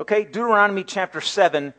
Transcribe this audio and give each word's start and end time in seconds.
Okay, 0.00 0.22
Deuteronomy 0.22 0.84
chapter 0.84 1.20
7. 1.20 1.74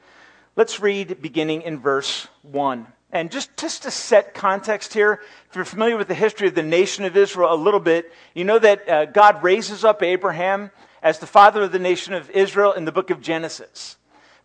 Let's 0.58 0.82
read 0.82 1.22
beginning 1.22 1.62
in 1.62 1.80
verse 1.80 2.28
1. 2.42 2.86
And 3.14 3.32
just, 3.32 3.56
just 3.56 3.84
to 3.84 3.92
set 3.92 4.34
context 4.34 4.94
here, 4.94 5.22
if 5.50 5.56
you're 5.56 5.64
familiar 5.64 5.96
with 5.96 6.10
the 6.10 6.14
history 6.14 6.50
of 6.50 6.54
the 6.54 6.62
nation 6.62 7.06
of 7.06 7.16
Israel 7.16 7.54
a 7.54 7.56
little 7.56 7.80
bit, 7.80 8.12
you 8.34 8.44
know 8.44 8.60
that 8.60 8.90
uh, 8.90 9.06
God 9.06 9.42
raises 9.42 9.86
up 9.86 10.04
Abraham 10.04 10.70
as 11.02 11.20
the 11.20 11.28
father 11.28 11.62
of 11.62 11.72
the 11.72 11.80
nation 11.80 12.14
of 12.14 12.30
Israel 12.32 12.74
in 12.74 12.84
the 12.84 12.92
book 12.92 13.10
of 13.10 13.22
Genesis. 13.22 13.96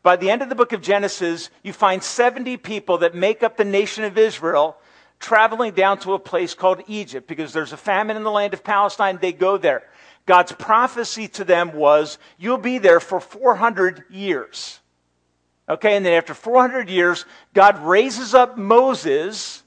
By 0.05 0.15
the 0.15 0.31
end 0.31 0.41
of 0.41 0.49
the 0.49 0.55
book 0.55 0.73
of 0.73 0.81
Genesis, 0.81 1.51
you 1.65 1.73
find 1.73 2.01
70 2.01 2.59
people 2.59 2.99
that 2.99 3.17
make 3.17 3.43
up 3.43 3.57
the 3.57 3.65
nation 3.65 4.05
of 4.05 4.17
Israel 4.17 4.77
traveling 5.19 5.73
down 5.73 5.99
to 5.99 6.15
a 6.15 6.21
place 6.21 6.55
called 6.55 6.81
Egypt 6.87 7.27
because 7.27 7.53
there's 7.53 7.73
a 7.73 7.77
famine 7.77 8.17
in 8.17 8.23
the 8.23 8.31
land 8.31 8.55
of 8.55 8.63
Palestine. 8.63 9.19
They 9.21 9.33
go 9.33 9.57
there. 9.57 9.83
God's 10.27 10.53
prophecy 10.53 11.29
to 11.29 11.45
them 11.45 11.75
was, 11.75 12.19
You'll 12.39 12.59
be 12.59 12.79
there 12.79 13.01
for 13.01 13.21
400 13.21 14.05
years. 14.11 14.81
Okay, 15.69 15.97
and 15.97 16.05
then 16.05 16.15
after 16.15 16.35
400 16.35 16.89
years, 16.89 17.25
God 17.55 17.79
raises 17.83 18.35
up 18.35 18.59
Moses 18.59 19.63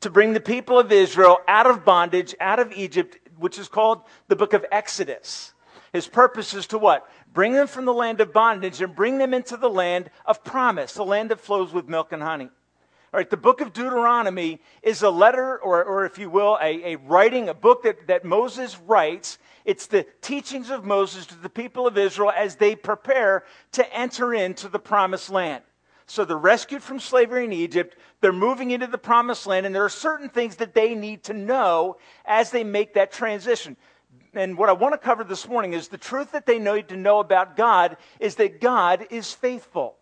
to 0.00 0.10
bring 0.10 0.32
the 0.32 0.40
people 0.40 0.78
of 0.78 0.90
Israel 0.90 1.38
out 1.46 1.66
of 1.66 1.84
bondage, 1.84 2.34
out 2.40 2.58
of 2.58 2.72
Egypt, 2.72 3.18
which 3.38 3.58
is 3.58 3.68
called 3.68 4.02
the 4.28 4.36
book 4.36 4.54
of 4.54 4.64
Exodus. 4.72 5.52
His 5.92 6.08
purpose 6.08 6.54
is 6.54 6.66
to 6.68 6.78
what? 6.78 7.06
Bring 7.32 7.52
them 7.52 7.66
from 7.66 7.84
the 7.84 7.92
land 7.92 8.20
of 8.20 8.32
bondage 8.32 8.80
and 8.80 8.96
bring 8.96 9.18
them 9.18 9.34
into 9.34 9.56
the 9.56 9.68
land 9.68 10.10
of 10.24 10.42
promise, 10.42 10.94
the 10.94 11.04
land 11.04 11.30
that 11.30 11.40
flows 11.40 11.72
with 11.72 11.88
milk 11.88 12.12
and 12.12 12.22
honey. 12.22 12.48
All 13.12 13.18
right, 13.18 13.28
the 13.28 13.36
book 13.36 13.60
of 13.60 13.74
Deuteronomy 13.74 14.58
is 14.82 15.02
a 15.02 15.10
letter, 15.10 15.58
or, 15.58 15.84
or 15.84 16.06
if 16.06 16.16
you 16.16 16.30
will, 16.30 16.56
a, 16.62 16.94
a 16.94 16.96
writing, 16.96 17.50
a 17.50 17.54
book 17.54 17.82
that, 17.82 18.06
that 18.06 18.24
Moses 18.24 18.78
writes. 18.86 19.36
It's 19.66 19.86
the 19.86 20.06
teachings 20.22 20.70
of 20.70 20.86
Moses 20.86 21.26
to 21.26 21.34
the 21.34 21.50
people 21.50 21.86
of 21.86 21.98
Israel 21.98 22.32
as 22.34 22.56
they 22.56 22.74
prepare 22.74 23.44
to 23.72 23.94
enter 23.94 24.32
into 24.32 24.66
the 24.66 24.78
promised 24.78 25.28
land. 25.28 25.62
So 26.06 26.24
they're 26.24 26.38
rescued 26.38 26.82
from 26.82 27.00
slavery 27.00 27.44
in 27.44 27.52
Egypt. 27.52 27.98
They're 28.22 28.32
moving 28.32 28.70
into 28.70 28.86
the 28.86 28.96
promised 28.96 29.46
land, 29.46 29.66
and 29.66 29.74
there 29.74 29.84
are 29.84 29.90
certain 29.90 30.30
things 30.30 30.56
that 30.56 30.72
they 30.72 30.94
need 30.94 31.24
to 31.24 31.34
know 31.34 31.98
as 32.24 32.50
they 32.50 32.64
make 32.64 32.94
that 32.94 33.12
transition. 33.12 33.76
And 34.32 34.56
what 34.56 34.70
I 34.70 34.72
want 34.72 34.94
to 34.94 34.98
cover 34.98 35.22
this 35.22 35.46
morning 35.46 35.74
is 35.74 35.88
the 35.88 35.98
truth 35.98 36.32
that 36.32 36.46
they 36.46 36.58
need 36.58 36.88
to 36.88 36.96
know 36.96 37.20
about 37.20 37.58
God 37.58 37.98
is 38.20 38.36
that 38.36 38.58
God 38.58 39.06
is 39.10 39.34
faithful. 39.34 39.96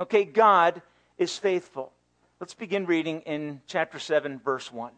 Okay, 0.00 0.24
God 0.24 0.82
is 1.18 1.38
faithful. 1.38 1.92
Let's 2.42 2.54
begin 2.54 2.86
reading 2.86 3.20
in 3.20 3.60
chapter 3.68 4.00
7, 4.00 4.40
verse 4.40 4.72
1. 4.72 4.90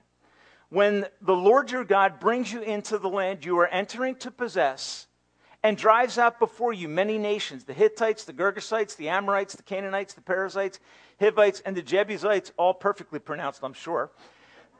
When 0.71 1.05
the 1.21 1.37
Lord 1.37 1.71
your 1.71 1.85
God 1.85 2.19
brings 2.19 2.51
you 2.51 2.63
into 2.63 2.97
the 2.97 3.11
land 3.11 3.45
you 3.45 3.59
are 3.59 3.67
entering 3.67 4.15
to 4.21 4.31
possess, 4.31 5.09
and 5.63 5.77
drives 5.77 6.17
out 6.17 6.39
before 6.39 6.73
you 6.73 6.89
many 6.89 7.19
nations 7.19 7.65
the 7.65 7.75
Hittites, 7.75 8.25
the 8.25 8.33
Girgashites, 8.33 8.97
the 8.97 9.11
Amorites, 9.11 9.57
the 9.57 9.63
Canaanites, 9.63 10.15
the 10.15 10.23
Perizzites, 10.23 10.81
Hivites, 11.21 11.61
and 11.67 11.77
the 11.77 11.83
Jebusites, 11.83 12.51
all 12.57 12.73
perfectly 12.73 13.19
pronounced, 13.19 13.63
I'm 13.63 13.75
sure. 13.75 14.11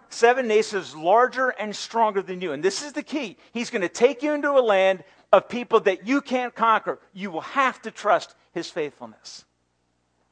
Seven 0.09 0.49
nations 0.49 0.97
larger 0.97 1.51
and 1.51 1.77
stronger 1.77 2.23
than 2.23 2.41
you. 2.41 2.53
And 2.53 2.63
this 2.63 2.83
is 2.83 2.95
the 2.95 3.03
key. 3.03 3.37
He's 3.53 3.69
going 3.69 3.83
to 3.83 3.91
take 3.91 4.23
you 4.23 4.33
into 4.33 4.53
a 4.53 4.65
land 4.65 5.05
of 5.35 5.51
people 5.51 5.81
that 5.81 6.07
you 6.07 6.23
can't 6.23 6.55
conquer. 6.55 6.99
You 7.13 7.31
will 7.31 7.43
have 7.43 7.83
to 7.83 7.91
trust 7.91 8.35
his 8.55 8.71
faithfulness. 8.71 9.45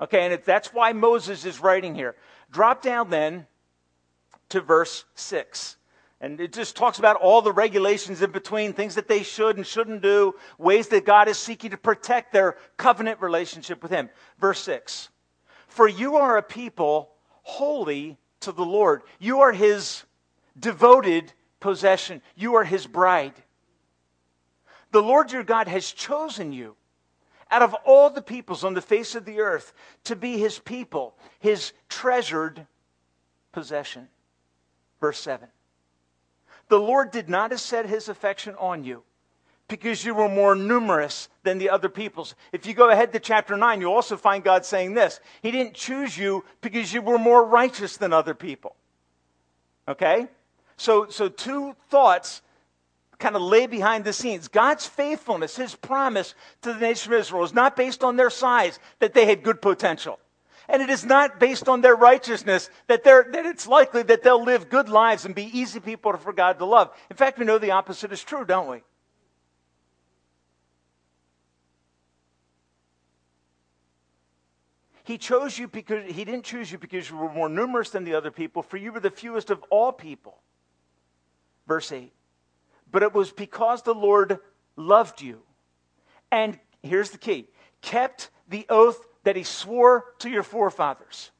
Okay, 0.02 0.26
and 0.26 0.42
that's 0.44 0.74
why 0.74 0.92
Moses 0.92 1.44
is 1.44 1.60
writing 1.60 1.94
here. 1.94 2.16
Drop 2.50 2.82
down 2.82 3.08
then 3.08 3.46
to 4.48 4.60
verse 4.60 5.04
6. 5.14 5.76
And 6.20 6.40
it 6.40 6.52
just 6.52 6.76
talks 6.76 6.98
about 6.98 7.16
all 7.16 7.40
the 7.40 7.52
regulations 7.52 8.20
in 8.20 8.32
between, 8.32 8.72
things 8.72 8.96
that 8.96 9.06
they 9.06 9.22
should 9.22 9.56
and 9.56 9.66
shouldn't 9.66 10.02
do, 10.02 10.34
ways 10.58 10.88
that 10.88 11.04
God 11.04 11.28
is 11.28 11.38
seeking 11.38 11.70
to 11.70 11.76
protect 11.76 12.32
their 12.32 12.56
covenant 12.76 13.20
relationship 13.20 13.80
with 13.80 13.92
Him. 13.92 14.10
Verse 14.40 14.60
6 14.60 15.08
For 15.68 15.88
you 15.88 16.16
are 16.16 16.36
a 16.36 16.42
people 16.42 17.12
holy 17.42 18.18
to 18.40 18.50
the 18.50 18.64
Lord, 18.64 19.02
you 19.20 19.40
are 19.40 19.52
His 19.52 20.02
devoted 20.58 21.32
possession, 21.60 22.22
you 22.34 22.56
are 22.56 22.64
His 22.64 22.88
bride. 22.88 23.34
The 24.90 25.02
Lord 25.02 25.30
your 25.30 25.44
God 25.44 25.68
has 25.68 25.90
chosen 25.92 26.52
you 26.52 26.76
out 27.52 27.62
of 27.62 27.74
all 27.84 28.10
the 28.10 28.22
peoples 28.22 28.64
on 28.64 28.74
the 28.74 28.80
face 28.80 29.14
of 29.14 29.24
the 29.24 29.40
earth 29.40 29.72
to 30.04 30.16
be 30.16 30.38
his 30.38 30.58
people, 30.58 31.14
his 31.38 31.72
treasured 31.88 32.66
possession. 33.52 34.08
Verse 35.00 35.20
7. 35.20 35.46
The 36.68 36.80
Lord 36.80 37.10
did 37.10 37.28
not 37.28 37.56
set 37.60 37.86
his 37.86 38.08
affection 38.08 38.54
on 38.58 38.82
you 38.82 39.02
because 39.68 40.04
you 40.04 40.14
were 40.14 40.28
more 40.28 40.54
numerous 40.54 41.28
than 41.42 41.58
the 41.58 41.68
other 41.68 41.88
peoples. 41.88 42.34
If 42.52 42.66
you 42.66 42.72
go 42.72 42.90
ahead 42.90 43.12
to 43.12 43.20
chapter 43.20 43.56
9, 43.56 43.80
you'll 43.80 43.92
also 43.92 44.16
find 44.16 44.42
God 44.42 44.64
saying 44.64 44.94
this 44.94 45.20
He 45.42 45.50
didn't 45.50 45.74
choose 45.74 46.16
you 46.16 46.44
because 46.62 46.92
you 46.92 47.02
were 47.02 47.18
more 47.18 47.44
righteous 47.44 47.98
than 47.98 48.12
other 48.12 48.34
people. 48.34 48.74
Okay? 49.86 50.28
So, 50.78 51.08
so 51.10 51.28
two 51.28 51.76
thoughts 51.90 52.40
kind 53.22 53.36
of 53.36 53.42
lay 53.42 53.66
behind 53.66 54.04
the 54.04 54.12
scenes. 54.12 54.48
God's 54.48 54.84
faithfulness, 54.84 55.56
his 55.56 55.76
promise 55.76 56.34
to 56.62 56.72
the 56.72 56.80
nation 56.80 57.12
of 57.12 57.20
Israel, 57.20 57.44
is 57.44 57.54
not 57.54 57.76
based 57.76 58.02
on 58.02 58.16
their 58.16 58.30
size, 58.30 58.78
that 58.98 59.14
they 59.14 59.24
had 59.24 59.44
good 59.44 59.62
potential. 59.62 60.18
And 60.68 60.82
it 60.82 60.90
is 60.90 61.04
not 61.04 61.38
based 61.38 61.68
on 61.68 61.80
their 61.80 61.94
righteousness 61.94 62.68
that, 62.88 63.04
that 63.04 63.46
it's 63.46 63.66
likely 63.66 64.02
that 64.02 64.22
they'll 64.22 64.42
live 64.42 64.68
good 64.68 64.88
lives 64.88 65.24
and 65.24 65.34
be 65.34 65.56
easy 65.56 65.80
people 65.80 66.16
for 66.16 66.32
God 66.32 66.58
to 66.58 66.64
love. 66.64 66.90
In 67.10 67.16
fact, 67.16 67.38
we 67.38 67.44
know 67.44 67.58
the 67.58 67.70
opposite 67.70 68.12
is 68.12 68.22
true, 68.22 68.44
don't 68.44 68.68
we? 68.68 68.82
He 75.04 75.18
chose 75.18 75.58
you 75.58 75.68
because 75.68 76.10
he 76.12 76.24
didn't 76.24 76.44
choose 76.44 76.70
you 76.70 76.78
because 76.78 77.10
you 77.10 77.16
were 77.16 77.32
more 77.32 77.48
numerous 77.48 77.90
than 77.90 78.04
the 78.04 78.14
other 78.14 78.30
people, 78.30 78.62
for 78.62 78.76
you 78.76 78.92
were 78.92 79.00
the 79.00 79.10
fewest 79.10 79.50
of 79.50 79.62
all 79.70 79.92
people. 79.92 80.38
Verse 81.66 81.90
8 81.90 82.12
but 82.92 83.02
it 83.02 83.14
was 83.14 83.32
because 83.32 83.82
the 83.82 83.94
Lord 83.94 84.38
loved 84.76 85.20
you. 85.20 85.40
And 86.30 86.58
here's 86.82 87.10
the 87.10 87.18
key 87.18 87.48
kept 87.80 88.30
the 88.48 88.66
oath 88.68 89.04
that 89.24 89.34
he 89.34 89.42
swore 89.42 90.04
to 90.20 90.30
your 90.30 90.42
forefathers. 90.42 91.30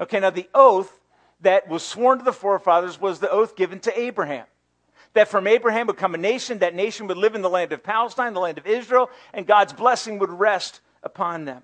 Okay, 0.00 0.18
now 0.18 0.30
the 0.30 0.48
oath 0.54 1.00
that 1.40 1.68
was 1.68 1.84
sworn 1.84 2.18
to 2.18 2.24
the 2.24 2.32
forefathers 2.32 3.00
was 3.00 3.20
the 3.20 3.30
oath 3.30 3.54
given 3.54 3.78
to 3.80 3.98
Abraham. 3.98 4.46
That 5.14 5.28
from 5.28 5.46
Abraham 5.46 5.86
would 5.86 5.96
come 5.96 6.14
a 6.14 6.18
nation, 6.18 6.58
that 6.58 6.74
nation 6.74 7.06
would 7.06 7.16
live 7.16 7.34
in 7.34 7.42
the 7.42 7.50
land 7.50 7.72
of 7.72 7.82
Palestine, 7.82 8.34
the 8.34 8.40
land 8.40 8.58
of 8.58 8.66
Israel, 8.66 9.10
and 9.32 9.46
God's 9.46 9.72
blessing 9.72 10.18
would 10.18 10.30
rest 10.30 10.80
upon 11.02 11.44
them. 11.44 11.62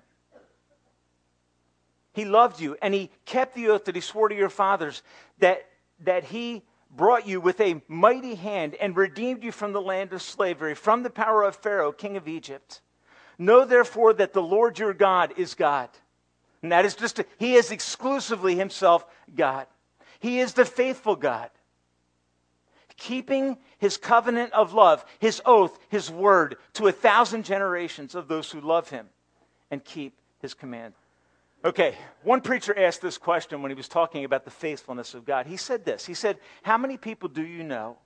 He 2.13 2.25
loved 2.25 2.59
you, 2.61 2.77
and 2.81 2.93
he 2.93 3.11
kept 3.25 3.55
the 3.55 3.67
oath 3.67 3.85
that 3.85 3.95
he 3.95 4.01
swore 4.01 4.29
to 4.29 4.35
your 4.35 4.49
fathers, 4.49 5.03
that, 5.39 5.65
that 6.01 6.23
he 6.23 6.63
brought 6.95 7.27
you 7.27 7.41
with 7.41 7.59
a 7.59 7.81
mighty 7.87 8.35
hand 8.35 8.75
and 8.75 8.95
redeemed 8.95 9.43
you 9.43 9.51
from 9.51 9.73
the 9.73 9.81
land 9.81 10.13
of 10.13 10.21
slavery, 10.21 10.75
from 10.75 11.03
the 11.03 11.09
power 11.09 11.43
of 11.43 11.55
Pharaoh, 11.55 11.91
king 11.91 12.17
of 12.17 12.27
Egypt. 12.27 12.81
Know 13.37 13.65
therefore 13.65 14.13
that 14.13 14.33
the 14.33 14.41
Lord 14.41 14.79
your 14.79 14.93
God 14.93 15.33
is 15.37 15.55
God. 15.55 15.89
And 16.61 16.71
that 16.71 16.85
is 16.85 16.95
just, 16.95 17.21
he 17.37 17.55
is 17.55 17.71
exclusively 17.71 18.55
himself 18.55 19.05
God. 19.35 19.67
He 20.19 20.39
is 20.39 20.53
the 20.53 20.65
faithful 20.65 21.15
God, 21.15 21.49
keeping 22.97 23.57
his 23.77 23.97
covenant 23.97 24.53
of 24.53 24.73
love, 24.73 25.05
his 25.19 25.41
oath, 25.45 25.77
his 25.89 26.09
word 26.09 26.55
to 26.73 26.87
a 26.87 26.91
thousand 26.91 27.45
generations 27.45 28.15
of 28.15 28.27
those 28.27 28.49
who 28.49 28.61
love 28.61 28.89
him 28.89 29.07
and 29.69 29.83
keep 29.83 30.17
his 30.39 30.53
command. 30.53 30.93
Okay, 31.65 31.95
one 32.21 32.41
preacher 32.41 32.77
asked 32.77 33.01
this 33.01 33.17
question 33.17 33.63
when 33.63 33.71
he 33.71 33.75
was 33.75 33.87
talking 33.87 34.23
about 34.23 34.45
the 34.45 34.51
faithfulness 34.51 35.15
of 35.15 35.25
God. 35.25 35.47
He 35.47 35.57
said 35.57 35.83
this 35.83 36.05
He 36.05 36.13
said, 36.13 36.37
How 36.61 36.77
many 36.77 36.95
people 36.95 37.27
do 37.27 37.41
you 37.41 37.63
know 37.63 37.97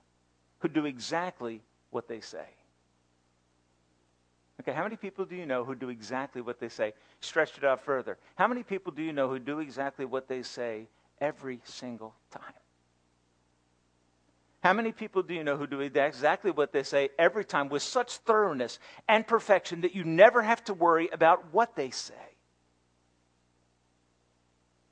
who 0.60 0.68
do 0.68 0.86
exactly 0.86 1.60
what 1.90 2.08
they 2.08 2.20
say? 2.20 2.46
Okay, 4.60 4.72
how 4.72 4.82
many 4.82 4.96
people 4.96 5.26
do 5.26 5.36
you 5.36 5.44
know 5.44 5.62
who 5.64 5.74
do 5.74 5.90
exactly 5.90 6.40
what 6.40 6.58
they 6.58 6.70
say? 6.70 6.94
Stretch 7.20 7.58
it 7.58 7.64
out 7.64 7.84
further. 7.84 8.16
How 8.34 8.46
many 8.46 8.62
people 8.62 8.92
do 8.92 9.02
you 9.02 9.12
know 9.12 9.28
who 9.28 9.38
do 9.38 9.60
exactly 9.60 10.06
what 10.06 10.26
they 10.26 10.42
say 10.42 10.86
every 11.20 11.60
single 11.64 12.14
time? 12.30 12.42
How 14.62 14.72
many 14.72 14.92
people 14.92 15.22
do 15.22 15.34
you 15.34 15.44
know 15.44 15.56
who 15.56 15.66
do 15.66 15.80
exactly 15.80 16.50
what 16.50 16.72
they 16.72 16.82
say 16.82 17.10
every 17.18 17.44
time 17.44 17.68
with 17.68 17.82
such 17.82 18.18
thoroughness 18.18 18.78
and 19.08 19.26
perfection 19.26 19.82
that 19.82 19.94
you 19.94 20.04
never 20.04 20.40
have 20.40 20.64
to 20.64 20.74
worry 20.74 21.08
about 21.12 21.52
what 21.52 21.76
they 21.76 21.90
say? 21.90 22.29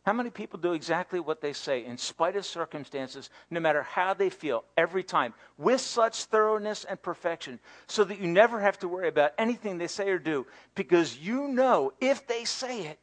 How 0.08 0.14
many 0.14 0.30
people 0.30 0.58
do 0.58 0.72
exactly 0.72 1.20
what 1.20 1.42
they 1.42 1.52
say 1.52 1.84
in 1.84 1.98
spite 1.98 2.34
of 2.34 2.46
circumstances, 2.46 3.28
no 3.50 3.60
matter 3.60 3.82
how 3.82 4.14
they 4.14 4.30
feel, 4.30 4.64
every 4.74 5.04
time, 5.04 5.34
with 5.58 5.82
such 5.82 6.24
thoroughness 6.24 6.84
and 6.84 7.02
perfection, 7.02 7.60
so 7.86 8.04
that 8.04 8.18
you 8.18 8.26
never 8.26 8.58
have 8.58 8.78
to 8.78 8.88
worry 8.88 9.08
about 9.08 9.32
anything 9.36 9.76
they 9.76 9.86
say 9.86 10.08
or 10.08 10.18
do, 10.18 10.46
because 10.74 11.18
you 11.18 11.48
know 11.48 11.92
if 12.00 12.26
they 12.26 12.46
say 12.46 12.86
it, 12.86 12.98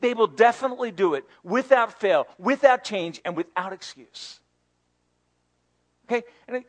they 0.00 0.12
will 0.12 0.26
definitely 0.26 0.90
do 0.90 1.14
it 1.14 1.24
without 1.44 1.98
fail, 1.98 2.26
without 2.38 2.84
change, 2.84 3.22
and 3.24 3.34
without 3.34 3.72
excuse. 3.72 4.38
Okay? 6.04 6.24
And 6.46 6.62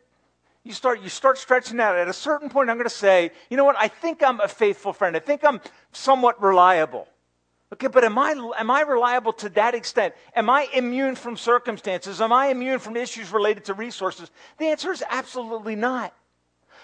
You 0.64 0.72
start, 0.72 1.02
you 1.02 1.10
start 1.10 1.38
stretching 1.38 1.82
out. 1.82 1.98
At 1.98 2.08
a 2.08 2.14
certain 2.14 2.50
point, 2.50 2.70
I'm 2.70 2.78
going 2.78 2.88
to 2.88 2.96
say, 2.96 3.32
you 3.50 3.58
know 3.58 3.66
what? 3.66 3.76
I 3.78 3.90
think 3.90 4.24
I'm 4.24 4.40
a 4.40 4.48
faithful 4.48 4.94
friend. 4.94 5.18
I 5.18 5.20
think 5.20 5.44
I'm 5.44 5.60
somewhat 5.92 6.42
reliable. 6.42 7.10
Okay, 7.72 7.88
but 7.88 8.04
am 8.04 8.18
I, 8.18 8.32
am 8.58 8.72
I 8.72 8.82
reliable 8.82 9.34
to 9.34 9.50
that 9.50 9.76
extent? 9.76 10.16
Am 10.36 10.50
I 10.50 10.68
immune 10.74 11.16
from 11.16 11.38
circumstances? 11.38 12.20
Am 12.20 12.34
I 12.34 12.48
immune 12.48 12.80
from 12.80 12.98
issues 12.98 13.32
related 13.32 13.66
to 13.66 13.76
resources? 13.76 14.32
The 14.58 14.66
answer 14.66 14.92
is 14.92 15.04
absolutely 15.08 15.76
not. 15.76 16.14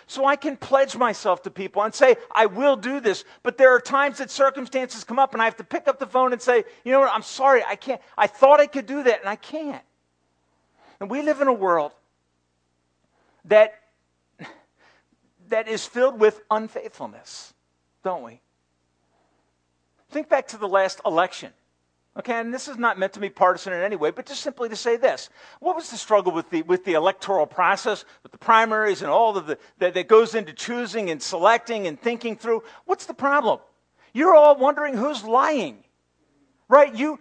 So 0.07 0.25
I 0.25 0.35
can 0.35 0.55
pledge 0.55 0.95
myself 0.95 1.41
to 1.43 1.49
people 1.49 1.81
and 1.81 1.93
say, 1.93 2.17
I 2.31 2.45
will 2.45 2.75
do 2.75 2.99
this. 2.99 3.23
But 3.41 3.57
there 3.57 3.73
are 3.73 3.79
times 3.79 4.19
that 4.19 4.29
circumstances 4.29 5.03
come 5.03 5.17
up 5.17 5.33
and 5.33 5.41
I 5.41 5.45
have 5.45 5.57
to 5.57 5.63
pick 5.63 5.87
up 5.87 5.97
the 5.97 6.05
phone 6.05 6.31
and 6.31 6.41
say, 6.41 6.63
you 6.83 6.91
know 6.91 6.99
what, 6.99 7.11
I'm 7.11 7.23
sorry, 7.23 7.63
I 7.63 7.75
can't. 7.75 7.99
I 8.15 8.27
thought 8.27 8.59
I 8.59 8.67
could 8.67 8.85
do 8.85 9.01
that 9.01 9.21
and 9.21 9.29
I 9.29 9.35
can't. 9.35 9.83
And 10.99 11.09
we 11.09 11.23
live 11.23 11.41
in 11.41 11.47
a 11.47 11.53
world 11.53 11.91
that, 13.45 13.81
that 15.49 15.67
is 15.67 15.83
filled 15.87 16.19
with 16.19 16.39
unfaithfulness, 16.51 17.55
don't 18.03 18.21
we? 18.21 18.41
Think 20.11 20.29
back 20.29 20.47
to 20.49 20.57
the 20.57 20.67
last 20.67 21.01
election. 21.05 21.51
Okay, 22.17 22.39
and 22.39 22.53
this 22.53 22.69
is 22.69 22.77
not 22.77 22.97
meant 22.97 23.11
to 23.13 23.19
be 23.19 23.29
partisan 23.29 23.73
in 23.73 23.81
any 23.81 23.97
way, 23.97 24.09
but 24.09 24.25
just 24.25 24.39
simply 24.39 24.69
to 24.69 24.75
say 24.75 24.95
this. 24.95 25.29
What 25.59 25.75
was 25.75 25.91
the 25.91 25.97
struggle 25.97 26.31
with 26.31 26.49
the, 26.49 26.61
with 26.61 26.85
the 26.85 26.93
electoral 26.93 27.45
process, 27.45 28.05
with 28.23 28.31
the 28.31 28.37
primaries 28.37 29.01
and 29.01 29.11
all 29.11 29.35
of 29.35 29.47
the, 29.47 29.57
that, 29.79 29.95
that 29.95 30.07
goes 30.07 30.33
into 30.33 30.53
choosing 30.53 31.09
and 31.09 31.21
selecting 31.21 31.87
and 31.87 31.99
thinking 31.99 32.37
through? 32.37 32.63
What's 32.85 33.05
the 33.05 33.13
problem? 33.13 33.59
You're 34.13 34.33
all 34.33 34.55
wondering 34.55 34.95
who's 34.95 35.25
lying, 35.25 35.83
right? 36.69 36.95
You, 36.95 37.19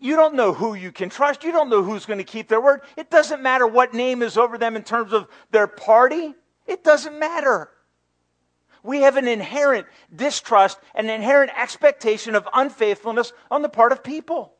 you 0.00 0.16
don't 0.16 0.34
know 0.34 0.52
who 0.52 0.74
you 0.74 0.90
can 0.90 1.08
trust. 1.08 1.44
You 1.44 1.52
don't 1.52 1.70
know 1.70 1.84
who's 1.84 2.04
going 2.04 2.18
to 2.18 2.24
keep 2.24 2.48
their 2.48 2.60
word. 2.60 2.80
It 2.96 3.08
doesn't 3.08 3.40
matter 3.40 3.68
what 3.68 3.94
name 3.94 4.20
is 4.20 4.36
over 4.36 4.58
them 4.58 4.74
in 4.74 4.82
terms 4.82 5.12
of 5.12 5.28
their 5.52 5.68
party. 5.68 6.34
It 6.66 6.82
doesn't 6.82 7.20
matter. 7.20 7.70
We 8.82 9.02
have 9.02 9.16
an 9.16 9.28
inherent 9.28 9.86
distrust, 10.14 10.78
an 10.94 11.08
inherent 11.08 11.52
expectation 11.56 12.34
of 12.34 12.48
unfaithfulness 12.52 13.32
on 13.50 13.62
the 13.62 13.68
part 13.68 13.92
of 13.92 14.02
people. 14.02 14.54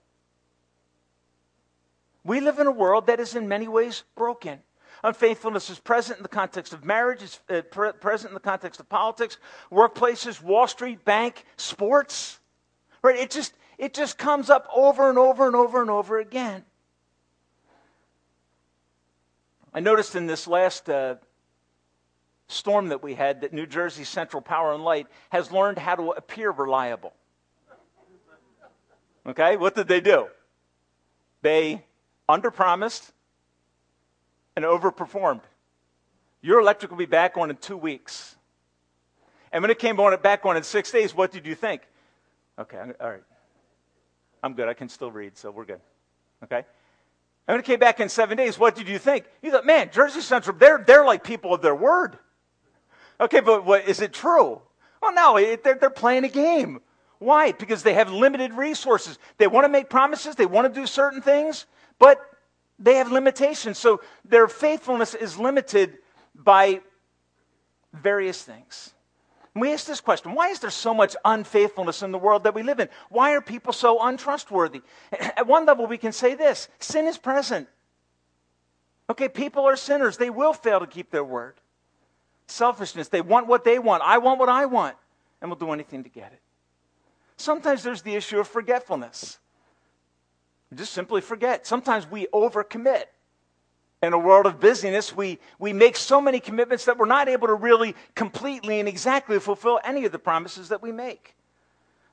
We 2.25 2.41
live 2.41 2.61
in 2.61 2.69
a 2.69 2.73
world 2.73 3.09
that 3.09 3.19
is 3.19 3.35
in 3.35 3.49
many 3.49 3.67
ways 3.67 4.05
broken. 4.15 4.61
Unfaithfulness 5.03 5.69
is 5.71 5.81
present 5.81 6.19
in 6.19 6.23
the 6.23 6.29
context 6.29 6.73
of 6.73 6.85
marriage, 6.85 7.23
it's 7.23 7.41
uh, 7.51 7.63
pre- 7.63 7.93
present 7.93 8.31
in 8.31 8.35
the 8.35 8.41
context 8.41 8.79
of 8.79 8.89
politics, 8.89 9.39
workplaces, 9.73 10.41
Wall 10.41 10.69
Street, 10.69 11.05
bank, 11.05 11.45
sports. 11.57 12.39
Right? 13.03 13.17
It 13.17 13.33
just, 13.33 13.55
it 13.79 13.95
just 13.95 14.17
comes 14.17 14.49
up 14.49 14.69
over 14.73 15.09
and 15.09 15.19
over 15.19 15.49
and 15.49 15.57
over 15.57 15.81
and 15.81 15.91
over 15.91 16.21
again. 16.21 16.65
I 19.75 19.81
noticed 19.81 20.15
in 20.15 20.27
this 20.27 20.47
last 20.47 20.89
uh, 20.89 21.17
storm 22.49 22.89
that 22.89 23.03
we 23.03 23.15
had 23.15 23.41
that 23.43 23.53
New 23.53 23.67
Jersey 23.67 24.05
Central 24.05 24.43
Power 24.43 24.75
and 24.75 24.85
Light 24.85 25.07
has 25.31 25.51
learned 25.51 25.79
how 25.79 25.95
to 25.95 26.11
appear 26.11 26.51
reliable. 26.51 27.13
Okay, 29.27 29.57
what 29.57 29.75
did 29.75 29.89
they 29.89 30.01
do? 30.01 30.27
They 31.43 31.85
underpromised 32.29 33.13
and 34.57 34.65
overperformed. 34.65 35.43
Your 36.41 36.61
electric 36.61 36.91
will 36.91 36.99
be 36.99 37.07
back 37.07 37.37
on 37.37 37.51
in 37.51 37.57
two 37.57 37.77
weeks. 37.77 38.37
And 39.53 39.63
when 39.63 39.71
it 39.71 39.79
came 39.79 40.01
on 40.01 40.19
back 40.21 40.45
on 40.45 40.57
in 40.57 40.63
six 40.63 40.91
days, 40.91 41.15
what 41.15 41.31
did 41.31 41.47
you 41.47 41.55
think? 41.55 41.83
Okay, 42.59 42.79
all 43.01 43.11
right. 43.11 43.23
I'm 44.43 44.55
good. 44.55 44.69
I 44.69 44.75
can 44.75 44.89
still 44.89 45.11
read, 45.11 45.37
so 45.37 45.51
we're 45.51 45.65
good. 45.65 45.81
Okay? 46.43 46.65
And 47.47 47.55
when 47.55 47.61
it 47.61 47.67
came 47.67 47.79
back 47.79 48.01
in 48.01 48.09
seven 48.09 48.37
days, 48.37 48.59
what 48.59 48.75
did 48.75 48.89
you 48.89 48.99
think? 48.99 49.25
You 49.41 49.51
thought, 49.51 49.67
man, 49.67 49.91
Jersey 49.93 50.21
Central, 50.21 50.57
they're, 50.57 50.83
they're 50.85 51.05
like 51.05 51.23
people 51.23 51.55
of 51.55 51.63
their 51.63 51.75
word. 51.75 52.19
Okay, 53.23 53.39
but 53.39 53.65
what, 53.65 53.89
is 53.89 54.01
it 54.01 54.13
true? 54.13 54.61
Well, 55.01 55.15
no, 55.15 55.37
it, 55.37 55.63
they're, 55.63 55.77
they're 55.77 55.91
playing 55.91 56.25
a 56.25 56.29
game. 56.29 56.81
Why? 57.21 57.53
Because 57.53 57.85
they 57.85 57.95
have 57.95 58.11
limited 58.11 58.53
resources. 58.53 59.17
They 59.39 59.47
want 59.47 59.65
to 59.65 59.69
make 59.69 59.89
promises, 59.89 60.35
they 60.35 60.45
want 60.45 60.73
to 60.73 60.81
do 60.81 60.89
certain 60.89 61.23
things, 61.23 61.67
but 62.01 62.19
they 62.81 62.97
have 62.97 63.13
limitations. 63.13 63.79
So 63.79 64.01
their 64.25 64.49
faithfulness 64.49 65.15
is 65.15 65.39
limited 65.39 65.99
by 66.35 66.81
various 67.93 68.43
things. 68.43 68.93
And 69.55 69.63
we 69.63 69.73
ask 69.73 69.87
this 69.87 70.01
question 70.01 70.35
why 70.35 70.49
is 70.49 70.59
there 70.59 70.71
so 70.71 70.93
much 70.93 71.15
unfaithfulness 71.25 72.03
in 72.03 72.11
the 72.11 72.19
world 72.19 72.43
that 72.43 72.55
we 72.55 72.65
live 72.65 72.81
in? 72.81 72.89
Why 73.09 73.35
are 73.35 73.41
people 73.41 73.73
so 73.73 74.05
untrustworthy? 74.05 74.83
At 75.13 75.47
one 75.47 75.65
level, 75.65 75.87
we 75.87 75.99
can 75.99 76.11
say 76.11 76.35
this 76.35 76.69
sin 76.81 77.07
is 77.07 77.19
present. 77.19 77.69
Okay, 79.09 79.29
people 79.29 79.65
are 79.65 79.77
sinners, 79.77 80.17
they 80.17 80.31
will 80.31 80.55
fail 80.55 80.81
to 80.81 80.89
keep 80.89 81.13
their 81.13 81.23
word 81.23 81.55
selfishness. 82.47 83.09
They 83.09 83.21
want 83.21 83.47
what 83.47 83.65
they 83.65 83.79
want. 83.79 84.03
I 84.05 84.19
want 84.19 84.39
what 84.39 84.49
I 84.49 84.67
want. 84.67 84.97
And 85.41 85.51
we'll 85.51 85.59
do 85.59 85.73
anything 85.73 86.05
to 86.05 86.09
get 86.09 86.33
it. 86.33 86.41
Sometimes 87.37 87.83
there's 87.83 88.03
the 88.03 88.15
issue 88.15 88.39
of 88.39 88.47
forgetfulness. 88.47 89.39
just 90.75 90.93
simply 90.93 91.21
forget. 91.21 91.67
Sometimes 91.67 92.09
we 92.11 92.27
overcommit. 92.33 93.05
In 94.03 94.13
a 94.13 94.19
world 94.19 94.47
of 94.47 94.59
busyness, 94.59 95.15
we, 95.15 95.39
we 95.61 95.73
make 95.73 95.97
so 95.97 96.21
many 96.21 96.41
commitments 96.41 96.87
that 96.87 96.99
we're 96.99 97.07
not 97.07 97.29
able 97.29 97.47
to 97.47 97.55
really 97.55 97.95
completely 98.17 98.81
and 98.81 98.89
exactly 98.89 99.39
fulfill 99.39 99.79
any 99.85 100.05
of 100.05 100.11
the 100.11 100.19
promises 100.19 100.69
that 100.71 100.83
we 100.83 100.91
make. 100.91 101.37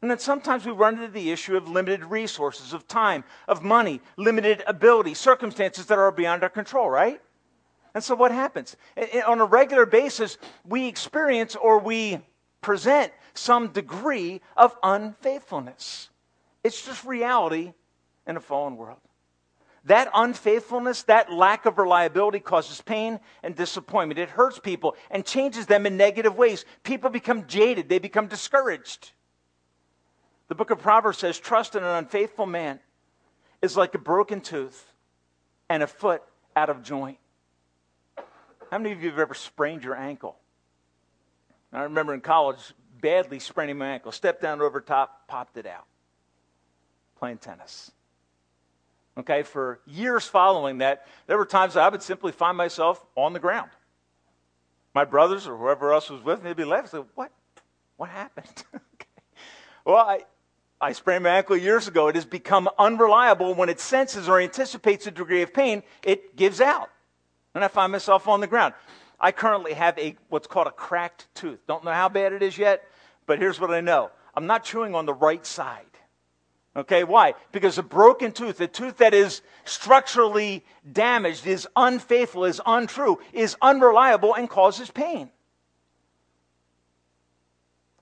And 0.01 0.09
then 0.09 0.19
sometimes 0.19 0.65
we 0.65 0.71
run 0.71 0.95
into 0.95 1.09
the 1.09 1.31
issue 1.31 1.57
of 1.57 1.67
limited 1.67 2.05
resources, 2.05 2.73
of 2.73 2.87
time, 2.87 3.23
of 3.47 3.63
money, 3.63 4.01
limited 4.17 4.63
ability, 4.65 5.13
circumstances 5.15 5.87
that 5.87 5.97
are 5.97 6.11
beyond 6.11 6.43
our 6.43 6.49
control, 6.49 6.89
right? 6.89 7.19
And 7.93 8.03
so 8.03 8.15
what 8.15 8.31
happens? 8.31 8.75
On 9.25 9.39
a 9.39 9.45
regular 9.45 9.85
basis, 9.85 10.37
we 10.65 10.87
experience 10.87 11.55
or 11.55 11.79
we 11.79 12.19
present 12.61 13.11
some 13.33 13.69
degree 13.69 14.41
of 14.55 14.75
unfaithfulness. 14.83 16.09
It's 16.63 16.85
just 16.85 17.03
reality 17.05 17.73
in 18.27 18.37
a 18.37 18.41
fallen 18.41 18.77
world. 18.77 18.99
That 19.85 20.09
unfaithfulness, 20.13 21.03
that 21.03 21.31
lack 21.31 21.65
of 21.65 21.77
reliability 21.77 22.41
causes 22.41 22.81
pain 22.81 23.19
and 23.41 23.55
disappointment. 23.55 24.19
It 24.19 24.29
hurts 24.29 24.59
people 24.59 24.95
and 25.09 25.25
changes 25.25 25.65
them 25.67 25.85
in 25.85 25.95
negative 25.95 26.35
ways. 26.35 26.65
People 26.83 27.09
become 27.09 27.47
jaded, 27.47 27.89
they 27.89 27.99
become 27.99 28.27
discouraged. 28.27 29.13
The 30.49 30.55
book 30.55 30.69
of 30.69 30.79
Proverbs 30.79 31.19
says, 31.19 31.39
Trust 31.39 31.75
in 31.75 31.83
an 31.83 31.95
unfaithful 31.95 32.45
man 32.45 32.79
is 33.61 33.77
like 33.77 33.95
a 33.95 33.99
broken 33.99 34.41
tooth 34.41 34.93
and 35.69 35.81
a 35.81 35.87
foot 35.87 36.23
out 36.55 36.69
of 36.69 36.83
joint. 36.83 37.17
How 38.69 38.77
many 38.77 38.91
of 38.91 39.01
you 39.01 39.09
have 39.09 39.19
ever 39.19 39.33
sprained 39.33 39.83
your 39.83 39.95
ankle? 39.95 40.37
I 41.73 41.83
remember 41.83 42.13
in 42.13 42.21
college 42.21 42.59
badly 43.01 43.39
spraining 43.39 43.77
my 43.77 43.87
ankle. 43.87 44.11
Stepped 44.11 44.41
down 44.41 44.61
over 44.61 44.81
top, 44.81 45.27
popped 45.27 45.57
it 45.57 45.65
out. 45.65 45.85
Playing 47.17 47.37
tennis. 47.37 47.91
Okay, 49.17 49.43
for 49.43 49.79
years 49.85 50.25
following 50.25 50.77
that, 50.79 51.05
there 51.27 51.37
were 51.37 51.45
times 51.45 51.75
I 51.75 51.89
would 51.89 52.01
simply 52.01 52.31
find 52.31 52.55
myself 52.55 53.03
on 53.15 53.33
the 53.33 53.39
ground. 53.39 53.69
My 54.93 55.03
brothers 55.05 55.47
or 55.47 55.57
whoever 55.57 55.93
else 55.93 56.09
was 56.09 56.23
with 56.23 56.41
me 56.41 56.49
would 56.49 56.57
be 56.57 56.63
laughing. 56.63 56.89
Say, 56.89 57.07
what? 57.15 57.31
What 57.97 58.09
happened? 58.09 58.63
okay. 58.75 59.07
Well, 59.83 59.97
I, 59.97 60.21
I 60.79 60.93
sprained 60.93 61.23
my 61.23 61.31
ankle 61.31 61.57
years 61.57 61.87
ago. 61.87 62.07
It 62.07 62.15
has 62.15 62.25
become 62.25 62.69
unreliable 62.77 63.53
when 63.55 63.67
it 63.67 63.79
senses 63.79 64.29
or 64.29 64.39
anticipates 64.39 65.05
a 65.07 65.11
degree 65.11 65.41
of 65.41 65.53
pain, 65.53 65.83
it 66.03 66.35
gives 66.35 66.61
out 66.61 66.89
and 67.55 67.63
I 67.63 67.67
find 67.67 67.91
myself 67.91 68.27
on 68.27 68.41
the 68.41 68.47
ground. 68.47 68.73
I 69.19 69.31
currently 69.31 69.73
have 69.73 69.97
a 69.97 70.15
what's 70.29 70.47
called 70.47 70.67
a 70.67 70.71
cracked 70.71 71.27
tooth. 71.35 71.59
Don't 71.67 71.83
know 71.83 71.91
how 71.91 72.09
bad 72.09 72.33
it 72.33 72.41
is 72.41 72.57
yet, 72.57 72.83
but 73.25 73.39
here's 73.39 73.59
what 73.59 73.71
I 73.71 73.81
know. 73.81 74.11
I'm 74.33 74.47
not 74.47 74.63
chewing 74.63 74.95
on 74.95 75.05
the 75.05 75.13
right 75.13 75.45
side. 75.45 75.85
Okay, 76.75 77.03
why? 77.03 77.33
Because 77.51 77.77
a 77.77 77.83
broken 77.83 78.31
tooth, 78.31 78.61
a 78.61 78.67
tooth 78.67 78.97
that 78.97 79.13
is 79.13 79.41
structurally 79.65 80.63
damaged, 80.89 81.45
is 81.45 81.67
unfaithful, 81.75 82.45
is 82.45 82.61
untrue, 82.65 83.19
is 83.33 83.57
unreliable, 83.61 84.35
and 84.35 84.49
causes 84.49 84.89
pain. 84.89 85.29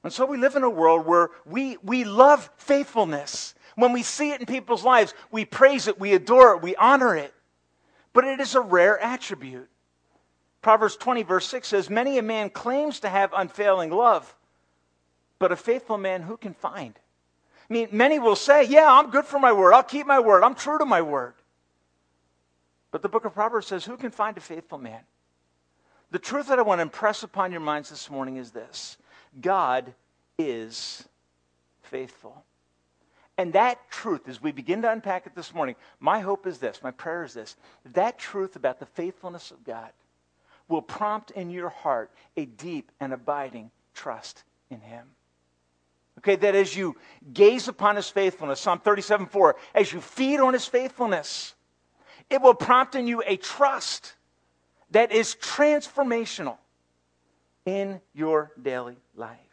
And 0.04 0.13
so 0.13 0.25
we 0.25 0.38
live 0.38 0.56
in 0.56 0.63
a 0.63 0.70
world 0.70 1.08
where 1.08 1.30
we, 1.46 1.77
we 1.82 2.04
love 2.04 2.50
faithfulness. 2.58 3.56
When 3.75 3.94
we 3.94 4.04
see 4.04 4.32
it 4.32 4.42
in 4.42 4.46
people's 4.46 4.84
lives, 4.84 5.13
we 5.32 5.46
praise 5.46 5.88
it, 5.88 6.00
we 6.00 6.13
adore 6.13 6.56
it, 6.56 6.62
we 6.62 6.75
honor 6.75 7.16
it 7.16 7.34
but 8.17 8.25
it 8.25 8.39
is 8.39 8.55
a 8.55 8.62
rare 8.62 9.00
attribute. 9.00 9.69
Proverbs 10.63 10.95
20, 10.95 11.21
verse 11.21 11.47
6 11.50 11.67
says, 11.67 11.88
Many 11.88 12.17
a 12.17 12.24
man 12.24 12.50
claims 12.50 13.01
to 13.01 13.09
have 13.09 13.31
unfailing 13.31 13.91
love, 13.91 14.36
but 15.38 15.51
a 15.51 15.55
faithful 15.55 16.00
man 16.00 16.24
who 16.24 16.36
can 16.36 16.55
find? 16.55 16.95
I 17.69 17.74
mean, 17.74 17.89
many 17.91 18.17
will 18.17 18.36
say, 18.36 18.63
Yeah, 18.63 18.91
I'm 18.91 19.12
good 19.12 19.25
for 19.25 19.38
my 19.38 19.53
word. 19.53 19.74
I'll 19.74 19.83
keep 19.83 20.07
my 20.07 20.19
word. 20.19 20.43
I'm 20.43 20.55
true 20.55 20.79
to 20.79 20.86
my 20.86 21.03
word. 21.03 21.36
But 22.89 23.03
the 23.03 23.07
book 23.07 23.25
of 23.25 23.36
Proverbs 23.36 23.67
says, 23.67 23.86
Who 23.86 23.97
can 23.97 24.09
find 24.09 24.36
a 24.36 24.41
faithful 24.41 24.79
man? 24.79 25.01
The 26.09 26.17
truth 26.17 26.47
that 26.47 26.57
I 26.57 26.63
want 26.63 26.79
to 26.79 26.81
impress 26.81 27.21
upon 27.21 27.51
your 27.51 27.62
minds 27.62 27.91
this 27.91 28.09
morning 28.09 28.38
is 28.38 28.50
this 28.50 28.97
God 29.39 29.93
is 30.39 31.07
faithful. 31.83 32.43
And 33.38 33.53
that 33.53 33.89
truth, 33.91 34.27
as 34.27 34.41
we 34.41 34.51
begin 34.51 34.82
to 34.82 34.91
unpack 34.91 35.27
it 35.27 35.36
this 35.36 35.53
morning, 35.53 35.75
my 36.00 36.20
hope 36.20 36.48
is 36.48 36.58
this, 36.58 36.82
my 36.82 36.91
prayer 36.91 37.24
is 37.24 37.34
this 37.34 37.56
that 37.94 38.17
truth 38.17 38.56
about 38.56 38.79
the 38.79 38.86
faithfulness 38.86 39.51
of 39.51 39.63
God 39.63 39.91
will 40.67 40.82
prompt 40.82 41.32
in 41.32 41.50
your 41.50 41.70
heart 41.70 42.12
a 42.36 42.46
deep 42.46 42.91
and 43.00 43.13
abiding 43.13 43.72
trust 43.94 44.44
in 44.70 44.82
Him. 44.82 45.06
Okay, 46.20 46.36
that 46.36 46.56
as 46.56 46.75
you 46.75 46.96
gaze 47.32 47.67
upon 47.67 47.96
His 47.96 48.10
faithfulness, 48.10 48.60
Psalm 48.60 48.79
37 48.79 49.27
4, 49.27 49.56
as 49.75 49.94
you 49.94 50.01
feed 50.01 50.39
on 50.39 50.53
His 50.53 50.65
faithfulness, 50.65 51.53
it 52.29 52.41
will 52.41 52.56
prompt 52.56 52.96
in 52.96 53.08
you 53.08 53.24
a 53.25 53.38
trust 53.38 54.13
that 54.91 55.12
is 55.12 55.36
transformational 55.36 56.58
in 57.65 58.01
your 58.13 58.51
daily 58.62 58.98
life. 59.15 59.47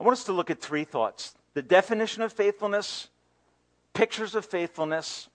I 0.00 0.02
want 0.02 0.16
us 0.16 0.24
to 0.24 0.32
look 0.32 0.50
at 0.50 0.60
three 0.60 0.84
thoughts 0.84 1.34
the 1.52 1.62
definition 1.62 2.22
of 2.22 2.32
faithfulness, 2.32 3.08
pictures 3.92 4.34
of 4.34 4.46
faithfulness, 4.46 5.28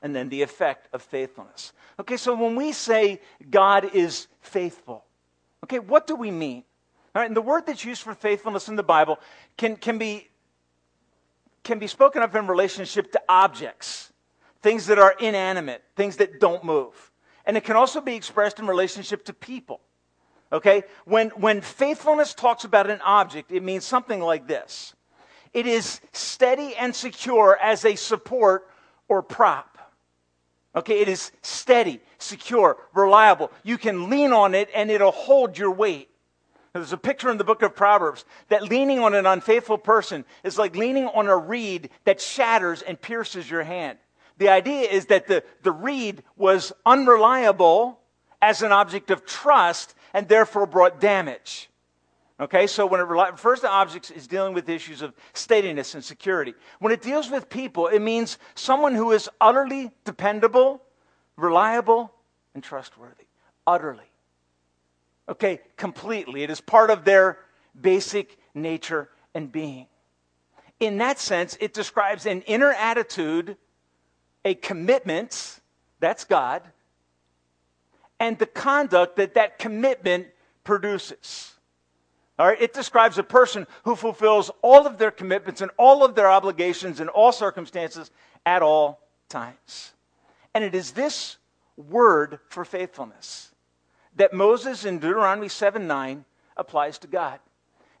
and 0.00 0.14
then 0.14 0.28
the 0.28 0.42
effect 0.42 0.88
of 0.94 1.02
faithfulness. 1.02 1.72
Okay, 2.00 2.16
so 2.16 2.34
when 2.34 2.56
we 2.56 2.72
say 2.72 3.20
God 3.50 3.94
is 3.94 4.28
faithful, 4.40 5.04
okay, 5.64 5.80
what 5.80 6.06
do 6.06 6.14
we 6.14 6.30
mean? 6.30 6.62
All 7.14 7.20
right, 7.20 7.26
and 7.26 7.36
the 7.36 7.42
word 7.42 7.66
that's 7.66 7.84
used 7.84 8.02
for 8.02 8.14
faithfulness 8.14 8.68
in 8.68 8.76
the 8.76 8.82
Bible 8.82 9.18
can, 9.56 9.76
can, 9.76 9.98
be, 9.98 10.28
can 11.64 11.78
be 11.78 11.88
spoken 11.88 12.22
of 12.22 12.34
in 12.36 12.46
relationship 12.46 13.10
to 13.12 13.22
objects, 13.28 14.12
things 14.62 14.86
that 14.86 14.98
are 14.98 15.14
inanimate, 15.18 15.82
things 15.96 16.16
that 16.18 16.38
don't 16.38 16.64
move. 16.64 17.10
And 17.44 17.56
it 17.56 17.64
can 17.64 17.76
also 17.76 18.00
be 18.00 18.14
expressed 18.14 18.60
in 18.60 18.66
relationship 18.66 19.24
to 19.24 19.32
people. 19.32 19.80
Okay? 20.52 20.84
When, 21.04 21.28
when 21.30 21.60
faithfulness 21.60 22.34
talks 22.34 22.64
about 22.64 22.88
an 22.88 23.00
object, 23.02 23.52
it 23.52 23.62
means 23.62 23.84
something 23.84 24.20
like 24.20 24.46
this 24.46 24.94
it 25.54 25.66
is 25.66 26.00
steady 26.12 26.74
and 26.76 26.94
secure 26.94 27.58
as 27.60 27.84
a 27.84 27.96
support 27.96 28.68
or 29.08 29.22
prop. 29.22 29.78
Okay, 30.76 31.00
it 31.00 31.08
is 31.08 31.32
steady, 31.42 32.00
secure, 32.18 32.76
reliable. 32.94 33.50
You 33.64 33.78
can 33.78 34.10
lean 34.10 34.32
on 34.32 34.54
it 34.54 34.68
and 34.74 34.90
it'll 34.90 35.10
hold 35.10 35.56
your 35.56 35.70
weight. 35.70 36.10
There's 36.72 36.92
a 36.92 36.98
picture 36.98 37.30
in 37.30 37.38
the 37.38 37.44
book 37.44 37.62
of 37.62 37.74
Proverbs 37.74 38.24
that 38.48 38.62
leaning 38.62 39.00
on 39.00 39.14
an 39.14 39.26
unfaithful 39.26 39.78
person 39.78 40.24
is 40.44 40.58
like 40.58 40.76
leaning 40.76 41.06
on 41.06 41.26
a 41.26 41.36
reed 41.36 41.90
that 42.04 42.20
shatters 42.20 42.82
and 42.82 43.00
pierces 43.00 43.50
your 43.50 43.64
hand. 43.64 43.98
The 44.36 44.50
idea 44.50 44.88
is 44.88 45.06
that 45.06 45.26
the, 45.26 45.42
the 45.62 45.72
reed 45.72 46.22
was 46.36 46.72
unreliable 46.86 47.98
as 48.40 48.62
an 48.62 48.70
object 48.70 49.10
of 49.10 49.26
trust 49.26 49.94
and 50.18 50.26
therefore 50.26 50.66
brought 50.66 51.00
damage. 51.00 51.70
Okay, 52.40 52.66
so 52.66 52.86
when 52.86 52.98
it 52.98 53.04
refers 53.04 53.60
to 53.60 53.70
objects, 53.70 54.10
it's 54.10 54.26
dealing 54.26 54.52
with 54.52 54.68
issues 54.68 55.00
of 55.00 55.14
steadiness 55.32 55.94
and 55.94 56.02
security. 56.02 56.54
When 56.80 56.92
it 56.92 57.02
deals 57.02 57.30
with 57.30 57.48
people, 57.48 57.86
it 57.86 58.00
means 58.00 58.36
someone 58.56 58.96
who 58.96 59.12
is 59.12 59.30
utterly 59.40 59.92
dependable, 60.04 60.82
reliable, 61.36 62.12
and 62.52 62.64
trustworthy. 62.64 63.26
Utterly. 63.64 64.10
Okay, 65.28 65.60
completely. 65.76 66.42
It 66.42 66.50
is 66.50 66.60
part 66.60 66.90
of 66.90 67.04
their 67.04 67.38
basic 67.80 68.40
nature 68.54 69.08
and 69.34 69.52
being. 69.52 69.86
In 70.80 70.98
that 70.98 71.20
sense, 71.20 71.56
it 71.60 71.72
describes 71.72 72.26
an 72.26 72.42
inner 72.42 72.72
attitude, 72.72 73.56
a 74.44 74.54
commitment, 74.54 75.60
that's 76.00 76.24
God, 76.24 76.62
and 78.20 78.38
the 78.38 78.46
conduct 78.46 79.16
that 79.16 79.34
that 79.34 79.58
commitment 79.58 80.26
produces. 80.64 81.54
All 82.38 82.46
right, 82.46 82.60
it 82.60 82.72
describes 82.72 83.18
a 83.18 83.24
person 83.24 83.66
who 83.84 83.96
fulfills 83.96 84.50
all 84.62 84.86
of 84.86 84.98
their 84.98 85.10
commitments 85.10 85.60
and 85.60 85.70
all 85.76 86.04
of 86.04 86.14
their 86.14 86.30
obligations 86.30 87.00
in 87.00 87.08
all 87.08 87.32
circumstances 87.32 88.10
at 88.46 88.62
all 88.62 89.00
times. 89.28 89.92
And 90.54 90.62
it 90.62 90.74
is 90.74 90.92
this 90.92 91.36
word 91.76 92.38
for 92.48 92.64
faithfulness 92.64 93.52
that 94.16 94.32
Moses 94.32 94.84
in 94.84 94.98
Deuteronomy 94.98 95.48
7 95.48 95.86
9 95.86 96.24
applies 96.56 96.98
to 96.98 97.06
God. 97.06 97.40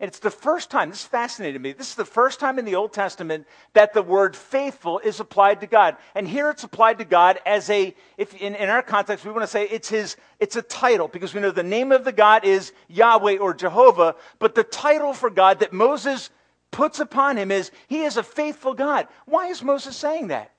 And 0.00 0.06
it's 0.08 0.20
the 0.20 0.30
first 0.30 0.70
time, 0.70 0.90
this 0.90 1.02
fascinated 1.02 1.60
me. 1.60 1.72
This 1.72 1.88
is 1.88 1.96
the 1.96 2.04
first 2.04 2.38
time 2.38 2.60
in 2.60 2.64
the 2.64 2.76
Old 2.76 2.92
Testament 2.92 3.48
that 3.72 3.94
the 3.94 4.02
word 4.02 4.36
faithful 4.36 5.00
is 5.00 5.18
applied 5.18 5.60
to 5.60 5.66
God. 5.66 5.96
And 6.14 6.28
here 6.28 6.50
it's 6.50 6.62
applied 6.62 6.98
to 6.98 7.04
God 7.04 7.40
as 7.44 7.68
a, 7.68 7.94
if 8.16 8.32
in, 8.34 8.54
in 8.54 8.68
our 8.68 8.82
context, 8.82 9.24
we 9.24 9.32
want 9.32 9.42
to 9.42 9.48
say 9.48 9.64
it's 9.64 9.88
his, 9.88 10.16
it's 10.38 10.54
a 10.54 10.62
title 10.62 11.08
because 11.08 11.34
we 11.34 11.40
know 11.40 11.50
the 11.50 11.64
name 11.64 11.90
of 11.90 12.04
the 12.04 12.12
God 12.12 12.44
is 12.44 12.72
Yahweh 12.86 13.38
or 13.38 13.52
Jehovah, 13.54 14.14
but 14.38 14.54
the 14.54 14.62
title 14.62 15.12
for 15.12 15.30
God 15.30 15.58
that 15.60 15.72
Moses 15.72 16.30
puts 16.70 17.00
upon 17.00 17.36
him 17.36 17.50
is 17.50 17.72
he 17.88 18.02
is 18.02 18.16
a 18.16 18.22
faithful 18.22 18.74
God. 18.74 19.08
Why 19.26 19.48
is 19.48 19.64
Moses 19.64 19.96
saying 19.96 20.28
that? 20.28 20.52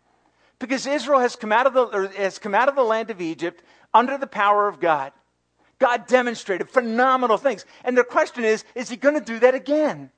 Because 0.59 0.85
Israel 0.85 1.21
has 1.21 1.37
come 1.37 1.53
out 1.53 1.65
of 1.65 1.73
the, 1.73 2.11
has 2.17 2.39
come 2.39 2.53
out 2.53 2.67
of 2.67 2.75
the 2.75 2.83
land 2.83 3.09
of 3.09 3.21
Egypt 3.21 3.63
under 3.93 4.17
the 4.17 4.27
power 4.27 4.67
of 4.67 4.81
God. 4.81 5.13
God 5.79 6.07
demonstrated 6.07 6.69
phenomenal 6.69 7.37
things. 7.37 7.65
And 7.83 7.97
the 7.97 8.03
question 8.03 8.43
is, 8.43 8.63
is 8.75 8.89
he 8.89 8.97
going 8.97 9.15
to 9.15 9.21
do 9.21 9.39
that 9.39 9.55
again? 9.55 10.11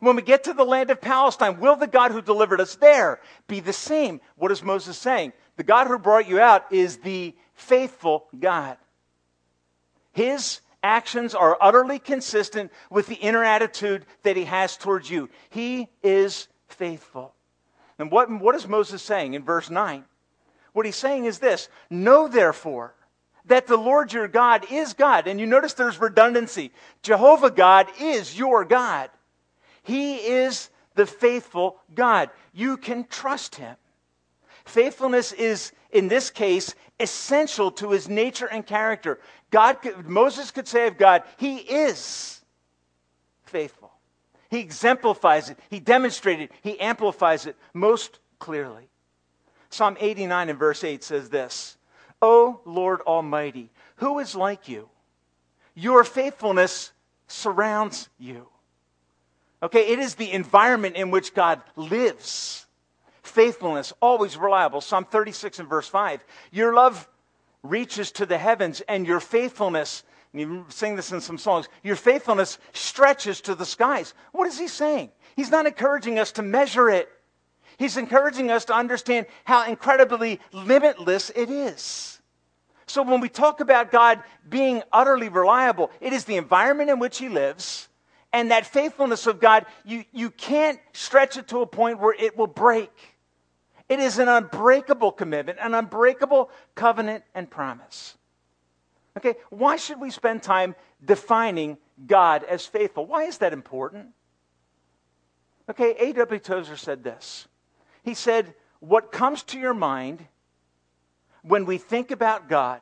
When 0.00 0.16
we 0.16 0.22
get 0.22 0.44
to 0.44 0.52
the 0.52 0.64
land 0.64 0.90
of 0.90 1.00
Palestine, 1.00 1.60
will 1.60 1.76
the 1.76 1.86
God 1.86 2.12
who 2.12 2.22
delivered 2.22 2.60
us 2.60 2.76
there 2.76 3.20
be 3.46 3.60
the 3.60 3.72
same? 3.72 4.20
What 4.36 4.50
is 4.50 4.62
Moses 4.62 4.96
saying? 4.96 5.32
The 5.56 5.64
God 5.64 5.86
who 5.86 5.98
brought 5.98 6.28
you 6.28 6.40
out 6.40 6.72
is 6.72 6.98
the 6.98 7.34
faithful 7.54 8.26
God. 8.38 8.78
His 10.12 10.60
actions 10.82 11.34
are 11.34 11.56
utterly 11.60 11.98
consistent 11.98 12.72
with 12.90 13.06
the 13.06 13.14
inner 13.14 13.44
attitude 13.44 14.06
that 14.24 14.36
he 14.36 14.44
has 14.44 14.76
towards 14.76 15.10
you. 15.10 15.30
He 15.50 15.88
is 16.02 16.48
faithful. 16.66 17.34
And 17.98 18.10
what, 18.10 18.30
what 18.30 18.54
is 18.54 18.66
Moses 18.66 19.02
saying 19.02 19.34
in 19.34 19.44
verse 19.44 19.70
9? 19.70 20.04
What 20.72 20.86
he's 20.86 20.96
saying 20.96 21.26
is 21.26 21.38
this 21.38 21.68
Know 21.90 22.28
therefore 22.28 22.94
that 23.46 23.66
the 23.66 23.76
Lord 23.76 24.12
your 24.12 24.28
God 24.28 24.66
is 24.70 24.92
God. 24.92 25.26
And 25.26 25.40
you 25.40 25.46
notice 25.46 25.74
there's 25.74 26.00
redundancy. 26.00 26.72
Jehovah 27.02 27.50
God 27.50 27.88
is 28.00 28.36
your 28.38 28.64
God. 28.64 29.10
He 29.82 30.16
is 30.16 30.70
the 30.94 31.06
faithful 31.06 31.80
God. 31.94 32.30
You 32.52 32.76
can 32.76 33.04
trust 33.04 33.56
him. 33.56 33.76
Faithfulness 34.64 35.32
is, 35.32 35.72
in 35.90 36.08
this 36.08 36.30
case, 36.30 36.74
essential 37.00 37.70
to 37.72 37.90
his 37.90 38.08
nature 38.08 38.46
and 38.46 38.64
character. 38.64 39.18
God, 39.50 39.76
Moses 40.06 40.50
could 40.50 40.66
say 40.66 40.86
of 40.86 40.96
God, 40.96 41.22
He 41.36 41.56
is 41.56 42.40
faithful. 43.44 43.92
He 44.50 44.60
exemplifies 44.60 45.50
it, 45.50 45.58
He 45.70 45.78
demonstrated 45.78 46.50
it, 46.50 46.52
He 46.62 46.80
amplifies 46.80 47.46
it 47.46 47.56
most 47.74 48.18
clearly. 48.38 48.88
Psalm 49.70 49.96
89 50.00 50.50
and 50.50 50.58
verse 50.58 50.84
8 50.84 51.04
says 51.04 51.28
this 51.28 51.76
O 52.22 52.60
Lord 52.64 53.00
Almighty, 53.02 53.68
who 53.96 54.20
is 54.20 54.34
like 54.34 54.68
you? 54.68 54.88
Your 55.74 56.04
faithfulness 56.04 56.92
surrounds 57.26 58.08
you. 58.18 58.48
Okay, 59.62 59.92
it 59.92 59.98
is 59.98 60.14
the 60.14 60.32
environment 60.32 60.96
in 60.96 61.10
which 61.10 61.34
God 61.34 61.60
lives. 61.76 62.66
Faithfulness, 63.22 63.92
always 64.00 64.36
reliable. 64.36 64.80
Psalm 64.80 65.04
36 65.04 65.60
and 65.60 65.68
verse 65.68 65.88
5. 65.88 66.24
Your 66.50 66.74
love 66.74 67.08
reaches 67.62 68.10
to 68.12 68.26
the 68.26 68.38
heavens, 68.38 68.80
and 68.88 69.06
your 69.06 69.20
faithfulness, 69.20 70.02
and 70.32 70.40
you 70.40 70.66
sing 70.68 70.96
this 70.96 71.12
in 71.12 71.20
some 71.20 71.38
songs, 71.38 71.68
your 71.84 71.94
faithfulness 71.94 72.58
stretches 72.72 73.40
to 73.42 73.54
the 73.54 73.64
skies. 73.64 74.14
What 74.32 74.48
is 74.48 74.58
he 74.58 74.66
saying? 74.66 75.10
He's 75.36 75.50
not 75.50 75.66
encouraging 75.66 76.18
us 76.18 76.32
to 76.32 76.42
measure 76.42 76.90
it. 76.90 77.08
He's 77.78 77.96
encouraging 77.96 78.50
us 78.50 78.64
to 78.66 78.74
understand 78.74 79.26
how 79.44 79.66
incredibly 79.66 80.40
limitless 80.52 81.30
it 81.30 81.50
is. 81.50 82.20
So 82.86 83.02
when 83.02 83.20
we 83.20 83.28
talk 83.28 83.60
about 83.60 83.90
God 83.90 84.22
being 84.48 84.82
utterly 84.92 85.28
reliable, 85.28 85.90
it 86.00 86.12
is 86.12 86.24
the 86.24 86.36
environment 86.36 86.90
in 86.90 86.98
which 86.98 87.18
he 87.18 87.28
lives 87.28 87.88
and 88.32 88.50
that 88.50 88.66
faithfulness 88.66 89.26
of 89.26 89.40
God, 89.40 89.66
you, 89.84 90.04
you 90.12 90.30
can't 90.30 90.80
stretch 90.92 91.36
it 91.36 91.48
to 91.48 91.60
a 91.60 91.66
point 91.66 92.00
where 92.00 92.14
it 92.18 92.36
will 92.36 92.46
break. 92.46 92.90
It 93.88 94.00
is 94.00 94.18
an 94.18 94.28
unbreakable 94.28 95.12
commitment, 95.12 95.58
an 95.60 95.74
unbreakable 95.74 96.50
covenant 96.74 97.24
and 97.34 97.50
promise. 97.50 98.16
Okay, 99.16 99.34
why 99.50 99.76
should 99.76 100.00
we 100.00 100.10
spend 100.10 100.42
time 100.42 100.74
defining 101.04 101.76
God 102.06 102.44
as 102.44 102.64
faithful? 102.64 103.04
Why 103.04 103.24
is 103.24 103.38
that 103.38 103.52
important? 103.52 104.08
Okay, 105.68 105.94
A.W. 105.98 106.40
Tozer 106.40 106.76
said 106.76 107.04
this 107.04 107.46
he 108.02 108.14
said, 108.14 108.54
What 108.80 109.12
comes 109.12 109.42
to 109.44 109.58
your 109.58 109.74
mind 109.74 110.26
when 111.42 111.66
we 111.66 111.78
think 111.78 112.10
about 112.10 112.48
God 112.48 112.80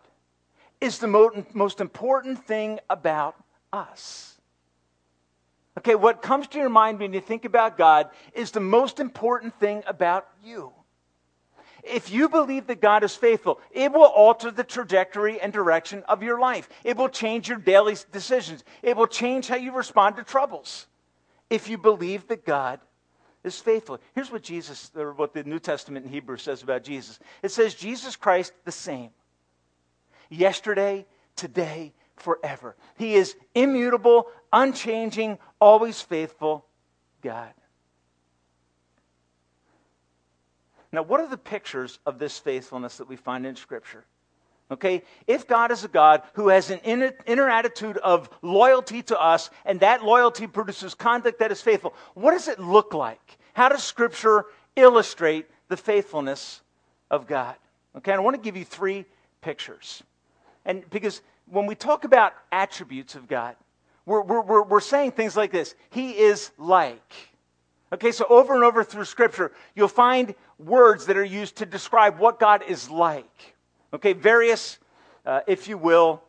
is 0.81 0.99
the 0.99 1.07
most 1.07 1.81
important 1.81 2.45
thing 2.47 2.81
about 2.89 3.37
us. 3.73 4.39
Okay, 5.79 5.95
what 5.95 6.23
comes 6.23 6.47
to 6.49 6.59
your 6.59 6.69
mind 6.69 6.99
when 6.99 7.13
you 7.13 7.21
think 7.21 7.45
about 7.45 7.79
God 7.79 8.11
is 8.35 8.51
the 8.51 8.61
most 8.61 8.99
important 8.99 9.59
thing 9.61 9.83
about 9.87 10.27
you. 10.45 10.73
If 11.83 12.11
you 12.11 12.29
believe 12.29 12.67
that 12.67 12.83
God 12.83 13.05
is 13.05 13.17
faithful, 13.17 13.61
it 13.71 13.91
will 13.93 14.05
alter 14.05 14.51
the 14.51 14.65
trajectory 14.65 15.41
and 15.41 15.53
direction 15.53 16.03
of 16.09 16.23
your 16.23 16.39
life. 16.39 16.69
It 16.85 16.97
will 16.97 17.09
change 17.09 17.49
your 17.49 17.59
daily 17.59 17.97
decisions. 18.13 18.65
It 18.83 18.97
will 18.97 19.07
change 19.07 19.49
how 19.49 19.57
you 19.57 19.73
respond 19.73 20.17
to 20.17 20.25
troubles. 20.25 20.87
If 21.49 21.69
you 21.69 21.79
believe 21.79 22.29
that 22.29 22.45
God 22.45 22.81
is 23.45 23.59
faithful. 23.59 23.99
Here's 24.15 24.31
what 24.31 24.43
Jesus, 24.43 24.91
or 24.95 25.13
what 25.13 25.33
the 25.33 25.45
New 25.45 25.59
Testament 25.59 26.05
in 26.05 26.13
Hebrew 26.13 26.37
says 26.37 26.63
about 26.63 26.85
Jesus 26.85 27.19
it 27.43 27.51
says, 27.51 27.75
Jesus 27.75 28.17
Christ 28.17 28.53
the 28.65 28.73
same, 28.73 29.11
yesterday, 30.29 31.07
today, 31.37 31.93
forever. 32.17 32.77
He 32.97 33.15
is 33.15 33.35
immutable, 33.55 34.27
unchanging, 34.53 35.39
always 35.61 36.01
faithful 36.01 36.67
God. 37.23 37.53
Now, 40.93 41.03
what 41.03 41.21
are 41.21 41.29
the 41.29 41.39
pictures 41.39 41.99
of 42.05 42.19
this 42.19 42.39
faithfulness 42.39 42.97
that 42.97 43.09
we 43.09 43.17
find 43.17 43.47
in 43.47 43.57
Scripture? 43.57 44.05
Okay, 44.71 45.03
if 45.27 45.49
God 45.49 45.73
is 45.73 45.83
a 45.83 45.89
God 45.89 46.23
who 46.35 46.49
has 46.49 46.71
an 46.71 46.79
inner, 46.85 47.13
inner, 47.27 47.49
attitude 47.49 47.97
of 47.99 48.31
loyalty 48.41 49.03
to 49.03 49.21
us, 49.21 49.51
and 49.65 49.81
that 49.81 50.05
loyalty 50.05 50.47
produces 50.47 50.95
conduct 50.95 51.41
that 51.41 51.51
is 51.51 51.61
faithful, 51.61 51.93
what 52.15 52.33
does 52.33 52.47
it 52.47 52.61
look 52.61 52.95
like? 52.95 53.39
How 53.53 53.69
does 53.69 53.83
Scripture 53.83 54.45
illustrate 54.77 55.47
the 55.69 55.77
faithfulness 55.77 56.61
of 57.11 57.27
God? 57.27 57.57
Okay, 57.97 58.13
I 58.13 58.19
want 58.21 58.37
to 58.37 58.43
give 58.43 58.57
you 58.57 58.65
three 58.65 59.07
pictures. 59.41 60.05
And 60.65 60.89
because 60.91 61.21
when 61.47 61.67
we 61.67 61.75
talk 61.75 62.05
about 62.05 62.33
attributes 62.53 63.17
of 63.17 63.27
God, 63.27 63.57
we're, 64.07 64.23
we're, 64.23 64.63
we're 64.63 64.81
saying 64.81 65.13
things 65.13 65.37
like 65.37 65.51
this 65.51 65.75
He 65.91 66.13
is 66.13 66.53
like. 66.59 67.13
Okay, 67.93 68.13
so 68.13 68.25
over 68.29 68.55
and 68.55 68.63
over 68.63 68.85
through 68.85 69.05
Scripture, 69.05 69.51
you'll 69.75 69.89
find 69.89 70.37
words 70.61 71.07
that 71.07 71.17
are 71.17 71.25
used 71.25 71.57
to 71.57 71.67
describe 71.67 72.21
what 72.21 72.39
God 72.39 72.63
is 72.69 72.89
like. 72.89 73.57
Okay, 73.93 74.13
various, 74.13 74.79
uh, 75.27 75.41
if 75.47 75.69
you 75.69 75.77
will, 75.77 76.23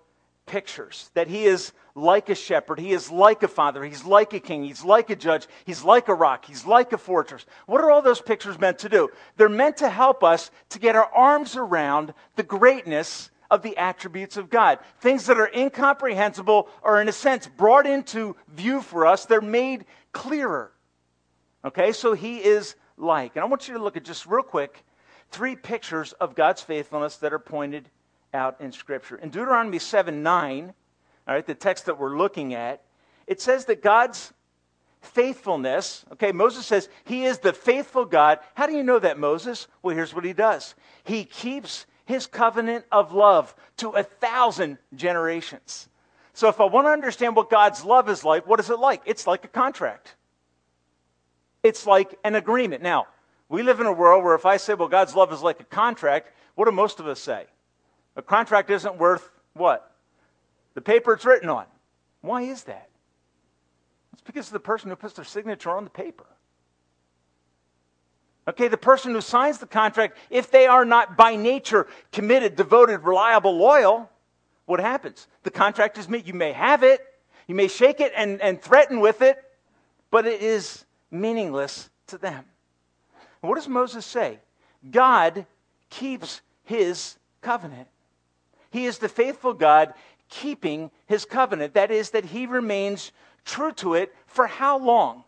pictures 0.46 1.12
that 1.14 1.28
he 1.28 1.46
is 1.46 1.72
like 1.94 2.30
a 2.30 2.36
shepherd, 2.36 2.80
he 2.80 2.92
is 2.92 3.12
like 3.12 3.44
a 3.44 3.48
father, 3.48 3.84
he's 3.84 4.04
like 4.04 4.34
a 4.34 4.40
king, 4.40 4.64
he's 4.64 4.84
like 4.84 5.10
a 5.10 5.16
judge, 5.16 5.48
he's 5.66 5.84
like 5.84 6.08
a 6.08 6.14
rock, 6.14 6.46
he's 6.46 6.66
like 6.66 6.94
a 6.94 6.98
fortress. 6.98 7.46
What 7.68 7.82
are 7.82 7.92
all 7.92 8.02
those 8.02 8.22
pictures 8.22 8.60
meant 8.60 8.80
to 8.80 8.90
do? 8.90 9.10
They're 9.38 9.50
meant 9.50 9.78
to 9.78 9.90
help 9.90 10.24
us 10.24 10.52
to 10.70 10.80
get 10.80 10.96
our 10.96 11.10
arms 11.14 11.56
around 11.56 12.14
the 12.36 12.44
greatness 12.44 13.30
of 13.50 13.62
the 13.62 13.78
attributes 13.78 14.38
of 14.38 14.50
God. 14.50 14.80
Things 15.02 15.26
that 15.26 15.38
are 15.38 15.52
incomprehensible 15.54 16.70
are, 16.82 17.02
in 17.02 17.10
a 17.10 17.14
sense, 17.14 17.48
brought 17.48 17.86
into 17.86 18.36
view 18.48 18.82
for 18.82 19.06
us, 19.06 19.26
they're 19.26 19.42
made 19.42 19.86
clearer. 20.14 20.72
Okay, 21.64 21.92
so 21.92 22.14
he 22.14 22.38
is 22.38 22.76
like. 22.98 23.36
And 23.36 23.44
I 23.44 23.48
want 23.48 23.68
you 23.68 23.76
to 23.76 23.84
look 23.84 23.98
at 23.98 24.04
just 24.04 24.26
real 24.26 24.44
quick 24.44 24.84
three 25.32 25.56
pictures 25.56 26.14
of 26.14 26.36
God's 26.36 26.62
faithfulness 26.62 27.18
that 27.18 27.34
are 27.34 27.40
pointed 27.40 27.90
out 28.34 28.60
in 28.60 28.72
Scripture. 28.72 29.16
In 29.16 29.30
Deuteronomy 29.30 29.80
7 29.80 30.22
9, 30.22 30.74
all 31.28 31.36
right, 31.36 31.46
the 31.46 31.56
text 31.56 31.86
that 31.86 32.00
we're 32.00 32.18
looking 32.18 32.54
at, 32.54 32.84
it 33.28 33.42
says 33.42 33.66
that 33.66 33.82
God's 33.82 34.34
faithfulness, 35.02 36.06
okay, 36.14 36.32
Moses 36.32 36.66
says 36.66 36.90
he 37.06 37.26
is 37.26 37.40
the 37.40 37.54
faithful 37.54 38.06
God. 38.06 38.40
How 38.56 38.68
do 38.68 38.74
you 38.74 38.84
know 38.84 39.00
that, 39.00 39.18
Moses? 39.18 39.68
Well, 39.82 39.96
here's 39.96 40.14
what 40.14 40.26
he 40.26 40.34
does 40.34 40.76
he 41.04 41.26
keeps 41.26 41.86
his 42.06 42.28
covenant 42.28 42.86
of 42.92 43.14
love 43.14 43.56
to 43.78 43.90
a 43.92 44.04
thousand 44.04 44.78
generations. 44.96 45.88
So 46.34 46.48
if 46.50 46.60
I 46.60 46.66
want 46.66 46.88
to 46.88 46.92
understand 46.92 47.36
what 47.36 47.50
God's 47.50 47.84
love 47.84 48.10
is 48.10 48.24
like, 48.24 48.48
what 48.48 48.60
is 48.60 48.70
it 48.70 48.80
like? 48.80 49.02
It's 49.06 49.28
like 49.28 49.44
a 49.44 49.50
contract. 49.50 50.16
It's 51.64 51.86
like 51.86 52.18
an 52.24 52.36
agreement. 52.36 52.82
Now, 52.82 53.08
we 53.52 53.64
live 53.64 53.82
in 53.82 53.86
a 53.86 53.92
world 53.92 54.24
where 54.24 54.34
if 54.34 54.46
I 54.46 54.56
say, 54.56 54.74
well, 54.74 54.88
God's 54.88 55.14
love 55.14 55.34
is 55.34 55.42
like 55.42 55.60
a 55.60 55.66
contract, 55.66 56.32
what 56.56 56.66
do 56.66 56.72
most 56.72 57.02
of 57.02 57.08
us 57.08 57.20
say? 57.20 57.46
A 58.16 58.22
contract 58.22 58.70
isn't 58.70 58.98
worth 58.98 59.30
what? 59.54 59.92
The 60.74 60.82
paper 60.82 61.14
it's 61.14 61.26
written 61.26 61.50
on. 61.50 61.66
Why 62.22 62.44
is 62.44 62.64
that? 62.64 62.88
It's 64.14 64.22
because 64.22 64.48
of 64.48 64.54
the 64.54 64.62
person 64.62 64.90
who 64.90 64.96
puts 64.96 65.16
their 65.16 65.26
signature 65.26 65.70
on 65.70 65.84
the 65.84 65.90
paper. 65.90 66.26
Okay, 68.48 68.70
the 68.70 68.78
person 68.78 69.14
who 69.14 69.20
signs 69.20 69.58
the 69.58 69.68
contract, 69.68 70.18
if 70.30 70.50
they 70.50 70.66
are 70.66 70.86
not 70.86 71.18
by 71.18 71.36
nature 71.36 71.88
committed, 72.14 72.56
devoted, 72.56 73.00
reliable, 73.00 73.58
loyal, 73.58 74.10
what 74.66 74.80
happens? 74.80 75.28
The 75.44 75.52
contract 75.52 75.98
is 75.98 76.08
made. 76.08 76.26
You 76.26 76.34
may 76.34 76.54
have 76.54 76.84
it, 76.84 77.02
you 77.48 77.56
may 77.56 77.68
shake 77.68 78.00
it 78.00 78.14
and, 78.16 78.42
and 78.42 78.62
threaten 78.62 79.02
with 79.02 79.22
it, 79.22 79.44
but 80.10 80.26
it 80.26 80.42
is 80.42 80.86
meaningless 81.12 81.90
to 82.08 82.18
them. 82.18 82.46
What 83.42 83.56
does 83.56 83.68
Moses 83.68 84.06
say? 84.06 84.40
God 84.90 85.46
keeps 85.90 86.42
his 86.64 87.18
covenant. 87.42 87.88
He 88.70 88.86
is 88.86 89.00
the 89.00 89.10
faithful 89.10 89.54
God 89.54 89.94
keeping 90.30 90.92
his 91.08 91.26
covenant. 91.26 91.74
That 91.74 91.92
is, 91.92 92.12
that 92.12 92.26
he 92.26 92.46
remains 92.46 93.12
true 93.44 93.74
to 93.74 93.96
it 93.96 94.16
for 94.28 94.48
how 94.48 94.80
long? 94.80 95.24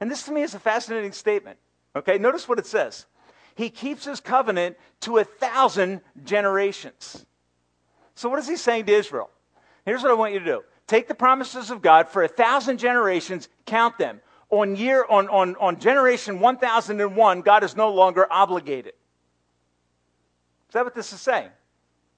And 0.00 0.10
this 0.10 0.24
to 0.24 0.32
me 0.32 0.42
is 0.42 0.54
a 0.54 0.60
fascinating 0.60 1.12
statement. 1.12 1.58
Okay, 1.94 2.18
notice 2.18 2.48
what 2.48 2.58
it 2.58 2.66
says. 2.66 3.06
He 3.54 3.70
keeps 3.70 4.04
his 4.04 4.20
covenant 4.20 4.76
to 5.00 5.18
a 5.18 5.24
thousand 5.24 6.00
generations. 6.24 7.26
So, 8.14 8.28
what 8.28 8.38
is 8.38 8.48
he 8.48 8.56
saying 8.56 8.86
to 8.86 8.92
Israel? 8.92 9.30
Here's 9.84 10.02
what 10.02 10.10
I 10.10 10.14
want 10.14 10.32
you 10.32 10.38
to 10.38 10.44
do 10.44 10.62
take 10.86 11.08
the 11.08 11.14
promises 11.14 11.70
of 11.70 11.82
God 11.82 12.08
for 12.08 12.22
a 12.22 12.28
thousand 12.28 12.78
generations, 12.78 13.48
count 13.66 13.98
them 13.98 14.20
on 14.50 14.76
year 14.76 15.04
on, 15.08 15.28
on, 15.28 15.56
on 15.56 15.78
generation 15.78 16.40
1001 16.40 17.42
god 17.42 17.64
is 17.64 17.76
no 17.76 17.90
longer 17.92 18.26
obligated. 18.30 18.94
Is 20.68 20.72
that 20.74 20.84
what 20.84 20.94
this 20.94 21.12
is 21.12 21.20
saying? 21.20 21.50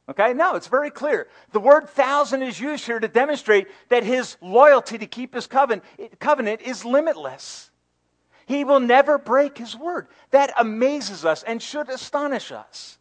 Okay 0.08 0.32
no 0.32 0.54
it's 0.56 0.68
very 0.68 0.90
clear. 0.90 1.28
The 1.52 1.60
word 1.60 1.88
thousand 1.88 2.42
is 2.42 2.60
used 2.60 2.86
here 2.86 3.00
to 3.00 3.08
demonstrate 3.08 3.68
that 3.88 4.04
his 4.04 4.36
loyalty 4.40 4.98
to 4.98 5.06
keep 5.06 5.34
his 5.34 5.46
covenant, 5.46 5.84
covenant 6.18 6.62
is 6.62 6.84
limitless. 6.84 7.70
He 8.46 8.64
will 8.64 8.80
never 8.80 9.16
break 9.16 9.56
his 9.58 9.76
word. 9.76 10.08
That 10.32 10.52
amazes 10.58 11.24
us 11.24 11.44
and 11.44 11.62
should 11.62 11.88
astonish 11.88 12.50
us. 12.50 12.98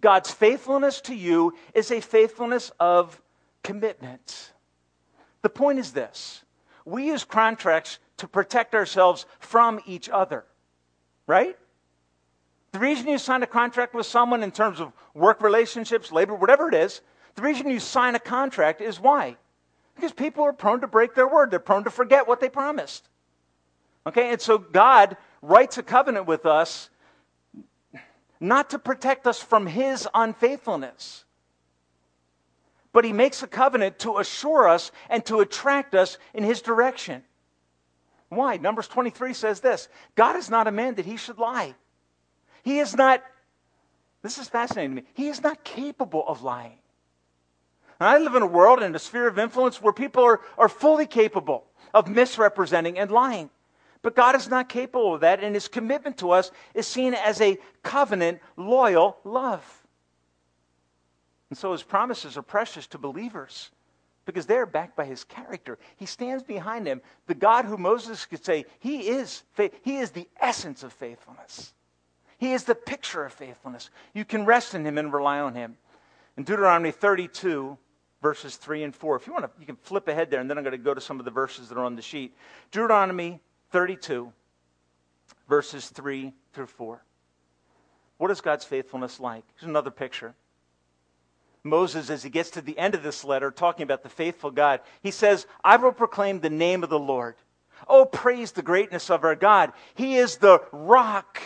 God's 0.00 0.30
faithfulness 0.30 1.00
to 1.00 1.14
you 1.16 1.54
is 1.74 1.90
a 1.90 2.00
faithfulness 2.00 2.70
of 2.78 3.20
commitment. 3.64 4.52
The 5.42 5.48
point 5.48 5.80
is 5.80 5.92
this. 5.92 6.44
We 6.84 7.06
use 7.06 7.24
contracts 7.24 7.98
to 8.18 8.28
protect 8.28 8.74
ourselves 8.74 9.26
from 9.38 9.80
each 9.86 10.08
other. 10.08 10.44
Right? 11.26 11.56
The 12.72 12.78
reason 12.78 13.08
you 13.08 13.18
sign 13.18 13.42
a 13.42 13.46
contract 13.46 13.94
with 13.94 14.06
someone 14.06 14.42
in 14.42 14.50
terms 14.50 14.80
of 14.80 14.92
work 15.14 15.42
relationships, 15.42 16.10
labor, 16.10 16.34
whatever 16.34 16.68
it 16.68 16.74
is, 16.74 17.00
the 17.34 17.42
reason 17.42 17.70
you 17.70 17.80
sign 17.80 18.14
a 18.14 18.20
contract 18.20 18.80
is 18.80 19.00
why? 19.00 19.36
Because 19.94 20.12
people 20.12 20.44
are 20.44 20.52
prone 20.52 20.80
to 20.80 20.86
break 20.86 21.14
their 21.14 21.28
word. 21.28 21.50
They're 21.50 21.60
prone 21.60 21.84
to 21.84 21.90
forget 21.90 22.26
what 22.26 22.40
they 22.40 22.48
promised. 22.48 23.08
Okay, 24.06 24.30
and 24.30 24.40
so 24.40 24.58
God 24.58 25.16
writes 25.40 25.78
a 25.78 25.82
covenant 25.82 26.26
with 26.26 26.46
us 26.46 26.90
not 28.40 28.70
to 28.70 28.78
protect 28.78 29.26
us 29.26 29.40
from 29.40 29.66
his 29.66 30.06
unfaithfulness, 30.12 31.24
but 32.92 33.04
he 33.04 33.12
makes 33.12 33.42
a 33.42 33.46
covenant 33.46 33.98
to 34.00 34.18
assure 34.18 34.68
us 34.68 34.92
and 35.08 35.24
to 35.26 35.40
attract 35.40 35.94
us 35.94 36.18
in 36.34 36.44
his 36.44 36.60
direction. 36.60 37.22
Why? 38.36 38.56
Numbers 38.56 38.88
23 38.88 39.32
says 39.34 39.60
this 39.60 39.88
God 40.14 40.36
is 40.36 40.50
not 40.50 40.66
a 40.66 40.72
man 40.72 40.94
that 40.96 41.06
he 41.06 41.16
should 41.16 41.38
lie. 41.38 41.74
He 42.62 42.78
is 42.78 42.96
not, 42.96 43.22
this 44.22 44.38
is 44.38 44.48
fascinating 44.48 44.96
to 44.96 45.02
me, 45.02 45.08
he 45.14 45.28
is 45.28 45.42
not 45.42 45.64
capable 45.64 46.24
of 46.26 46.42
lying. 46.42 46.78
And 48.00 48.08
I 48.08 48.18
live 48.18 48.34
in 48.34 48.42
a 48.42 48.46
world 48.46 48.82
in 48.82 48.94
a 48.94 48.98
sphere 48.98 49.28
of 49.28 49.38
influence 49.38 49.80
where 49.80 49.92
people 49.92 50.24
are, 50.24 50.40
are 50.58 50.68
fully 50.68 51.06
capable 51.06 51.64
of 51.92 52.08
misrepresenting 52.08 52.98
and 52.98 53.10
lying. 53.10 53.50
But 54.02 54.16
God 54.16 54.34
is 54.34 54.48
not 54.48 54.68
capable 54.68 55.14
of 55.14 55.22
that, 55.22 55.42
and 55.42 55.54
his 55.54 55.68
commitment 55.68 56.18
to 56.18 56.32
us 56.32 56.50
is 56.74 56.86
seen 56.86 57.14
as 57.14 57.40
a 57.40 57.58
covenant, 57.82 58.40
loyal 58.56 59.16
love. 59.24 59.64
And 61.48 61.58
so 61.58 61.72
his 61.72 61.82
promises 61.82 62.36
are 62.36 62.42
precious 62.42 62.86
to 62.88 62.98
believers 62.98 63.70
because 64.24 64.46
they're 64.46 64.66
backed 64.66 64.96
by 64.96 65.04
his 65.04 65.24
character. 65.24 65.78
He 65.96 66.06
stands 66.06 66.42
behind 66.42 66.86
them. 66.86 67.02
The 67.26 67.34
God 67.34 67.64
who 67.64 67.76
Moses 67.76 68.24
could 68.26 68.44
say, 68.44 68.66
he 68.78 69.08
is, 69.08 69.42
he 69.82 69.96
is 69.96 70.10
the 70.10 70.28
essence 70.40 70.82
of 70.82 70.92
faithfulness. 70.92 71.72
He 72.38 72.52
is 72.52 72.64
the 72.64 72.74
picture 72.74 73.24
of 73.24 73.32
faithfulness. 73.32 73.90
You 74.12 74.24
can 74.24 74.44
rest 74.44 74.74
in 74.74 74.84
him 74.84 74.98
and 74.98 75.12
rely 75.12 75.40
on 75.40 75.54
him. 75.54 75.76
In 76.36 76.44
Deuteronomy 76.44 76.90
32, 76.90 77.78
verses 78.20 78.56
3 78.56 78.82
and 78.82 78.94
4, 78.94 79.16
if 79.16 79.26
you 79.26 79.32
want 79.32 79.44
to, 79.44 79.50
you 79.60 79.66
can 79.66 79.76
flip 79.76 80.08
ahead 80.08 80.30
there, 80.30 80.40
and 80.40 80.50
then 80.50 80.58
I'm 80.58 80.64
going 80.64 80.72
to 80.72 80.78
go 80.78 80.94
to 80.94 81.00
some 81.00 81.18
of 81.18 81.24
the 81.24 81.30
verses 81.30 81.68
that 81.68 81.78
are 81.78 81.84
on 81.84 81.96
the 81.96 82.02
sheet. 82.02 82.34
Deuteronomy 82.72 83.40
32, 83.70 84.32
verses 85.48 85.88
3 85.88 86.32
through 86.52 86.66
4. 86.66 87.02
What 88.18 88.30
is 88.30 88.40
God's 88.40 88.64
faithfulness 88.64 89.20
like? 89.20 89.44
Here's 89.56 89.68
another 89.68 89.90
picture. 89.90 90.34
Moses, 91.64 92.10
as 92.10 92.22
he 92.22 92.28
gets 92.28 92.50
to 92.50 92.60
the 92.60 92.78
end 92.78 92.94
of 92.94 93.02
this 93.02 93.24
letter, 93.24 93.50
talking 93.50 93.82
about 93.82 94.02
the 94.02 94.10
faithful 94.10 94.50
God, 94.50 94.80
he 95.02 95.10
says, 95.10 95.46
I 95.64 95.76
will 95.76 95.92
proclaim 95.92 96.40
the 96.40 96.50
name 96.50 96.84
of 96.84 96.90
the 96.90 96.98
Lord. 96.98 97.36
Oh, 97.88 98.04
praise 98.04 98.52
the 98.52 98.62
greatness 98.62 99.10
of 99.10 99.24
our 99.24 99.34
God. 99.34 99.72
He 99.94 100.16
is 100.16 100.36
the 100.36 100.62
rock. 100.72 101.40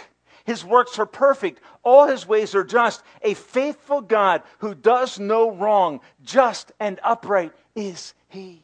His 0.44 0.64
works 0.64 0.98
are 0.98 1.06
perfect. 1.06 1.60
All 1.84 2.08
his 2.08 2.26
ways 2.26 2.54
are 2.54 2.64
just. 2.64 3.02
A 3.22 3.34
faithful 3.34 4.00
God 4.00 4.42
who 4.58 4.74
does 4.74 5.18
no 5.20 5.50
wrong. 5.50 6.00
Just 6.22 6.72
and 6.80 6.98
upright 7.04 7.52
is 7.76 8.14
he. 8.28 8.62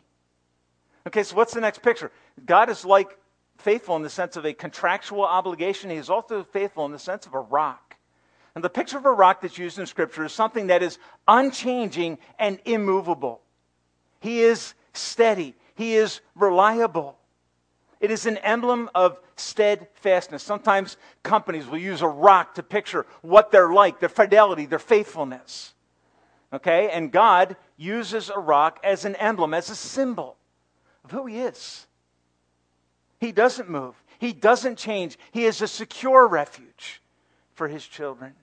Okay, 1.07 1.23
so 1.23 1.37
what's 1.37 1.53
the 1.53 1.61
next 1.61 1.83
picture? 1.83 2.11
God 2.45 2.71
is 2.71 2.85
like 2.85 3.17
faithful 3.59 3.97
in 3.97 4.03
the 4.03 4.11
sense 4.11 4.37
of 4.37 4.45
a 4.47 4.55
contractual 4.55 5.25
obligation. 5.25 5.91
He 5.91 5.97
is 5.97 6.11
also 6.11 6.43
faithful 6.43 6.87
in 6.87 6.93
the 6.93 6.99
sense 6.99 7.27
of 7.27 7.35
a 7.35 7.41
rock. 7.41 7.84
And 8.55 8.63
the 8.63 8.71
picture 8.71 8.99
of 8.99 9.05
a 9.05 9.13
rock 9.13 9.41
that's 9.41 9.59
used 9.59 9.79
in 9.79 9.87
Scripture 9.87 10.25
is 10.25 10.33
something 10.33 10.69
that 10.69 10.83
is 10.83 10.99
unchanging 11.27 12.19
and 12.39 12.61
immovable. 12.65 13.41
He 14.21 14.43
is 14.43 14.75
steady. 14.93 15.55
He 15.75 15.95
is 15.95 16.21
reliable. 16.35 17.19
It 18.01 18.11
is 18.11 18.27
an 18.27 18.37
emblem 18.39 18.91
of 18.95 19.19
steadfastness. 19.37 20.43
Sometimes 20.43 20.97
companies 21.23 21.67
will 21.67 21.79
use 21.79 22.03
a 22.03 22.09
rock 22.09 22.55
to 22.55 22.63
picture 22.63 23.07
what 23.23 23.51
they're 23.51 23.73
like, 23.73 23.99
their 23.99 24.09
fidelity, 24.09 24.67
their 24.67 24.79
faithfulness. 24.79 25.75
Okay? 26.53 26.91
And 26.91 27.11
God 27.11 27.57
uses 27.77 28.31
a 28.31 28.39
rock 28.39 28.79
as 28.85 29.05
an 29.05 29.17
emblem, 29.17 29.53
as 29.53 29.69
a 29.69 29.75
symbol 29.75 30.37
of 31.05 31.11
who 31.11 31.27
He 31.27 31.41
is. 31.41 31.87
He 33.19 33.33
doesn't 33.33 33.69
move, 33.69 33.95
He 34.19 34.33
doesn't 34.33 34.77
change. 34.77 35.19
He 35.33 35.45
is 35.45 35.61
a 35.61 35.67
secure 35.67 36.29
refuge 36.29 37.03
for 37.55 37.67
His 37.67 37.85
children. 37.85 38.35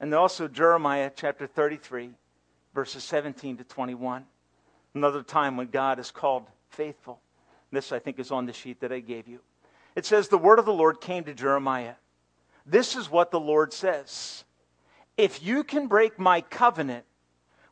And 0.00 0.14
also 0.14 0.46
Jeremiah 0.46 1.10
chapter 1.14 1.46
33, 1.46 2.10
verses 2.74 3.02
17 3.04 3.58
to 3.58 3.64
21. 3.64 4.24
Another 4.94 5.22
time 5.22 5.56
when 5.56 5.68
God 5.68 5.98
is 5.98 6.10
called 6.10 6.46
faithful. 6.70 7.20
This, 7.72 7.92
I 7.92 7.98
think, 7.98 8.18
is 8.18 8.30
on 8.30 8.46
the 8.46 8.52
sheet 8.52 8.80
that 8.80 8.92
I 8.92 9.00
gave 9.00 9.28
you. 9.28 9.40
It 9.94 10.06
says, 10.06 10.28
The 10.28 10.38
word 10.38 10.58
of 10.58 10.64
the 10.64 10.72
Lord 10.72 11.00
came 11.00 11.24
to 11.24 11.34
Jeremiah. 11.34 11.94
This 12.64 12.96
is 12.96 13.10
what 13.10 13.30
the 13.30 13.40
Lord 13.40 13.72
says 13.72 14.44
If 15.16 15.42
you 15.42 15.64
can 15.64 15.88
break 15.88 16.18
my 16.18 16.40
covenant 16.42 17.04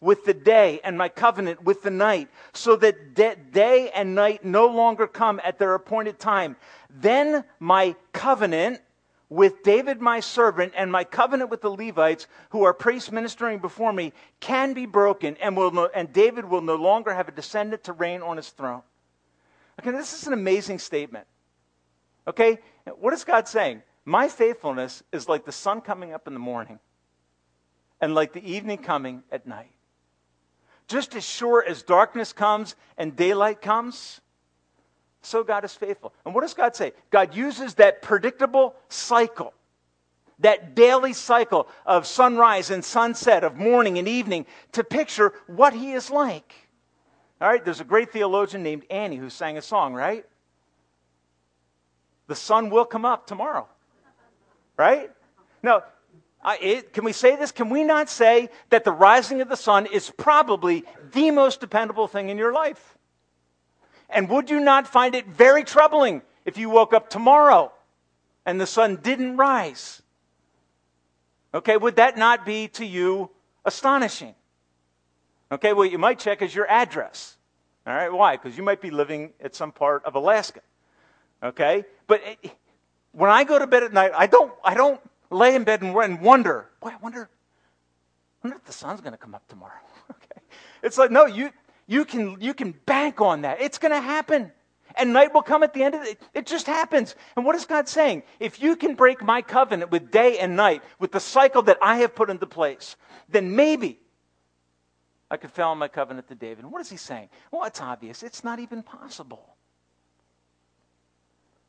with 0.01 0.25
the 0.25 0.35
day 0.35 0.81
and 0.85 0.99
my 0.99 1.09
covenant 1.09 1.63
with 1.63 1.83
the 1.83 1.91
night, 1.91 2.29
so 2.53 2.77
that 2.77 3.15
de- 3.15 3.37
day 3.37 3.91
and 3.95 4.15
night 4.15 4.45
no 4.45 4.67
longer 4.67 5.07
come 5.07 5.41
at 5.45 5.59
their 5.59 5.75
appointed 5.75 6.19
time, 6.19 6.57
then 6.91 7.45
my 7.61 7.95
covenant 8.13 8.81
with 9.29 9.63
David 9.63 10.01
my 10.01 10.21
servant 10.21 10.73
and 10.77 10.91
my 10.91 11.05
covenant 11.05 11.51
with 11.51 11.61
the 11.61 11.71
Levites 11.71 12.27
who 12.51 12.65
are 12.65 12.73
priests 12.73 13.11
ministering 13.11 13.59
before 13.59 13.93
me 13.93 14.13
can 14.41 14.73
be 14.73 14.87
broken 14.87 15.37
and 15.41 15.57
will 15.57 15.71
no, 15.71 15.89
and 15.95 16.13
David 16.13 16.45
will 16.45 16.61
no 16.61 16.77
longer 16.77 17.13
have 17.13 17.29
a 17.29 17.33
descendant 17.33 17.85
to 17.85 17.93
reign 17.93 18.23
on 18.23 18.37
his 18.37 18.51
throne. 18.51 18.83
Okay, 19.81 19.91
this 19.91 20.13
is 20.13 20.27
an 20.27 20.33
amazing 20.33 20.79
statement. 20.79 21.27
Okay, 22.29 22.59
what 22.99 23.13
is 23.13 23.25
God 23.25 23.49
saying? 23.49 23.83
My 24.05 24.29
faithfulness 24.29 25.03
is 25.13 25.29
like 25.29 25.45
the 25.45 25.53
sun 25.53 25.81
coming 25.81 26.13
up 26.13 26.29
in 26.29 26.35
the 26.35 26.41
morning 26.41 26.79
and 28.01 28.15
like 28.15 28.33
the 28.33 28.45
evening 28.49 28.79
coming 28.79 29.23
at 29.33 29.47
night. 29.47 29.73
Just 30.87 31.17
as 31.17 31.25
sure 31.25 31.65
as 31.67 31.83
darkness 31.83 32.33
comes 32.33 32.77
and 32.97 33.17
daylight 33.17 33.61
comes, 33.61 34.21
so 35.27 35.43
God 35.43 35.65
is 35.65 35.75
faithful. 35.75 36.13
And 36.25 36.35
what 36.35 36.43
does 36.43 36.55
God 36.55 36.77
say? 36.77 36.93
God 37.11 37.35
uses 37.35 37.75
that 37.75 38.01
predictable 38.01 38.75
cycle, 38.89 39.53
that 40.39 40.75
daily 40.75 41.13
cycle 41.13 41.69
of 41.85 42.07
sunrise 42.07 42.71
and 42.71 42.85
sunset, 42.85 43.43
of 43.43 43.57
morning 43.57 43.99
and 43.99 44.07
evening, 44.07 44.47
to 44.73 44.85
picture 44.85 45.33
what 45.47 45.75
He 45.75 45.93
is 45.93 46.11
like. 46.11 46.55
All 47.41 47.49
right, 47.49 47.65
there's 47.65 47.81
a 47.81 47.85
great 47.85 48.13
theologian 48.13 48.63
named 48.63 48.85
Annie 48.89 49.17
who 49.17 49.29
sang 49.29 49.59
a 49.59 49.63
song, 49.63 49.95
right? 49.95 50.25
The 52.29 52.37
sun 52.37 52.71
will 52.71 52.85
come 52.85 53.05
up 53.05 53.27
tomorrow. 53.27 53.69
Right? 54.77 55.11
Now, 55.63 55.85
I, 56.43 56.59
it, 56.59 56.93
can 56.93 57.05
we 57.05 57.13
say 57.13 57.37
this? 57.37 57.51
Can 57.51 57.71
we 57.71 57.83
not 57.83 58.09
say 58.09 58.51
that 58.71 58.85
the 58.85 58.93
rising 58.93 59.41
of 59.41 59.49
the 59.49 59.57
sun 59.57 59.87
is 59.87 60.11
probably 60.17 60.85
the 61.13 61.31
most 61.31 61.61
dependable 61.61 62.07
thing 62.07 62.29
in 62.29 62.39
your 62.39 62.53
life? 62.53 62.96
And 64.09 64.29
would 64.29 64.51
you 64.51 64.61
not 64.61 64.87
find 64.87 65.15
it 65.15 65.27
very 65.27 65.65
troubling 65.65 66.23
if 66.45 66.59
you 66.59 66.71
woke 66.71 66.95
up 66.95 67.11
tomorrow 67.11 67.73
and 68.45 68.61
the 68.61 68.67
sun 68.67 68.97
didn't 69.03 69.37
rise? 69.37 70.03
Okay, 71.53 71.77
would 71.77 71.97
that 71.97 72.17
not 72.17 72.45
be 72.45 72.69
to 72.69 72.85
you 72.85 73.31
astonishing? 73.65 74.35
Okay, 75.51 75.73
well, 75.73 75.87
you 75.87 75.99
might 75.99 76.19
check 76.19 76.43
is 76.43 76.55
your 76.55 76.69
address. 76.69 77.37
All 77.87 77.95
right, 77.95 78.13
why? 78.13 78.37
Because 78.37 78.57
you 78.57 78.65
might 78.65 78.81
be 78.81 78.91
living 78.91 79.33
at 79.41 79.55
some 79.55 79.73
part 79.73 80.05
of 80.05 80.17
Alaska. 80.17 80.61
Okay, 81.43 81.85
but 82.07 82.21
it, 82.43 82.53
when 83.13 83.31
I 83.31 83.45
go 83.45 83.59
to 83.59 83.67
bed 83.67 83.83
at 83.83 83.93
night, 83.93 84.13
I 84.15 84.27
don't, 84.27 84.53
I 84.65 84.75
don't 84.75 85.01
lay 85.31 85.55
in 85.55 85.65
bed 85.65 85.83
and, 85.83 85.95
and 85.97 86.21
wonder. 86.21 86.69
Boy, 86.81 86.89
I 86.89 86.97
wonder, 86.97 87.23
I 87.23 88.49
wonder 88.49 88.57
if 88.57 88.65
the 88.65 88.73
sun's 88.73 89.01
going 89.01 89.13
to 89.13 89.19
come 89.19 89.35
up 89.35 89.47
tomorrow. 89.49 89.73
Okay, 90.09 90.41
it's 90.85 90.99
like 90.99 91.11
no, 91.11 91.27
you 91.27 91.51
you 91.87 92.05
can 92.05 92.39
you 92.41 92.55
can 92.55 92.73
bank 92.87 93.21
on 93.21 93.43
that. 93.43 93.61
It's 93.61 93.79
going 93.79 93.93
to 93.93 94.01
happen. 94.01 94.53
And 94.99 95.13
night 95.13 95.35
will 95.35 95.43
come 95.43 95.63
at 95.63 95.75
the 95.75 95.83
end 95.83 95.95
of 95.95 96.03
it. 96.03 96.21
It 96.33 96.47
just 96.47 96.67
happens. 96.67 97.15
And 97.37 97.45
what 97.45 97.55
is 97.55 97.67
God 97.67 97.87
saying? 97.87 98.23
If 98.41 98.63
you 98.63 98.77
can 98.77 98.95
break 98.95 99.23
my 99.23 99.43
covenant 99.43 99.91
with 99.91 100.11
day 100.11 100.39
and 100.39 100.57
night, 100.57 100.83
with 100.99 101.13
the 101.13 101.21
cycle 101.21 101.63
that 101.63 101.77
I 101.83 101.99
have 101.99 102.15
put 102.15 102.31
into 102.31 102.47
place, 102.47 102.97
then 103.29 103.55
maybe 103.55 104.01
I 105.31 105.37
could 105.37 105.51
fail 105.51 105.69
on 105.69 105.79
my 105.79 105.89
covenant 105.89 106.29
to 106.29 106.35
David. 106.35 106.65
And 106.65 106.73
what 106.73 106.81
is 106.81 106.89
he 106.89 106.97
saying? 106.97 107.29
Well, 107.51 107.65
it's 107.65 107.81
obvious. 107.81 108.23
It's 108.23 108.43
not 108.43 108.59
even 108.59 108.83
possible. 108.83 109.57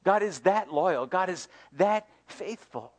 God 0.05 0.23
is 0.23 0.39
that 0.41 0.71
loyal. 0.71 1.05
God 1.05 1.29
is 1.29 1.49
that 1.73 2.07
faithful. 2.27 2.93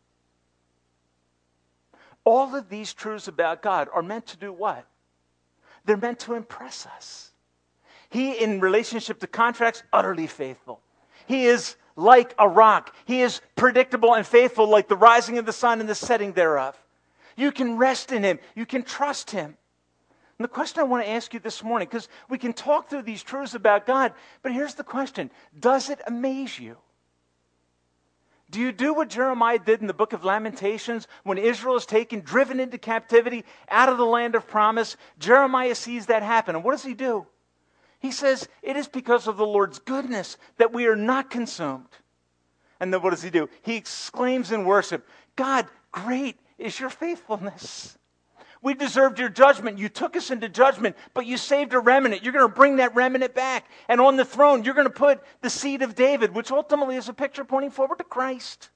All 2.24 2.54
of 2.54 2.68
these 2.68 2.92
truths 2.92 3.28
about 3.28 3.62
God 3.62 3.88
are 3.94 4.02
meant 4.02 4.26
to 4.26 4.36
do 4.36 4.52
what? 4.52 4.84
They're 5.84 5.96
meant 5.96 6.20
to 6.20 6.34
impress 6.34 6.86
us. 6.86 7.32
He, 8.10 8.32
in 8.32 8.60
relationship 8.60 9.20
to 9.20 9.26
contracts, 9.26 9.82
utterly 9.92 10.26
faithful. 10.26 10.80
He 11.26 11.46
is 11.46 11.76
like 11.96 12.34
a 12.38 12.48
rock. 12.48 12.94
He 13.04 13.22
is 13.22 13.40
predictable 13.56 14.14
and 14.14 14.26
faithful, 14.26 14.68
like 14.68 14.88
the 14.88 14.96
rising 14.96 15.38
of 15.38 15.46
the 15.46 15.52
sun 15.52 15.80
and 15.80 15.88
the 15.88 15.94
setting 15.94 16.32
thereof. 16.32 16.76
You 17.36 17.52
can 17.52 17.76
rest 17.76 18.12
in 18.12 18.22
him. 18.22 18.38
You 18.54 18.66
can 18.66 18.82
trust 18.82 19.30
him. 19.30 19.56
And 20.38 20.44
the 20.44 20.48
question 20.48 20.80
I 20.80 20.84
want 20.84 21.04
to 21.04 21.10
ask 21.10 21.34
you 21.34 21.40
this 21.40 21.64
morning, 21.64 21.88
because 21.88 22.08
we 22.28 22.38
can 22.38 22.52
talk 22.52 22.88
through 22.88 23.02
these 23.02 23.22
truths 23.22 23.54
about 23.54 23.86
God, 23.86 24.12
but 24.42 24.52
here's 24.52 24.74
the 24.74 24.84
question 24.84 25.30
Does 25.58 25.90
it 25.90 26.00
amaze 26.06 26.58
you? 26.58 26.76
Do 28.50 28.60
you 28.60 28.72
do 28.72 28.94
what 28.94 29.10
Jeremiah 29.10 29.58
did 29.58 29.80
in 29.80 29.86
the 29.86 29.94
book 29.94 30.12
of 30.12 30.24
Lamentations 30.24 31.06
when 31.22 31.36
Israel 31.36 31.76
is 31.76 31.84
taken, 31.84 32.20
driven 32.20 32.60
into 32.60 32.78
captivity 32.78 33.44
out 33.68 33.90
of 33.90 33.98
the 33.98 34.06
land 34.06 34.34
of 34.34 34.46
promise? 34.46 34.96
Jeremiah 35.18 35.74
sees 35.74 36.06
that 36.06 36.22
happen. 36.22 36.54
And 36.54 36.64
what 36.64 36.72
does 36.72 36.82
he 36.82 36.94
do? 36.94 37.26
He 37.98 38.10
says, 38.10 38.48
It 38.62 38.76
is 38.76 38.88
because 38.88 39.26
of 39.26 39.36
the 39.36 39.46
Lord's 39.46 39.78
goodness 39.78 40.38
that 40.56 40.72
we 40.72 40.86
are 40.86 40.96
not 40.96 41.30
consumed. 41.30 41.88
And 42.80 42.94
then 42.94 43.02
what 43.02 43.10
does 43.10 43.22
he 43.22 43.30
do? 43.30 43.50
He 43.62 43.76
exclaims 43.76 44.50
in 44.52 44.64
worship, 44.64 45.06
God, 45.36 45.66
great 45.92 46.38
is 46.56 46.78
your 46.78 46.90
faithfulness. 46.90 47.97
We 48.62 48.74
deserved 48.74 49.18
your 49.18 49.28
judgment. 49.28 49.78
You 49.78 49.88
took 49.88 50.16
us 50.16 50.30
into 50.30 50.48
judgment, 50.48 50.96
but 51.14 51.26
you 51.26 51.36
saved 51.36 51.74
a 51.74 51.78
remnant. 51.78 52.22
You're 52.22 52.32
going 52.32 52.48
to 52.48 52.54
bring 52.54 52.76
that 52.76 52.94
remnant 52.94 53.34
back. 53.34 53.66
And 53.88 54.00
on 54.00 54.16
the 54.16 54.24
throne, 54.24 54.64
you're 54.64 54.74
going 54.74 54.86
to 54.86 54.92
put 54.92 55.22
the 55.42 55.50
seed 55.50 55.82
of 55.82 55.94
David, 55.94 56.34
which 56.34 56.50
ultimately 56.50 56.96
is 56.96 57.08
a 57.08 57.12
picture 57.12 57.44
pointing 57.44 57.70
forward 57.70 57.98
to 57.98 58.04
Christ. 58.04 58.70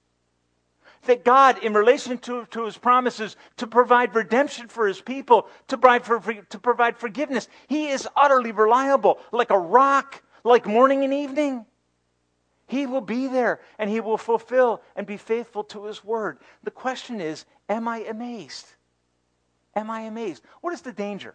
That 1.07 1.25
God, 1.25 1.59
in 1.65 1.75
relation 1.75 2.19
to, 2.19 2.47
to 2.47 2.65
his 2.65 2.79
promises 2.79 3.37
to 3.57 3.67
provide 3.67 4.15
redemption 4.15 4.69
for 4.69 4.87
his 4.87 5.01
people, 5.01 5.49
to 5.67 5.77
provide, 5.77 6.05
for, 6.05 6.21
to 6.21 6.59
provide 6.61 6.97
forgiveness, 6.97 7.49
he 7.67 7.89
is 7.89 8.09
utterly 8.17 8.53
reliable, 8.53 9.19
like 9.33 9.51
a 9.51 9.59
rock, 9.59 10.23
like 10.45 10.65
morning 10.65 11.03
and 11.03 11.13
evening. 11.13 11.67
He 12.69 12.87
will 12.87 13.01
be 13.01 13.27
there 13.27 13.61
and 13.79 13.91
he 13.91 13.99
will 13.99 14.17
fulfill 14.17 14.81
and 14.95 15.07
be 15.07 15.17
faithful 15.17 15.65
to 15.65 15.87
his 15.87 16.05
word. 16.05 16.39
The 16.63 16.71
question 16.71 17.21
is, 17.21 17.45
am 17.69 17.89
I 17.89 17.99
amazed? 18.05 18.67
Am 19.75 19.91
I 19.91 20.03
amazed? 20.03 20.43
What 20.61 20.73
is 20.73 20.83
the 20.83 20.93
danger? 20.93 21.35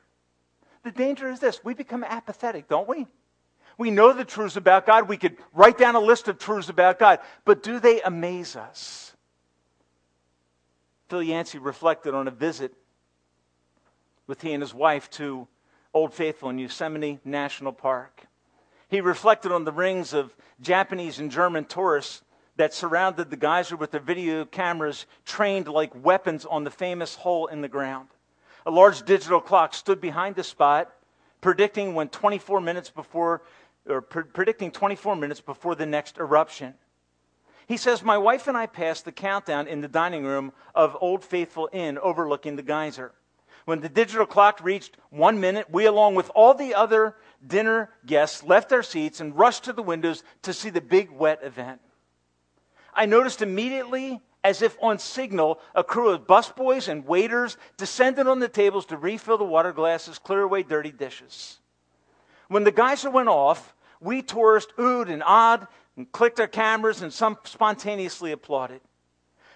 The 0.84 0.92
danger 0.92 1.30
is 1.30 1.40
this 1.40 1.64
we 1.64 1.74
become 1.74 2.04
apathetic, 2.04 2.68
don't 2.68 2.88
we? 2.88 3.08
We 3.78 3.92
know 3.92 4.14
the 4.14 4.26
truths 4.26 4.56
about 4.56 4.86
God. 4.86 5.08
We 5.08 5.18
could 5.18 5.38
write 5.54 5.78
down 5.78 5.96
a 5.96 6.00
list 6.00 6.28
of 6.28 6.40
truths 6.40 6.70
about 6.70 6.98
God, 7.00 7.20
but 7.46 7.62
do 7.62 7.80
they 7.80 8.02
amaze 8.02 8.56
us? 8.56 9.14
Phil 11.10 11.24
Yancey 11.24 11.58
reflected 11.58 12.14
on 12.14 12.28
a 12.28 12.32
visit 12.32 12.74
with 14.26 14.42
he 14.42 14.54
and 14.54 14.62
his 14.62 14.74
wife 14.74 15.10
to 15.12 15.48
Old 15.94 16.14
Faithful 16.14 16.50
in 16.50 16.60
Yosemite 16.60 17.20
National 17.24 17.72
Park. 17.72 18.28
He 18.90 19.02
reflected 19.02 19.52
on 19.52 19.64
the 19.64 19.72
rings 19.72 20.14
of 20.14 20.36
Japanese 20.62 21.20
and 21.20 21.32
German 21.32 21.66
tourists 21.66 22.24
that 22.58 22.74
surrounded 22.74 23.30
the 23.30 23.38
geyser 23.38 23.76
with 23.76 23.92
their 23.92 24.02
video 24.02 24.44
cameras 24.46 25.06
trained 25.26 25.68
like 25.68 25.92
weapons 26.04 26.46
on 26.46 26.64
the 26.64 26.72
famous 26.72 27.16
hole 27.16 27.48
in 27.48 27.62
the 27.62 27.68
ground. 27.68 28.10
A 28.68 28.72
large 28.72 29.04
digital 29.04 29.40
clock 29.40 29.74
stood 29.74 30.02
behind 30.02 30.36
the 30.36 30.44
spot, 30.44 30.92
predicting 31.40 31.96
when 31.96 32.10
24 32.10 32.60
minutes 32.60 32.90
before, 32.90 33.42
or 33.88 34.02
pre- 34.02 34.24
predicting 34.24 34.72
24 34.72 35.16
minutes 35.16 35.40
before 35.40 35.74
the 35.74 35.86
next 35.86 36.18
eruption. 36.18 36.74
He 37.66 37.78
says, 37.78 38.04
My 38.04 38.18
wife 38.18 38.46
and 38.46 38.58
I 38.58 38.66
passed 38.66 39.06
the 39.06 39.14
countdown 39.14 39.68
in 39.68 39.80
the 39.80 39.88
dining 39.88 40.26
room 40.26 40.52
of 40.76 40.98
Old 41.00 41.24
Faithful 41.24 41.70
Inn 41.72 41.98
overlooking 41.98 42.58
the 42.58 42.62
geyser. 42.62 43.14
When 43.64 43.80
the 43.80 43.88
digital 43.88 44.26
clock 44.26 44.60
reached 44.62 44.98
one 45.12 45.40
minute, 45.40 45.68
we, 45.72 45.86
along 45.86 46.16
with 46.16 46.30
all 46.36 46.54
the 46.54 46.76
other 46.76 47.16
dinner 47.46 47.90
guests 48.06 48.44
left 48.44 48.68
their 48.68 48.84
seats 48.84 49.22
and 49.22 49.38
rushed 49.38 49.64
to 49.64 49.72
the 49.72 49.82
windows 49.82 50.24
to 50.42 50.52
see 50.52 50.72
the 50.72 50.82
big 50.82 51.10
wet 51.10 51.40
event. 51.42 51.80
I 52.94 53.06
noticed 53.06 53.42
immediately, 53.42 54.22
as 54.44 54.62
if 54.62 54.78
on 54.82 55.00
signal, 55.00 55.60
a 55.76 55.84
crew 55.84 56.10
of 56.10 56.28
busboys 56.28 56.88
and 56.88 57.06
waiters 57.06 57.58
descended 57.76 58.28
on 58.28 58.40
the 58.40 58.48
tables 58.48 58.86
to 58.86 58.98
refill 58.98 59.38
the 59.38 59.44
water 59.44 59.74
glasses, 59.74 60.20
clear 60.20 60.42
away 60.42 60.64
dirty 60.64 60.92
dishes. 60.92 61.60
When 62.48 62.64
the 62.64 62.72
geyser 62.72 63.10
went 63.10 63.30
off, 63.30 63.76
we 64.00 64.22
tourists 64.22 64.72
oohed 64.78 65.10
and 65.10 65.24
awed 65.24 65.68
and 65.96 66.12
clicked 66.12 66.40
our 66.40 66.48
cameras, 66.48 67.02
and 67.02 67.12
some 67.12 67.38
spontaneously 67.44 68.32
applauded. 68.32 68.82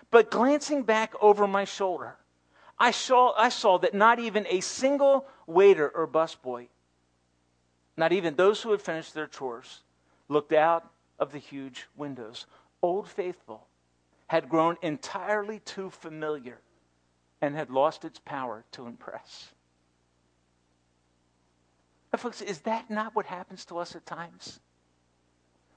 But 0.10 0.32
glancing 0.32 0.84
back 0.84 1.14
over 1.22 1.48
my 1.48 1.64
shoulder, 1.64 2.18
I 2.80 2.92
saw, 2.92 3.34
I 3.38 3.50
saw 3.50 3.78
that 3.78 3.94
not 3.94 4.20
even 4.20 4.48
a 4.50 4.60
single 4.60 5.28
waiter 5.46 5.88
or 5.90 6.08
busboy, 6.08 6.68
not 7.96 8.12
even 8.12 8.36
those 8.36 8.62
who 8.62 8.72
had 8.72 8.82
finished 8.82 9.14
their 9.14 9.28
chores, 9.28 9.82
looked 10.28 10.52
out 10.52 10.90
of 11.20 11.32
the 11.32 11.38
huge 11.38 11.86
windows. 11.96 12.48
Old 12.82 13.08
Faithful 13.08 13.68
had 14.32 14.48
grown 14.48 14.78
entirely 14.82 15.60
too 15.60 15.90
familiar 15.90 16.58
and 17.42 17.54
had 17.54 17.70
lost 17.70 18.06
its 18.06 18.18
power 18.20 18.64
to 18.72 18.88
impress. 18.88 19.52
But 22.12 22.22
folks, 22.22 22.42
is 22.42 22.62
that 22.62 22.90
not 22.90 23.14
what 23.14 23.26
happens 23.26 23.66
to 23.66 23.78
us 23.78 23.94
at 23.94 24.06
times? 24.06 24.62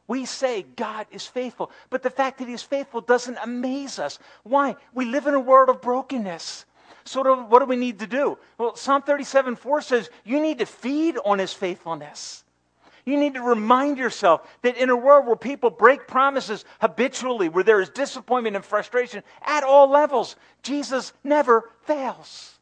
We 0.07 0.25
say 0.25 0.63
God 0.77 1.09
is 1.11 1.27
faithful, 1.27 1.73
but 1.91 2.05
the 2.05 2.11
fact 2.11 2.39
that 2.39 2.47
He 2.47 2.55
is 2.55 2.63
faithful 2.63 3.01
doesn't 3.01 3.39
amaze 3.43 3.99
us. 3.99 4.21
Why? 4.45 4.77
We 4.93 5.05
live 5.05 5.27
in 5.27 5.35
a 5.35 5.41
world 5.41 5.69
of 5.69 5.83
brokenness. 5.83 6.65
So, 7.03 7.23
what 7.47 7.59
do 7.59 7.65
we 7.65 7.75
need 7.75 7.99
to 7.99 8.07
do? 8.07 8.39
Well, 8.57 8.77
Psalm 8.77 9.03
37 9.03 9.57
4 9.57 9.81
says 9.81 10.11
you 10.25 10.41
need 10.41 10.61
to 10.61 10.67
feed 10.67 11.19
on 11.25 11.41
His 11.41 11.53
faithfulness. 11.53 12.44
You 13.05 13.19
need 13.19 13.35
to 13.35 13.43
remind 13.43 13.99
yourself 13.99 14.49
that 14.63 14.77
in 14.77 14.89
a 14.89 14.97
world 14.97 15.27
where 15.27 15.37
people 15.37 15.71
break 15.71 16.07
promises 16.09 16.65
habitually, 16.81 17.49
where 17.49 17.65
there 17.65 17.81
is 17.81 17.91
disappointment 17.91 18.57
and 18.57 18.65
frustration 18.65 19.23
at 19.43 19.63
all 19.63 19.91
levels, 19.91 20.37
Jesus 20.63 21.13
never 21.23 21.71
fails. 21.83 22.59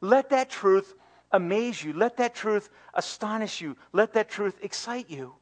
Let 0.00 0.30
that 0.30 0.50
truth 0.50 0.94
amaze 1.30 1.82
you. 1.82 1.92
Let 1.92 2.16
that 2.16 2.34
truth 2.34 2.68
astonish 2.94 3.60
you. 3.60 3.76
Let 3.92 4.14
that 4.14 4.28
truth 4.28 4.58
excite 4.62 5.08
you. 5.08 5.34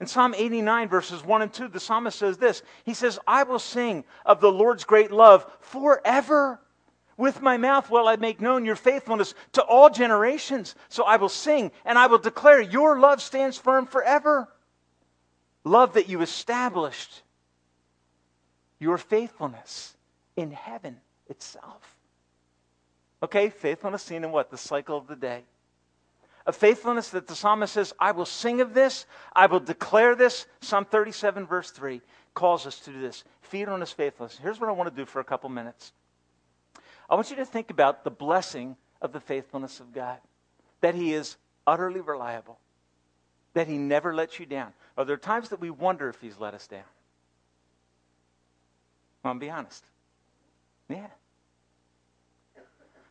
In 0.00 0.06
Psalm 0.06 0.34
89, 0.36 0.88
verses 0.88 1.24
1 1.24 1.42
and 1.42 1.52
2, 1.52 1.68
the 1.68 1.80
psalmist 1.80 2.18
says 2.18 2.36
this 2.36 2.62
He 2.84 2.92
says, 2.92 3.18
I 3.26 3.44
will 3.44 3.58
sing 3.58 4.04
of 4.24 4.40
the 4.40 4.52
Lord's 4.52 4.84
great 4.84 5.10
love 5.10 5.46
forever. 5.60 6.60
With 7.16 7.40
my 7.40 7.56
mouth 7.56 7.90
will 7.90 8.08
I 8.08 8.16
make 8.16 8.40
known 8.40 8.64
your 8.64 8.76
faithfulness 8.76 9.34
to 9.52 9.62
all 9.62 9.88
generations. 9.88 10.74
So 10.88 11.04
I 11.04 11.16
will 11.16 11.30
sing 11.30 11.72
and 11.84 11.98
I 11.98 12.06
will 12.08 12.18
declare 12.18 12.60
your 12.60 12.98
love 12.98 13.22
stands 13.22 13.56
firm 13.56 13.86
forever. 13.86 14.48
Love 15.64 15.94
that 15.94 16.08
you 16.08 16.20
established 16.20 17.22
your 18.78 18.98
faithfulness 18.98 19.96
in 20.36 20.50
heaven 20.50 20.98
itself. 21.28 21.96
Okay, 23.22 23.48
faithfulness 23.48 24.02
seen 24.02 24.22
in 24.22 24.30
what? 24.30 24.50
The 24.50 24.58
cycle 24.58 24.98
of 24.98 25.06
the 25.06 25.16
day. 25.16 25.42
A 26.46 26.52
faithfulness 26.52 27.08
that 27.08 27.26
the 27.26 27.34
psalmist 27.34 27.74
says, 27.74 27.92
I 27.98 28.12
will 28.12 28.26
sing 28.26 28.60
of 28.60 28.72
this, 28.72 29.06
I 29.34 29.46
will 29.46 29.58
declare 29.58 30.14
this. 30.14 30.46
Psalm 30.60 30.84
37, 30.84 31.46
verse 31.46 31.70
3 31.70 32.00
calls 32.34 32.66
us 32.66 32.78
to 32.80 32.92
do 32.92 33.00
this. 33.00 33.24
Feed 33.40 33.68
on 33.68 33.80
his 33.80 33.90
faithfulness. 33.90 34.38
Here's 34.40 34.60
what 34.60 34.68
I 34.68 34.72
want 34.72 34.88
to 34.88 34.94
do 34.94 35.06
for 35.06 35.18
a 35.18 35.24
couple 35.24 35.48
minutes. 35.48 35.92
I 37.08 37.14
want 37.14 37.30
you 37.30 37.36
to 37.36 37.44
think 37.44 37.70
about 37.70 38.04
the 38.04 38.10
blessing 38.10 38.76
of 39.00 39.12
the 39.12 39.20
faithfulness 39.20 39.80
of 39.80 39.92
God, 39.92 40.18
that 40.80 40.94
he 40.94 41.12
is 41.12 41.36
utterly 41.66 42.00
reliable, 42.00 42.58
that 43.54 43.68
he 43.68 43.78
never 43.78 44.14
lets 44.14 44.40
you 44.40 44.46
down. 44.46 44.72
Are 44.96 45.04
there 45.04 45.16
times 45.16 45.50
that 45.50 45.60
we 45.60 45.70
wonder 45.70 46.08
if 46.08 46.20
he's 46.20 46.38
let 46.38 46.54
us 46.54 46.66
down? 46.66 46.82
Well, 49.22 49.32
I'm 49.32 49.38
be 49.38 49.50
honest. 49.50 49.84
Yeah. 50.88 51.08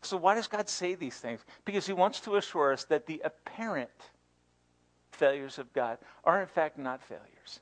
So, 0.01 0.17
why 0.17 0.35
does 0.35 0.47
God 0.47 0.69
say 0.69 0.95
these 0.95 1.17
things? 1.17 1.43
Because 1.65 1.87
He 1.87 1.93
wants 1.93 2.19
to 2.21 2.35
assure 2.35 2.71
us 2.71 2.85
that 2.85 3.07
the 3.07 3.21
apparent 3.25 3.89
failures 5.11 5.57
of 5.57 5.73
God 5.73 5.97
are, 6.23 6.41
in 6.41 6.47
fact, 6.47 6.77
not 6.77 7.03
failures. 7.03 7.59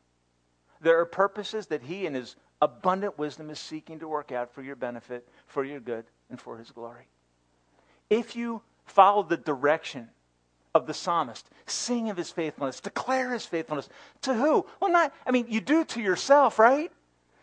There 0.82 1.00
are 1.00 1.06
purposes 1.06 1.68
that 1.68 1.82
He, 1.82 2.06
in 2.06 2.14
His 2.14 2.36
abundant 2.64 3.20
wisdom, 3.20 3.50
is 3.50 3.60
seeking 3.60 4.00
to 4.00 4.08
work 4.08 4.32
out 4.32 4.54
for 4.54 4.62
your 4.62 4.78
benefit, 4.78 5.28
for 5.48 5.66
your 5.66 5.82
good, 5.82 6.06
and 6.30 6.40
for 6.40 6.58
His 6.58 6.72
glory. 6.72 7.08
If 8.10 8.36
you 8.36 8.62
follow 8.86 9.22
the 9.22 9.38
direction 9.38 10.10
of 10.74 10.88
the 10.88 10.94
psalmist, 10.94 11.48
sing 11.66 12.10
of 12.10 12.16
His 12.16 12.32
faithfulness, 12.32 12.80
declare 12.80 13.32
His 13.32 13.46
faithfulness 13.46 13.90
to 14.22 14.34
who? 14.34 14.66
Well, 14.80 14.92
not, 14.92 15.14
I 15.28 15.32
mean, 15.32 15.48
you 15.50 15.60
do 15.60 15.84
to 15.84 16.02
yourself, 16.02 16.58
right? 16.58 16.90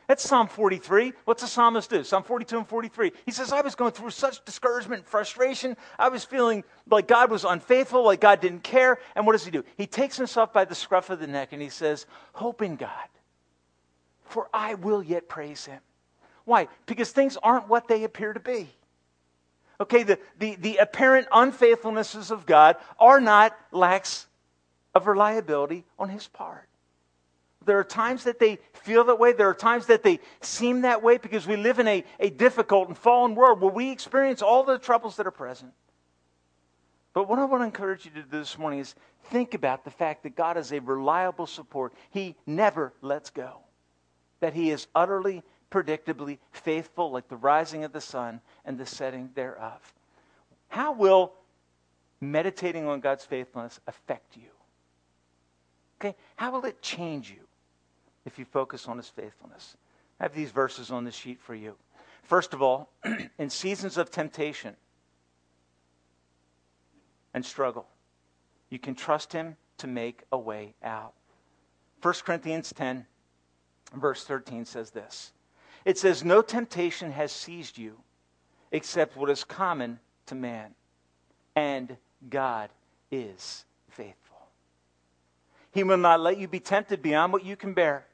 That's 0.09 0.27
Psalm 0.27 0.49
43. 0.49 1.13
What's 1.25 1.43
the 1.43 1.49
psalmist 1.49 1.91
do? 1.91 2.03
Psalm 2.03 2.25
42 2.25 2.59
and 2.59 2.67
43. 2.67 3.13
He 3.27 3.31
says, 3.31 3.53
I 3.53 3.61
was 3.61 3.77
going 3.77 3.93
through 3.93 4.11
such 4.11 4.45
discouragement 4.45 5.03
and 5.03 5.07
frustration. 5.07 5.77
I 6.01 6.09
was 6.09 6.25
feeling 6.25 6.65
like 6.91 7.07
God 7.07 7.31
was 7.31 7.45
unfaithful, 7.45 8.05
like 8.05 8.21
God 8.21 8.41
didn't 8.41 8.65
care. 8.65 8.99
And 9.15 9.25
what 9.25 9.33
does 9.33 9.45
he 9.45 9.53
do? 9.53 9.63
He 9.77 9.87
takes 9.87 10.17
himself 10.17 10.53
by 10.53 10.65
the 10.65 10.75
scruff 10.75 11.11
of 11.11 11.21
the 11.21 11.29
neck 11.29 11.51
and 11.53 11.63
he 11.63 11.69
says, 11.69 12.07
Hope 12.33 12.61
in 12.61 12.75
God, 12.75 13.07
for 14.31 14.49
I 14.53 14.75
will 14.75 15.03
yet 15.03 15.29
praise 15.29 15.67
him. 15.67 15.81
Why? 16.45 16.69
Because 16.87 17.11
things 17.11 17.37
aren't 17.43 17.69
what 17.69 17.89
they 17.89 18.05
appear 18.05 18.33
to 18.33 18.41
be. 18.41 18.69
Okay, 19.81 20.03
the, 20.03 20.19
the, 20.39 20.57
the 20.57 20.77
apparent 20.77 21.29
unfaithfulnesses 21.31 22.31
of 22.31 22.45
God 22.45 22.77
are 22.99 23.21
not 23.21 23.57
lacks 23.73 24.27
of 24.95 25.07
reliability 25.07 25.85
on 25.99 26.09
his 26.09 26.29
part. 26.29 26.69
There 27.65 27.79
are 27.79 27.85
times 27.85 28.25
that 28.25 28.39
they 28.39 28.59
feel 28.73 29.05
that 29.05 29.19
way. 29.19 29.33
There 29.33 29.49
are 29.49 29.55
times 29.55 29.87
that 29.87 30.03
they 30.03 30.21
seem 30.41 30.83
that 30.83 31.03
way 31.03 31.19
because 31.19 31.47
we 31.47 31.57
live 31.57 31.79
in 31.79 31.89
a, 31.89 32.05
a 32.19 32.31
difficult 32.31 32.89
and 32.89 32.97
fallen 32.97 33.35
world 33.35 33.61
where 33.61 33.71
we 33.71 33.91
experience 33.91 34.43
all 34.43 34.65
the 34.65 34.79
troubles 34.79 35.17
that 35.17 35.27
are 35.27 35.31
present. 35.31 35.73
But 37.13 37.29
what 37.29 37.39
I 37.39 37.45
want 37.45 37.63
to 37.63 37.67
encourage 37.67 38.05
you 38.05 38.13
to 38.13 38.23
do 38.23 38.29
this 38.31 38.57
morning 38.57 38.79
is 38.79 38.95
think 39.25 39.55
about 39.55 39.85
the 39.85 39.91
fact 39.91 40.23
that 40.23 40.37
God 40.37 40.57
is 40.57 40.73
a 40.73 40.81
reliable 40.81 41.47
support. 41.47 41.93
He 42.11 42.37
never 42.47 42.93
lets 43.03 43.31
go, 43.31 43.61
that 44.41 44.55
He 44.55 44.71
is 44.71 44.87
utterly, 44.95 45.43
predictably 45.71 46.39
faithful, 46.53 47.11
like 47.11 47.29
the 47.29 47.37
rising 47.37 47.85
of 47.85 47.93
the 47.93 48.01
sun 48.01 48.41
and 48.65 48.79
the 48.79 48.87
setting 48.87 49.31
thereof. 49.35 49.95
How 50.69 50.93
will 50.93 51.33
meditating 52.21 52.87
on 52.87 53.01
God's 53.01 53.25
faithfulness 53.25 53.81
affect 53.87 54.37
you? 54.37 54.51
Okay, 56.01 56.17
how 56.37 56.53
will 56.53 56.65
it 56.65 56.81
change 56.83 57.31
you? 57.31 57.47
if 58.25 58.39
you 58.39 58.45
focus 58.45 58.87
on 58.87 58.97
his 58.97 59.09
faithfulness. 59.09 59.77
I 60.19 60.25
have 60.25 60.35
these 60.35 60.51
verses 60.51 60.91
on 60.91 61.05
the 61.05 61.11
sheet 61.11 61.41
for 61.41 61.55
you. 61.55 61.75
First 62.23 62.53
of 62.55 62.63
all, 62.63 62.91
in 63.39 63.51
seasons 63.51 63.97
of 63.97 64.11
temptation 64.11 64.77
and 67.33 67.45
struggle, 67.45 67.87
you 68.69 68.79
can 68.79 68.95
trust 68.95 69.33
him 69.33 69.57
to 69.79 69.87
make 69.87 70.23
a 70.31 70.39
way 70.39 70.75
out. 70.83 71.15
1 72.03 72.15
Corinthians 72.25 72.73
10, 72.75 73.07
verse 73.95 74.25
13 74.25 74.65
says 74.65 74.91
this 74.91 75.33
It 75.85 75.99
says, 75.99 76.25
No 76.25 76.43
temptation 76.43 77.13
has 77.13 77.33
seized 77.33 77.79
you 77.79 77.97
except 78.73 79.17
what 79.17 79.31
is 79.31 79.45
common 79.45 79.99
to 80.27 80.35
man, 80.35 80.75
and 81.57 81.97
God 82.29 82.71
is 83.11 83.65
faithful. 83.89 84.39
He 85.73 85.85
will 85.85 85.97
not 85.97 86.21
let 86.21 86.39
you 86.39 86.49
be 86.49 86.61
tempted 86.61 87.03
beyond 87.03 87.33
what 87.33 87.45
you 87.45 87.57
can 87.57 87.75
bear. 87.75 88.07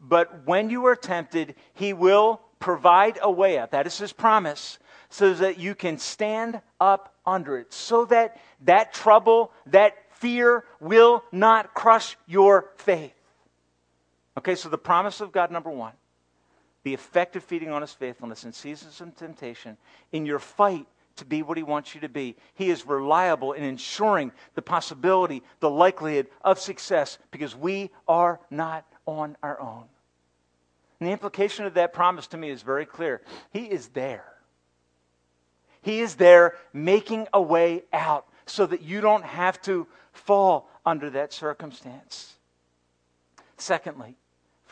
But 0.00 0.46
when 0.46 0.68
you 0.68 0.86
are 0.86 0.96
tempted, 0.96 1.54
he 1.74 1.92
will 1.92 2.40
provide 2.58 3.18
a 3.22 3.30
way 3.30 3.58
out. 3.58 3.70
That 3.70 3.86
is 3.86 3.98
his 3.98 4.12
promise. 4.12 4.78
So 5.08 5.34
that 5.34 5.58
you 5.58 5.74
can 5.74 5.98
stand 5.98 6.60
up 6.80 7.14
under 7.26 7.58
it. 7.58 7.72
So 7.72 8.06
that 8.06 8.40
that 8.62 8.94
trouble, 8.94 9.52
that 9.66 9.94
fear 10.16 10.64
will 10.80 11.22
not 11.30 11.74
crush 11.74 12.16
your 12.26 12.70
faith. 12.76 13.12
Okay, 14.38 14.54
so 14.54 14.68
the 14.68 14.78
promise 14.78 15.20
of 15.20 15.32
God, 15.32 15.50
number 15.50 15.70
one, 15.70 15.92
the 16.84 16.94
effective 16.94 17.44
feeding 17.44 17.70
on 17.70 17.82
his 17.82 17.92
faithfulness 17.92 18.44
in 18.44 18.52
seasons 18.52 19.00
of 19.00 19.14
temptation, 19.16 19.76
in 20.10 20.26
your 20.26 20.38
fight 20.38 20.86
to 21.16 21.24
be 21.24 21.42
what 21.42 21.56
he 21.56 21.62
wants 21.62 21.94
you 21.94 22.00
to 22.00 22.08
be. 22.08 22.36
He 22.54 22.70
is 22.70 22.86
reliable 22.86 23.52
in 23.52 23.62
ensuring 23.62 24.32
the 24.54 24.62
possibility, 24.62 25.42
the 25.60 25.70
likelihood 25.70 26.28
of 26.42 26.58
success 26.58 27.18
because 27.30 27.54
we 27.54 27.90
are 28.08 28.40
not 28.50 28.86
on 29.06 29.36
our 29.42 29.60
own. 29.60 29.84
And 30.98 31.08
the 31.08 31.12
implication 31.12 31.66
of 31.66 31.74
that 31.74 31.92
promise 31.92 32.26
to 32.28 32.36
me 32.36 32.50
is 32.50 32.62
very 32.62 32.86
clear. 32.86 33.20
He 33.52 33.64
is 33.64 33.88
there. 33.88 34.24
He 35.82 36.00
is 36.00 36.14
there 36.14 36.54
making 36.72 37.26
a 37.32 37.42
way 37.42 37.82
out 37.92 38.26
so 38.46 38.66
that 38.66 38.82
you 38.82 39.00
don't 39.00 39.24
have 39.24 39.60
to 39.62 39.86
fall 40.12 40.68
under 40.86 41.10
that 41.10 41.32
circumstance. 41.32 42.34
Secondly, 43.56 44.16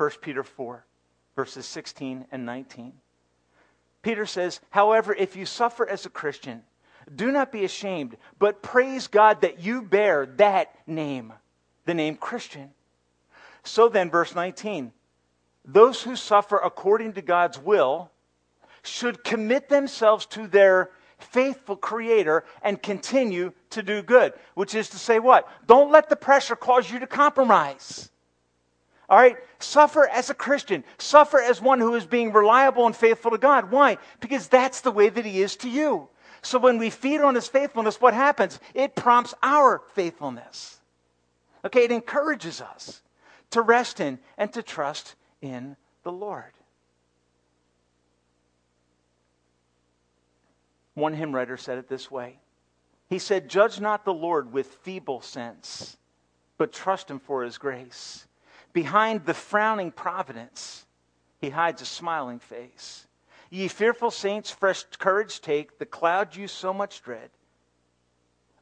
1 0.01 0.11
Peter 0.23 0.43
4, 0.43 0.87
verses 1.37 1.67
16 1.67 2.25
and 2.33 2.47
19. 2.47 2.95
Peter 4.01 4.25
says, 4.25 4.61
however, 4.71 5.13
if 5.13 5.37
you 5.37 5.45
suffer 5.45 5.87
as 5.87 6.07
a 6.07 6.09
Christian, 6.09 6.63
Do 7.15 7.31
not 7.31 7.53
be 7.53 7.65
ashamed, 7.65 8.17
but 8.39 8.63
praise 8.63 9.09
God 9.09 9.43
that 9.43 9.61
you 9.61 9.83
bear 9.83 10.25
that 10.37 10.75
name, 10.87 11.35
the 11.85 11.93
name 11.93 12.15
Christian. 12.15 12.71
So 13.63 13.91
then, 13.91 14.11
verse 14.11 14.35
19 14.35 14.93
those 15.67 16.03
who 16.03 16.17
suffer 16.17 16.57
according 16.57 17.13
to 17.13 17.23
God's 17.23 17.59
will 17.59 18.11
should 18.83 19.23
commit 19.23 19.69
themselves 19.69 20.25
to 20.27 20.47
their 20.47 20.91
faithful 21.19 21.77
creator 21.77 22.45
and 22.63 22.83
continue 22.83 23.53
to 23.69 23.83
do 23.83 24.03
good, 24.03 24.33
which 24.55 24.75
is 24.75 24.89
to 24.91 24.99
say, 24.99 25.19
what? 25.19 25.47
Don't 25.67 25.93
let 25.93 26.09
the 26.09 26.17
pressure 26.17 26.57
cause 26.57 26.91
you 26.91 27.01
to 27.01 27.07
compromise. 27.07 28.11
All 29.11 29.19
right? 29.19 29.37
Suffer 29.59 30.09
as 30.09 30.31
a 30.31 30.35
Christian. 30.35 30.85
Suffer 30.97 31.43
as 31.43 31.61
one 31.61 31.81
who 31.81 31.95
is 31.97 32.07
being 32.07 32.33
reliable 32.33 32.87
and 32.87 32.95
faithful 32.95 33.33
to 33.33 33.39
God. 33.39 33.73
Why? 33.73 33.99
Because 34.21 34.47
that's 34.47 34.81
the 34.81 34.93
way 34.93 35.09
that 35.09 35.27
He 35.27 35.43
is 35.43 35.57
to 35.57 35.69
you. 35.69 36.09
So 36.43 36.59
when 36.59 36.79
we 36.79 36.89
feed 36.91 37.21
on 37.21 37.35
His 37.35 37.49
faithfulness, 37.49 38.01
what 38.01 38.15
happens? 38.15 38.61
It 38.73 38.95
prompts 38.95 39.35
our 39.43 39.83
faithfulness. 39.95 40.79
Okay? 41.65 41.85
It 41.85 41.93
encourages 41.93 42.61
us 42.61 43.03
to 43.51 43.63
rest 43.63 43.99
in 43.99 44.21
and 44.39 44.53
to 44.53 44.63
trust 44.63 45.17
in 45.43 45.77
the 46.05 46.13
Lord. 46.13 46.53
One 50.95 51.15
hymn 51.15 51.35
writer 51.35 51.57
said 51.57 51.79
it 51.79 51.89
this 51.89 52.11
way 52.11 52.39
He 53.09 53.19
said, 53.19 53.49
Judge 53.49 53.81
not 53.81 54.05
the 54.05 54.15
Lord 54.15 54.53
with 54.53 54.69
feeble 54.69 55.21
sense, 55.21 55.97
but 56.59 56.73
trust 56.73 57.11
him 57.11 57.19
for 57.19 57.43
his 57.43 57.59
grace. 57.59 58.27
Behind 58.73 59.25
the 59.25 59.35
frowning 59.35 59.91
providence, 59.91 60.87
he 61.39 61.51
hides 61.51 61.83
a 61.83 61.87
smiling 61.87 62.39
face. 62.39 63.07
Ye 63.51 63.67
fearful 63.67 64.11
saints, 64.11 64.51
fresh 64.51 64.85
courage 64.99 65.41
take, 65.41 65.79
the 65.79 65.87
cloud 65.87 66.37
you 66.37 66.47
so 66.47 66.73
much 66.73 67.03
dread 67.03 67.31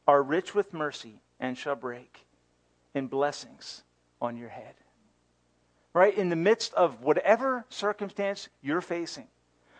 are 0.07 0.23
rich 0.23 0.55
with 0.55 0.73
mercy 0.73 1.21
and 1.39 1.55
shall 1.55 1.75
break 1.75 2.25
in 2.95 3.07
blessings 3.07 3.83
on 4.19 4.35
your 4.35 4.49
head. 4.49 4.73
Right? 5.93 6.17
In 6.17 6.29
the 6.29 6.35
midst 6.35 6.73
of 6.73 7.03
whatever 7.03 7.65
circumstance 7.69 8.49
you're 8.61 8.81
facing, 8.81 9.27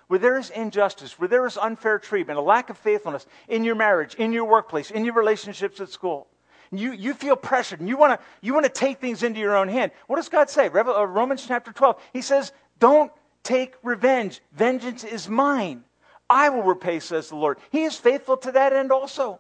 where 0.08 0.20
there 0.20 0.38
is 0.38 0.52
injustice, 0.52 1.18
where 1.18 1.28
there 1.28 1.46
is 1.46 1.58
unfair 1.58 1.98
treatment, 1.98 2.38
a 2.38 2.42
lack 2.44 2.70
of 2.70 2.78
faithfulness 2.78 3.26
in 3.48 3.64
your 3.64 3.76
marriage, 3.76 4.16
in 4.16 4.32
your 4.32 4.46
workplace, 4.46 4.92
in 4.92 5.06
your 5.06 5.14
relationships 5.16 5.80
at 5.80 5.90
school, 5.90 6.28
you, 6.72 6.92
you 6.92 7.14
feel 7.14 7.36
pressured 7.36 7.80
and 7.80 7.90
you 7.90 7.98
want 7.98 8.20
to 8.20 8.26
you 8.42 8.54
wanna 8.54 8.70
take 8.70 9.00
things 9.00 9.24
into 9.24 9.40
your 9.40 9.58
own 9.58 9.68
hand. 9.68 9.92
What 10.08 10.18
does 10.18 10.30
God 10.30 10.50
say? 10.50 10.68
Uh, 10.68 11.06
Romans 11.06 11.46
chapter 11.48 11.72
12. 11.72 12.02
He 12.14 12.22
says, 12.22 12.52
Don't 12.80 13.12
take 13.44 13.76
revenge. 13.84 14.42
Vengeance 14.52 15.04
is 15.04 15.28
mine. 15.28 15.84
I 16.30 16.50
will 16.50 16.64
repay, 16.64 17.00
says 17.00 17.30
the 17.30 17.36
Lord. 17.36 17.58
He 17.72 17.84
is 17.84 17.96
faithful 17.96 18.38
to 18.38 18.52
that 18.52 18.74
end 18.74 18.92
also. 18.92 19.40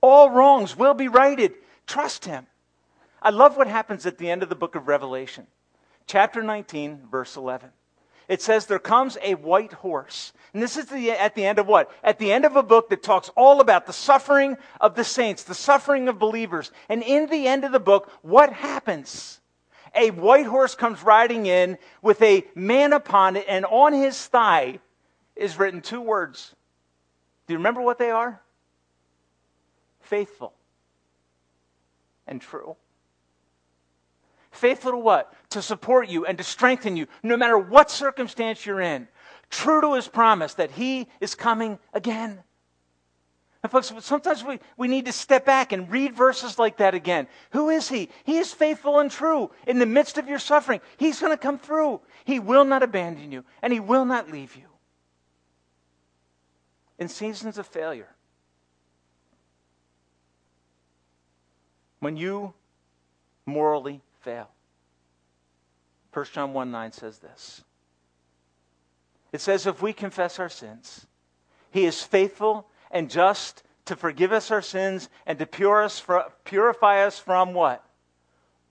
All 0.00 0.30
wrongs 0.30 0.76
will 0.76 0.94
be 0.94 1.08
righted. 1.08 1.52
Trust 1.86 2.24
Him. 2.24 2.46
I 3.20 3.30
love 3.30 3.56
what 3.56 3.68
happens 3.68 4.06
at 4.06 4.18
the 4.18 4.30
end 4.30 4.42
of 4.42 4.48
the 4.48 4.56
book 4.56 4.74
of 4.74 4.88
Revelation, 4.88 5.46
chapter 6.06 6.42
19, 6.42 7.08
verse 7.10 7.36
11 7.36 7.70
it 8.28 8.42
says 8.42 8.66
there 8.66 8.78
comes 8.78 9.18
a 9.22 9.34
white 9.34 9.72
horse. 9.72 10.32
And 10.52 10.62
this 10.62 10.76
is 10.76 10.86
the, 10.86 11.12
at 11.12 11.34
the 11.34 11.46
end 11.46 11.58
of 11.58 11.66
what? 11.66 11.90
At 12.02 12.18
the 12.18 12.32
end 12.32 12.44
of 12.44 12.56
a 12.56 12.62
book 12.62 12.90
that 12.90 13.02
talks 13.02 13.30
all 13.36 13.60
about 13.60 13.86
the 13.86 13.92
suffering 13.92 14.56
of 14.80 14.94
the 14.94 15.04
saints, 15.04 15.44
the 15.44 15.54
suffering 15.54 16.08
of 16.08 16.18
believers. 16.18 16.70
And 16.88 17.02
in 17.02 17.26
the 17.26 17.46
end 17.46 17.64
of 17.64 17.72
the 17.72 17.80
book, 17.80 18.10
what 18.22 18.52
happens? 18.52 19.40
A 19.94 20.10
white 20.10 20.46
horse 20.46 20.74
comes 20.74 21.02
riding 21.02 21.46
in 21.46 21.78
with 22.00 22.20
a 22.22 22.44
man 22.54 22.92
upon 22.92 23.36
it, 23.36 23.44
and 23.48 23.64
on 23.66 23.92
his 23.92 24.26
thigh 24.26 24.78
is 25.36 25.58
written 25.58 25.80
two 25.80 26.00
words. 26.00 26.54
Do 27.46 27.54
you 27.54 27.58
remember 27.58 27.82
what 27.82 27.98
they 27.98 28.10
are? 28.10 28.40
Faithful 30.00 30.52
and 32.26 32.40
true. 32.40 32.76
Faithful 34.52 34.92
to 34.92 34.98
what? 34.98 35.34
To 35.50 35.62
support 35.62 36.08
you 36.08 36.24
and 36.26 36.38
to 36.38 36.44
strengthen 36.44 36.96
you, 36.96 37.06
no 37.22 37.36
matter 37.36 37.58
what 37.58 37.90
circumstance 37.90 38.64
you're 38.64 38.80
in. 38.80 39.08
True 39.50 39.80
to 39.80 39.94
his 39.94 40.08
promise 40.08 40.54
that 40.54 40.70
he 40.70 41.08
is 41.20 41.34
coming 41.34 41.78
again. 41.92 42.42
And 43.62 43.70
folks, 43.70 43.92
sometimes 44.00 44.44
we, 44.44 44.58
we 44.76 44.88
need 44.88 45.06
to 45.06 45.12
step 45.12 45.46
back 45.46 45.72
and 45.72 45.90
read 45.90 46.14
verses 46.14 46.58
like 46.58 46.78
that 46.78 46.94
again. 46.94 47.28
Who 47.52 47.70
is 47.70 47.88
he? 47.88 48.08
He 48.24 48.38
is 48.38 48.52
faithful 48.52 48.98
and 48.98 49.10
true. 49.10 49.50
In 49.66 49.78
the 49.78 49.86
midst 49.86 50.18
of 50.18 50.28
your 50.28 50.38
suffering, 50.38 50.80
he's 50.96 51.20
going 51.20 51.32
to 51.32 51.36
come 51.38 51.58
through. 51.58 52.00
He 52.24 52.38
will 52.40 52.64
not 52.64 52.82
abandon 52.82 53.30
you, 53.30 53.44
and 53.62 53.72
he 53.72 53.80
will 53.80 54.04
not 54.04 54.30
leave 54.30 54.56
you. 54.56 54.64
In 56.98 57.08
seasons 57.08 57.56
of 57.56 57.66
failure, 57.66 58.08
when 62.00 62.16
you 62.16 62.52
morally 63.46 64.02
fail. 64.22 64.48
1 66.12 66.26
John 66.32 66.52
1 66.52 66.70
9 66.70 66.92
says 66.92 67.18
this. 67.18 67.64
It 69.32 69.40
says, 69.40 69.66
If 69.66 69.82
we 69.82 69.92
confess 69.92 70.38
our 70.38 70.48
sins, 70.48 71.06
he 71.70 71.84
is 71.84 72.02
faithful 72.02 72.68
and 72.90 73.10
just 73.10 73.62
to 73.86 73.96
forgive 73.96 74.32
us 74.32 74.50
our 74.50 74.62
sins 74.62 75.08
and 75.26 75.38
to 75.38 75.46
purify 75.46 77.04
us 77.04 77.18
from 77.18 77.54
what? 77.54 77.84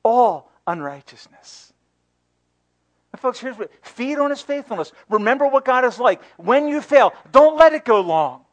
All 0.04 0.52
unrighteousness. 0.68 1.74
And 3.12 3.20
folks, 3.20 3.40
here's 3.40 3.58
what 3.58 3.72
feed 3.84 4.20
on 4.20 4.30
his 4.30 4.42
faithfulness. 4.42 4.94
Remember 5.10 5.48
what 5.48 5.66
God 5.66 5.84
is 5.84 6.00
like. 6.00 6.24
When 6.38 6.68
you 6.68 6.82
fail, 6.82 7.14
don't 7.32 7.58
let 7.58 7.74
it 7.74 7.84
go 7.84 8.00
long. 8.02 8.46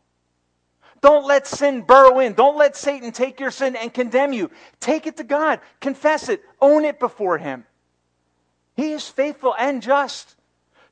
Don't 1.01 1.27
let 1.27 1.47
sin 1.47 1.83
burrow 1.83 2.19
in. 2.21 2.35
Don't 2.35 2.57
let 2.57 2.77
Satan 2.77 3.13
take 3.13 3.41
your 3.41 3.51
sin 3.51 3.77
and 3.77 3.93
condemn 3.93 4.33
you. 4.33 4.51
Take 4.81 5.07
it 5.07 5.17
to 5.19 5.25
God. 5.25 5.61
Confess 5.81 6.29
it. 6.29 6.43
Own 6.61 6.85
it 6.85 6.99
before 6.99 7.39
Him. 7.39 7.65
He 8.77 8.93
is 8.93 9.09
faithful 9.09 9.55
and 9.59 9.83
just, 9.83 10.37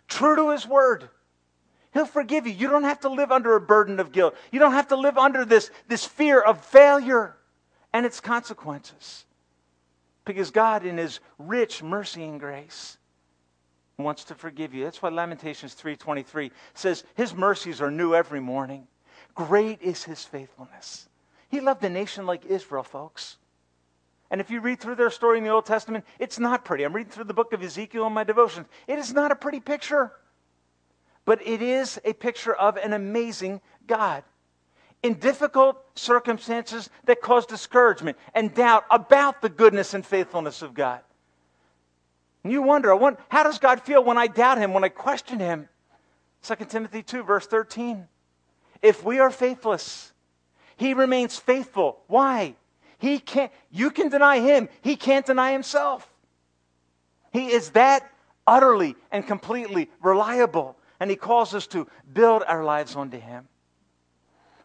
true 0.09 0.37
to 0.37 0.51
His 0.51 0.67
word. 0.67 1.09
He'll 1.93 2.07
forgive 2.07 2.47
you. 2.47 2.53
You 2.53 2.69
don't 2.69 2.85
have 2.85 3.01
to 3.01 3.09
live 3.09 3.33
under 3.33 3.57
a 3.57 3.61
burden 3.61 4.01
of 4.01 4.13
guilt. 4.13 4.35
You 4.53 4.59
don't 4.59 4.73
have 4.73 4.89
to 4.89 4.97
live 4.97 5.17
under 5.17 5.45
this, 5.45 5.71
this 5.89 6.05
fear 6.05 6.41
of 6.41 6.65
failure 6.65 7.37
and 7.93 8.05
its 8.05 8.21
consequences. 8.21 9.25
Because 10.25 10.51
God, 10.51 10.85
in 10.85 10.99
His 10.99 11.21
rich 11.39 11.83
mercy 11.83 12.25
and 12.25 12.39
grace, 12.39 12.99
wants 13.99 14.25
to 14.25 14.35
forgive 14.35 14.75
you. 14.75 14.85
That's 14.85 15.01
why 15.01 15.09
Lamentations 15.09 15.75
3:23 15.75 16.51
says 16.75 17.05
his 17.15 17.35
mercies 17.35 17.81
are 17.81 17.91
new 17.91 18.15
every 18.15 18.41
morning. 18.41 18.87
Great 19.37 19.83
is 19.83 20.03
his 20.03 20.25
faithfulness. 20.25 21.09
He 21.49 21.61
loved 21.61 21.85
a 21.85 21.89
nation 21.89 22.27
like 22.27 22.45
Israel, 22.47 22.83
folks. 22.83 23.37
And 24.31 24.41
if 24.41 24.51
you 24.51 24.61
read 24.61 24.81
through 24.81 24.97
their 24.97 25.11
story 25.11 25.39
in 25.39 25.45
the 25.45 25.51
Old 25.51 25.67
Testament, 25.67 26.05
it's 26.19 26.39
not 26.41 26.65
pretty. 26.65 26.83
I'm 26.83 26.93
reading 26.93 27.13
through 27.13 27.25
the 27.25 27.35
book 27.35 27.53
of 27.53 27.63
Ezekiel 27.63 28.07
in 28.07 28.13
my 28.13 28.25
devotions. 28.25 28.67
It 28.89 28.99
is 28.99 29.13
not 29.13 29.31
a 29.31 29.37
pretty 29.37 29.61
picture. 29.61 30.11
But 31.25 31.47
it 31.47 31.63
is 31.63 32.01
a 32.05 32.13
picture 32.13 32.55
of 32.55 32.77
an 32.77 32.93
amazing 32.93 33.61
God. 33.87 34.25
In 35.03 35.15
difficult 35.15 35.77
circumstances 35.95 36.91
that 37.05 37.21
cause 37.21 37.47
discouragement 37.47 38.17
and 38.35 38.53
doubt 38.55 38.85
about 38.91 39.43
the 39.43 39.49
goodness 39.49 39.95
and 39.95 40.05
faithfulness 40.05 40.63
of 40.63 40.75
God. 40.75 41.01
And 42.43 42.53
you 42.53 42.63
wonder, 42.63 42.97
how 43.29 43.43
does 43.43 43.59
God 43.59 43.83
feel 43.83 44.03
when 44.03 44.19
I 44.19 44.29
doubt 44.29 44.59
him, 44.59 44.73
when 44.73 44.83
I 44.83 44.89
question 44.89 45.39
him? 45.39 45.69
2 46.43 46.65
Timothy 46.65 47.03
2, 47.03 47.23
verse 47.23 47.47
13. 47.47 48.09
If 48.83 49.05
we 49.05 49.19
are 49.19 49.31
faithless, 49.31 50.13
he 50.77 50.95
remains 50.95 51.37
faithful. 51.37 51.99
Why? 52.07 52.55
He 52.99 53.19
can't, 53.19 53.53
you 53.71 53.91
can 53.91 54.09
deny 54.09 54.41
him. 54.41 54.69
He 54.83 54.97
can't 54.97 55.27
deny 55.27 55.53
himself. 55.53 56.09
He 57.33 57.53
is 57.53 57.71
that 57.71 58.11
utterly 58.47 58.97
and 59.11 59.27
completely 59.27 59.91
reliable. 60.03 60.77
And 61.01 61.11
he 61.11 61.17
calls 61.17 61.55
us 61.55 61.67
to 61.69 61.87
build 62.13 62.43
our 62.47 62.65
lives 62.65 62.97
onto 62.97 63.19
him. 63.19 63.49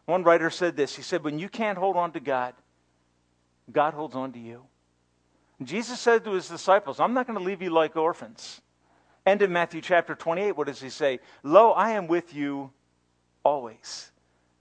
One 0.06 0.24
writer 0.24 0.50
said 0.50 0.76
this. 0.76 0.96
He 0.96 1.02
said, 1.02 1.24
When 1.24 1.40
you 1.40 1.50
can't 1.50 1.78
hold 1.78 1.98
on 1.98 2.12
to 2.14 2.20
God, 2.20 2.54
God 3.72 3.94
holds 3.94 4.16
on 4.16 4.32
to 4.34 4.40
you. 4.40 4.64
Jesus 5.64 6.00
said 6.00 6.24
to 6.24 6.32
his 6.32 6.48
disciples, 6.48 7.00
I'm 7.00 7.14
not 7.14 7.28
going 7.28 7.38
to 7.38 7.46
leave 7.46 7.62
you 7.62 7.70
like 7.70 7.96
orphans. 7.96 8.62
End 9.26 9.42
of 9.42 9.52
Matthew 9.52 9.82
chapter 9.82 10.16
28, 10.16 10.58
what 10.58 10.68
does 10.68 10.82
he 10.82 10.90
say? 10.90 11.20
Lo, 11.44 11.72
I 11.72 11.92
am 11.92 12.08
with 12.08 12.34
you 12.34 12.72
always, 13.44 14.11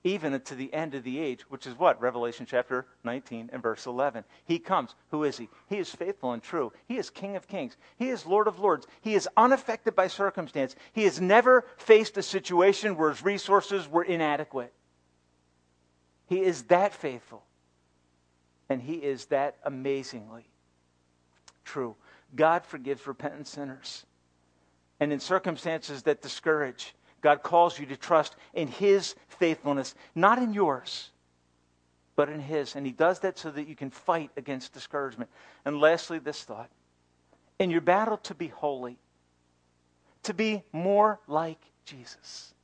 even 0.03 0.41
to 0.41 0.55
the 0.55 0.73
end 0.73 0.95
of 0.95 1.05
the 1.05 1.19
age, 1.19 1.43
which 1.51 1.67
is 1.67 1.79
what? 1.79 2.01
Revelation 2.01 2.47
chapter 2.47 2.87
19 3.05 3.51
and 3.53 3.63
verse 3.63 3.87
11. 3.87 4.25
He 4.45 4.59
comes. 4.59 4.95
Who 5.11 5.25
is 5.25 5.37
he? 5.37 5.49
He 5.69 5.77
is 5.77 5.91
faithful 5.91 6.33
and 6.33 6.43
true. 6.43 6.73
He 6.89 6.97
is 6.97 7.11
King 7.11 7.37
of 7.37 7.47
kings. 7.47 7.77
He 7.99 8.09
is 8.09 8.25
Lord 8.25 8.49
of 8.49 8.59
lords. 8.59 8.87
He 9.03 9.15
is 9.15 9.29
unaffected 9.37 9.95
by 9.95 10.07
circumstance. 10.07 10.75
He 10.93 11.05
has 11.05 11.21
never 11.21 11.67
faced 11.77 12.17
a 12.17 12.23
situation 12.23 12.97
where 12.97 13.11
his 13.11 13.23
resources 13.23 13.87
were 13.89 14.05
inadequate. 14.05 14.73
He 16.27 16.41
is 16.41 16.63
that 16.65 16.95
faithful. 16.95 17.45
And 18.71 18.81
he 18.81 18.95
is 18.95 19.27
that 19.27 19.57
amazingly 19.65 20.47
true. 21.65 21.97
God 22.35 22.65
forgives 22.65 23.07
repentant 23.07 23.49
sinners. 23.49 24.07
And 24.99 25.13
in 25.13 25.21
circumstances 25.21 26.05
that 26.05 26.23
discourage, 26.23 26.95
God 27.21 27.43
calls 27.43 27.79
you 27.79 27.87
to 27.87 27.97
trust 27.97 28.37
in 28.55 28.69
His 28.69 29.15
faithfulness, 29.29 29.95
not 30.15 30.39
in 30.39 30.53
yours, 30.53 31.11
but 32.17 32.29
in 32.29 32.41
His. 32.41 32.77
And 32.77 32.87
He 32.87 32.93
does 32.93 33.21
that 33.21 33.39
so 33.39 33.51
that 33.51 33.69
you 33.69 33.77
can 33.77 33.91
fight 33.91 34.31
against 34.37 34.73
discouragement. 34.73 35.31
And 35.65 35.81
lastly, 35.81 36.19
this 36.19 36.43
thought 36.43 36.71
in 37.59 37.71
your 37.71 37.83
battle 37.83 38.17
to 38.17 38.35
be 38.35 38.49
holy, 38.49 38.99
to 40.25 40.35
be 40.35 40.63
more 40.73 41.21
like 41.29 41.61
Jesus. 41.85 42.55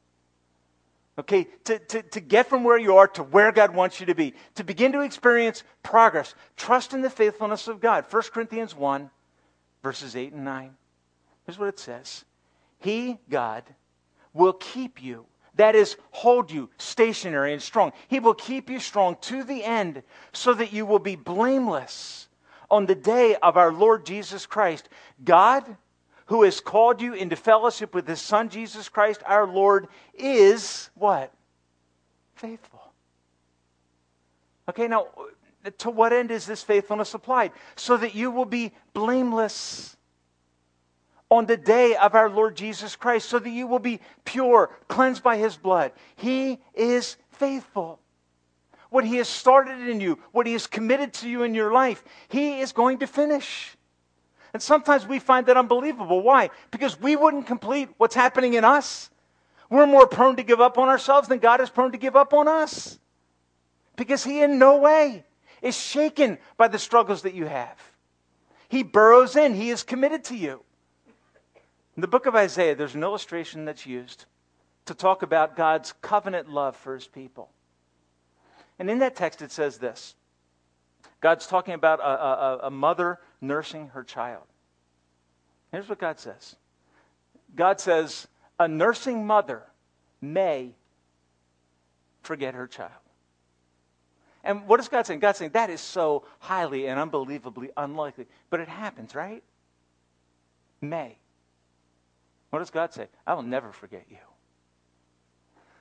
Okay, 1.19 1.45
to, 1.65 1.79
to, 1.79 2.03
to 2.03 2.21
get 2.21 2.47
from 2.47 2.63
where 2.63 2.79
you 2.79 2.97
are 2.97 3.09
to 3.09 3.23
where 3.23 3.51
God 3.51 3.75
wants 3.75 4.01
you 4.01 4.07
to 4.07 4.15
be, 4.15 4.35
to 4.57 4.65
begin 4.65 4.93
to 4.93 5.01
experience 5.01 5.63
progress, 5.83 6.35
trust 6.57 6.93
in 6.93 7.01
the 7.01 7.09
faithfulness 7.09 7.69
of 7.69 7.81
God. 7.81 8.05
1 8.11 8.23
Corinthians 8.35 8.75
1, 8.75 9.11
verses 9.83 10.15
8 10.15 10.35
and 10.35 10.45
9. 10.45 10.77
Here's 11.47 11.59
what 11.59 11.69
it 11.69 11.79
says 11.79 12.25
He, 12.81 13.19
God, 13.31 13.63
will 14.37 14.53
keep 14.53 15.03
you. 15.03 15.27
That 15.57 15.75
is, 15.75 15.97
hold 16.11 16.51
you 16.51 16.69
stationary 16.77 17.53
and 17.53 17.63
strong. 17.63 17.93
He 18.09 18.21
will 18.21 18.35
keep 18.35 18.69
you 18.69 18.79
strong 18.79 19.17
to 19.23 19.43
the 19.43 19.65
end 19.65 20.03
so 20.33 20.53
that 20.55 20.73
you 20.73 20.85
will 20.85 20.99
be 20.99 21.17
blameless 21.17 22.29
on 22.71 22.87
the 22.87 22.95
day 22.95 23.37
of 23.43 23.57
our 23.57 23.73
Lord 23.73 24.05
Jesus 24.05 24.45
Christ. 24.45 24.89
God, 25.25 25.65
who 26.27 26.43
has 26.43 26.61
called 26.61 27.01
you 27.01 27.15
into 27.15 27.37
fellowship 27.37 27.95
with 27.95 28.07
his 28.07 28.21
Son, 28.21 28.51
Jesus 28.51 28.89
Christ, 28.89 29.23
our 29.25 29.47
Lord, 29.47 29.89
is 30.15 30.91
what? 30.95 31.33
Faithful. 32.35 32.93
Okay, 34.69 34.89
now, 34.89 35.07
to 35.79 35.91
what 35.91 36.13
end 36.13 36.31
is 36.31 36.45
this 36.45 36.63
faithfulness 36.63 37.15
applied? 37.15 37.53
So 37.77 37.97
that 37.97 38.15
you 38.15 38.31
will 38.31 38.45
be 38.45 38.73
blameless 38.93 39.96
on 41.31 41.47
the 41.47 41.57
day 41.57 41.97
of 41.97 42.15
our 42.15 42.31
Lord 42.31 42.57
Jesus 42.57 42.95
Christ, 42.95 43.29
so 43.29 43.39
that 43.39 43.51
you 43.51 43.67
will 43.67 43.81
be 43.81 44.01
pure, 44.25 44.71
cleansed 44.89 45.23
by 45.23 45.37
his 45.37 45.57
blood. 45.57 45.93
He 46.15 46.61
is 46.75 47.17
faithful. 47.31 47.99
What 48.91 49.05
he 49.05 49.17
has 49.17 49.29
started 49.29 49.89
in 49.89 50.01
you, 50.01 50.19
what 50.33 50.47
he 50.47 50.53
has 50.53 50.67
committed 50.67 51.13
to 51.15 51.29
you 51.29 51.43
in 51.43 51.55
your 51.55 51.73
life, 51.73 52.05
he 52.29 52.61
is 52.61 52.73
going 52.73 52.99
to 52.99 53.07
finish. 53.07 53.77
And 54.53 54.63
sometimes 54.63 55.07
we 55.07 55.19
find 55.19 55.47
that 55.47 55.57
unbelievable. 55.57 56.23
Why? 56.23 56.51
Because 56.71 56.99
we 57.01 57.17
wouldn't 57.17 57.47
complete 57.47 57.89
what's 57.99 58.15
happening 58.15 58.55
in 58.55 58.65
us. 58.65 59.11
We're 59.69 59.87
more 59.87 60.07
prone 60.07 60.37
to 60.37 60.45
give 60.45 60.61
up 60.61 60.79
on 60.79 60.89
ourselves 60.89 61.29
than 61.29 61.41
God 61.41 61.61
is 61.61 61.69
prone 61.69 61.93
to 61.93 61.99
give 61.99 62.15
up 62.15 62.33
on 62.33 62.47
us. 62.47 62.99
Because 63.97 64.23
he 64.23 64.43
in 64.43 64.59
no 64.59 64.77
way 64.79 65.25
is 65.61 65.77
shaken 65.77 66.39
by 66.57 66.69
the 66.69 66.79
struggles 66.79 67.23
that 67.23 67.35
you 67.35 67.47
have. 67.47 67.77
He 68.69 68.83
burrows 68.83 69.37
in, 69.37 69.55
he 69.55 69.71
is 69.71 69.83
committed 69.83 70.25
to 70.25 70.37
you. 70.37 70.63
In 71.97 72.03
the 72.03 72.09
book 72.09 72.27
of 72.27 72.37
Isaiah, 72.37 72.75
there's 72.75 72.95
an 72.95 73.03
illustration 73.03 73.65
that's 73.65 73.87
used 73.87 74.27
to 74.85 74.95
talk 74.95 75.23
about 75.23 75.57
God's 75.57 75.95
covenant 76.03 76.51
love 76.51 76.77
for 76.77 76.95
his 76.95 77.07
people. 77.07 77.49
And 78.79 78.91
in 78.91 78.99
that 78.99 79.17
text, 79.17 79.41
it 79.41 79.51
says 79.51 79.79
this 79.79 80.15
God's 81.21 81.47
talking 81.47 81.75
about 81.75 82.01
a, 82.01 82.05
a, 82.05 82.59
a 82.65 82.71
mother 82.71 83.19
nursing 83.41 83.89
her 83.89 84.05
child. 84.05 84.45
Here's 85.73 85.89
what 85.89 85.99
God 85.99 86.21
says 86.21 86.57
God 87.55 87.81
says, 87.81 88.29
a 88.61 88.69
nursing 88.69 89.27
mother 89.27 89.63
may 90.21 90.75
forget 92.23 92.55
her 92.55 92.67
child. 92.67 92.93
And 94.45 94.69
what 94.69 94.79
is 94.79 94.89
God 94.89 95.07
saying? 95.07 95.21
God's 95.21 95.39
saying 95.39 95.53
that 95.53 95.71
is 95.71 95.81
so 95.81 96.25
highly 96.39 96.87
and 96.87 97.01
unbelievably 97.01 97.71
unlikely. 97.77 98.27
But 98.51 98.61
it 98.61 98.69
happens, 98.69 99.15
right? 99.15 99.43
May. 100.81 101.17
What 102.51 102.61
does 102.61 102.71
God 102.71 102.93
say? 102.93 103.09
I 103.27 103.35
will 103.35 103.43
never 103.43 103.73
forget 103.73 104.05
you. 104.09 104.19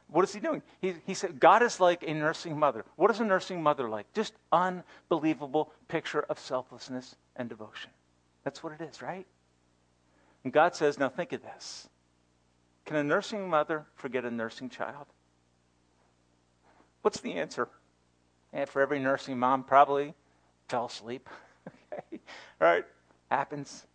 What 0.08 0.24
is 0.24 0.34
he 0.34 0.40
doing? 0.40 0.62
He, 0.82 0.96
he 1.06 1.14
said, 1.14 1.40
God 1.40 1.64
is 1.64 1.80
like 1.80 2.04
a 2.04 2.14
nursing 2.14 2.58
mother. 2.58 2.86
What 2.96 3.10
is 3.12 3.20
a 3.20 3.26
nursing 3.26 3.62
mother 3.62 3.90
like? 3.90 4.12
Just 4.14 4.34
unbelievable 4.52 5.72
picture 5.88 6.22
of 6.30 6.38
selflessness 6.40 7.16
and 7.36 7.50
devotion. 7.50 7.90
That's 8.44 8.64
what 8.64 8.74
it 8.74 8.82
is, 8.82 9.02
right? 9.02 9.26
And 10.44 10.54
God 10.54 10.76
says, 10.76 11.00
now 11.00 11.10
think 11.10 11.34
of 11.34 11.42
this. 11.42 11.90
Can 12.86 12.98
a 12.98 13.04
nursing 13.04 13.50
mother 13.50 13.86
forget 13.96 14.26
a 14.26 14.32
nursing 14.32 14.70
child? 14.70 15.08
What's 17.02 17.20
the 17.20 17.34
answer? 17.34 17.68
And 18.54 18.70
for 18.70 18.82
every 18.82 19.00
nursing 19.00 19.40
mom, 19.40 19.64
probably 19.64 20.14
fell 20.70 20.86
asleep. 20.86 21.30
okay. 21.94 22.20
Right. 22.60 22.86
Happens. 23.32 23.86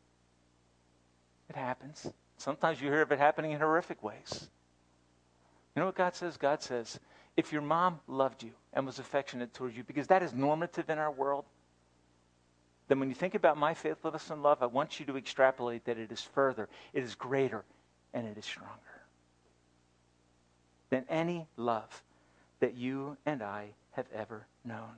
It 1.48 1.56
happens. 1.56 2.12
Sometimes 2.40 2.80
you 2.80 2.88
hear 2.88 3.02
of 3.02 3.12
it 3.12 3.18
happening 3.18 3.50
in 3.50 3.60
horrific 3.60 4.02
ways. 4.02 4.48
You 5.76 5.80
know 5.80 5.86
what 5.86 5.94
God 5.94 6.14
says? 6.14 6.38
God 6.38 6.62
says, 6.62 6.98
if 7.36 7.52
your 7.52 7.60
mom 7.60 8.00
loved 8.08 8.42
you 8.42 8.52
and 8.72 8.86
was 8.86 8.98
affectionate 8.98 9.52
towards 9.52 9.76
you, 9.76 9.84
because 9.84 10.06
that 10.06 10.22
is 10.22 10.32
normative 10.32 10.88
in 10.88 10.98
our 10.98 11.10
world, 11.10 11.44
then 12.88 12.98
when 12.98 13.10
you 13.10 13.14
think 13.14 13.34
about 13.34 13.58
my 13.58 13.74
faithfulness 13.74 14.30
and 14.30 14.42
love, 14.42 14.62
I 14.62 14.66
want 14.66 14.98
you 14.98 15.04
to 15.04 15.18
extrapolate 15.18 15.84
that 15.84 15.98
it 15.98 16.10
is 16.10 16.22
further, 16.22 16.70
it 16.94 17.02
is 17.02 17.14
greater, 17.14 17.62
and 18.14 18.26
it 18.26 18.38
is 18.38 18.46
stronger 18.46 18.72
than 20.88 21.04
any 21.10 21.46
love 21.58 22.02
that 22.60 22.74
you 22.74 23.18
and 23.26 23.42
I 23.42 23.66
have 23.90 24.06
ever 24.14 24.46
known. 24.64 24.96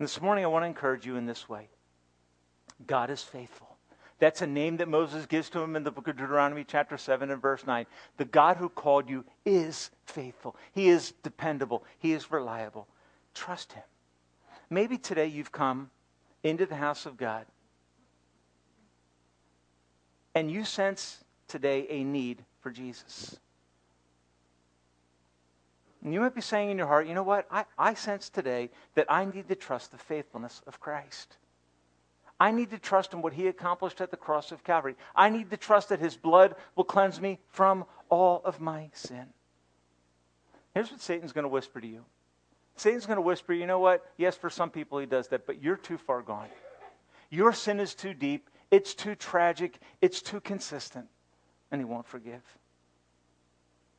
And 0.00 0.08
this 0.08 0.20
morning, 0.20 0.44
I 0.44 0.48
want 0.48 0.64
to 0.64 0.66
encourage 0.66 1.06
you 1.06 1.14
in 1.14 1.26
this 1.26 1.48
way 1.48 1.68
God 2.88 3.08
is 3.08 3.22
faithful. 3.22 3.71
That's 4.22 4.40
a 4.40 4.46
name 4.46 4.76
that 4.76 4.86
Moses 4.86 5.26
gives 5.26 5.50
to 5.50 5.58
him 5.58 5.74
in 5.74 5.82
the 5.82 5.90
book 5.90 6.06
of 6.06 6.16
Deuteronomy, 6.16 6.62
chapter 6.62 6.96
7 6.96 7.28
and 7.32 7.42
verse 7.42 7.66
9. 7.66 7.86
The 8.18 8.24
God 8.24 8.56
who 8.56 8.68
called 8.68 9.10
you 9.10 9.24
is 9.44 9.90
faithful, 10.04 10.54
He 10.70 10.88
is 10.90 11.12
dependable, 11.24 11.82
He 11.98 12.12
is 12.12 12.30
reliable. 12.30 12.86
Trust 13.34 13.72
Him. 13.72 13.82
Maybe 14.70 14.96
today 14.96 15.26
you've 15.26 15.50
come 15.50 15.90
into 16.44 16.66
the 16.66 16.76
house 16.76 17.04
of 17.04 17.16
God 17.16 17.46
and 20.36 20.48
you 20.48 20.64
sense 20.64 21.24
today 21.48 21.88
a 21.88 22.04
need 22.04 22.44
for 22.60 22.70
Jesus. 22.70 23.40
And 26.04 26.14
you 26.14 26.20
might 26.20 26.36
be 26.36 26.42
saying 26.42 26.70
in 26.70 26.78
your 26.78 26.86
heart, 26.86 27.08
you 27.08 27.14
know 27.14 27.24
what? 27.24 27.48
I, 27.50 27.64
I 27.76 27.94
sense 27.94 28.28
today 28.28 28.70
that 28.94 29.10
I 29.10 29.24
need 29.24 29.48
to 29.48 29.56
trust 29.56 29.90
the 29.90 29.98
faithfulness 29.98 30.62
of 30.68 30.78
Christ. 30.78 31.38
I 32.42 32.50
need 32.50 32.70
to 32.70 32.78
trust 32.78 33.12
in 33.12 33.22
what 33.22 33.34
he 33.34 33.46
accomplished 33.46 34.00
at 34.00 34.10
the 34.10 34.16
cross 34.16 34.50
of 34.50 34.64
Calvary. 34.64 34.96
I 35.14 35.28
need 35.28 35.50
to 35.50 35.56
trust 35.56 35.90
that 35.90 36.00
his 36.00 36.16
blood 36.16 36.56
will 36.74 36.82
cleanse 36.82 37.20
me 37.20 37.38
from 37.46 37.84
all 38.08 38.42
of 38.44 38.60
my 38.60 38.90
sin. 38.94 39.26
Here's 40.74 40.90
what 40.90 41.00
Satan's 41.00 41.30
going 41.30 41.44
to 41.44 41.48
whisper 41.48 41.80
to 41.80 41.86
you 41.86 42.04
Satan's 42.74 43.06
going 43.06 43.18
to 43.18 43.22
whisper, 43.22 43.52
you 43.52 43.68
know 43.68 43.78
what? 43.78 44.04
Yes, 44.16 44.36
for 44.36 44.50
some 44.50 44.70
people 44.70 44.98
he 44.98 45.06
does 45.06 45.28
that, 45.28 45.46
but 45.46 45.62
you're 45.62 45.76
too 45.76 45.96
far 45.96 46.20
gone. 46.20 46.48
Your 47.30 47.52
sin 47.52 47.78
is 47.78 47.94
too 47.94 48.12
deep, 48.12 48.50
it's 48.72 48.92
too 48.92 49.14
tragic, 49.14 49.78
it's 50.00 50.20
too 50.20 50.40
consistent, 50.40 51.06
and 51.70 51.80
he 51.80 51.84
won't 51.84 52.08
forgive. 52.08 52.42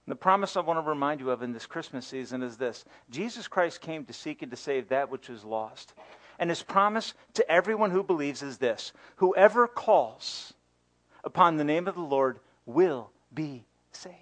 And 0.05 0.11
the 0.11 0.17
promise 0.17 0.57
I 0.57 0.59
want 0.59 0.83
to 0.83 0.89
remind 0.89 1.21
you 1.21 1.29
of 1.29 1.43
in 1.43 1.53
this 1.53 1.65
Christmas 1.65 2.05
season 2.05 2.43
is 2.43 2.57
this 2.57 2.83
Jesus 3.09 3.47
Christ 3.47 3.79
came 3.79 4.03
to 4.03 4.11
seek 4.11 4.41
and 4.41 4.51
to 4.51 4.57
save 4.57 4.89
that 4.89 5.09
which 5.09 5.29
is 5.29 5.45
lost. 5.45 5.93
And 6.39 6.49
his 6.49 6.63
promise 6.63 7.13
to 7.35 7.49
everyone 7.49 7.91
who 7.91 8.03
believes 8.03 8.41
is 8.41 8.57
this 8.57 8.93
whoever 9.17 9.67
calls 9.67 10.53
upon 11.23 11.57
the 11.57 11.63
name 11.63 11.87
of 11.87 11.95
the 11.95 12.01
Lord 12.01 12.39
will 12.65 13.11
be 13.33 13.65
saved. 13.91 14.17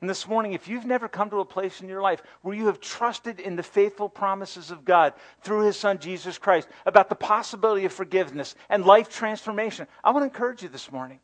And 0.00 0.10
this 0.10 0.28
morning, 0.28 0.52
if 0.52 0.68
you've 0.68 0.84
never 0.84 1.08
come 1.08 1.30
to 1.30 1.40
a 1.40 1.46
place 1.46 1.80
in 1.80 1.88
your 1.88 2.02
life 2.02 2.22
where 2.42 2.54
you 2.54 2.66
have 2.66 2.78
trusted 2.78 3.40
in 3.40 3.56
the 3.56 3.62
faithful 3.62 4.10
promises 4.10 4.70
of 4.70 4.84
God 4.84 5.14
through 5.40 5.62
his 5.64 5.78
son 5.78 5.98
Jesus 5.98 6.36
Christ 6.36 6.68
about 6.84 7.08
the 7.08 7.14
possibility 7.14 7.86
of 7.86 7.92
forgiveness 7.92 8.54
and 8.68 8.84
life 8.84 9.08
transformation, 9.08 9.86
I 10.04 10.10
want 10.10 10.22
to 10.22 10.26
encourage 10.26 10.62
you 10.62 10.68
this 10.68 10.92
morning. 10.92 11.20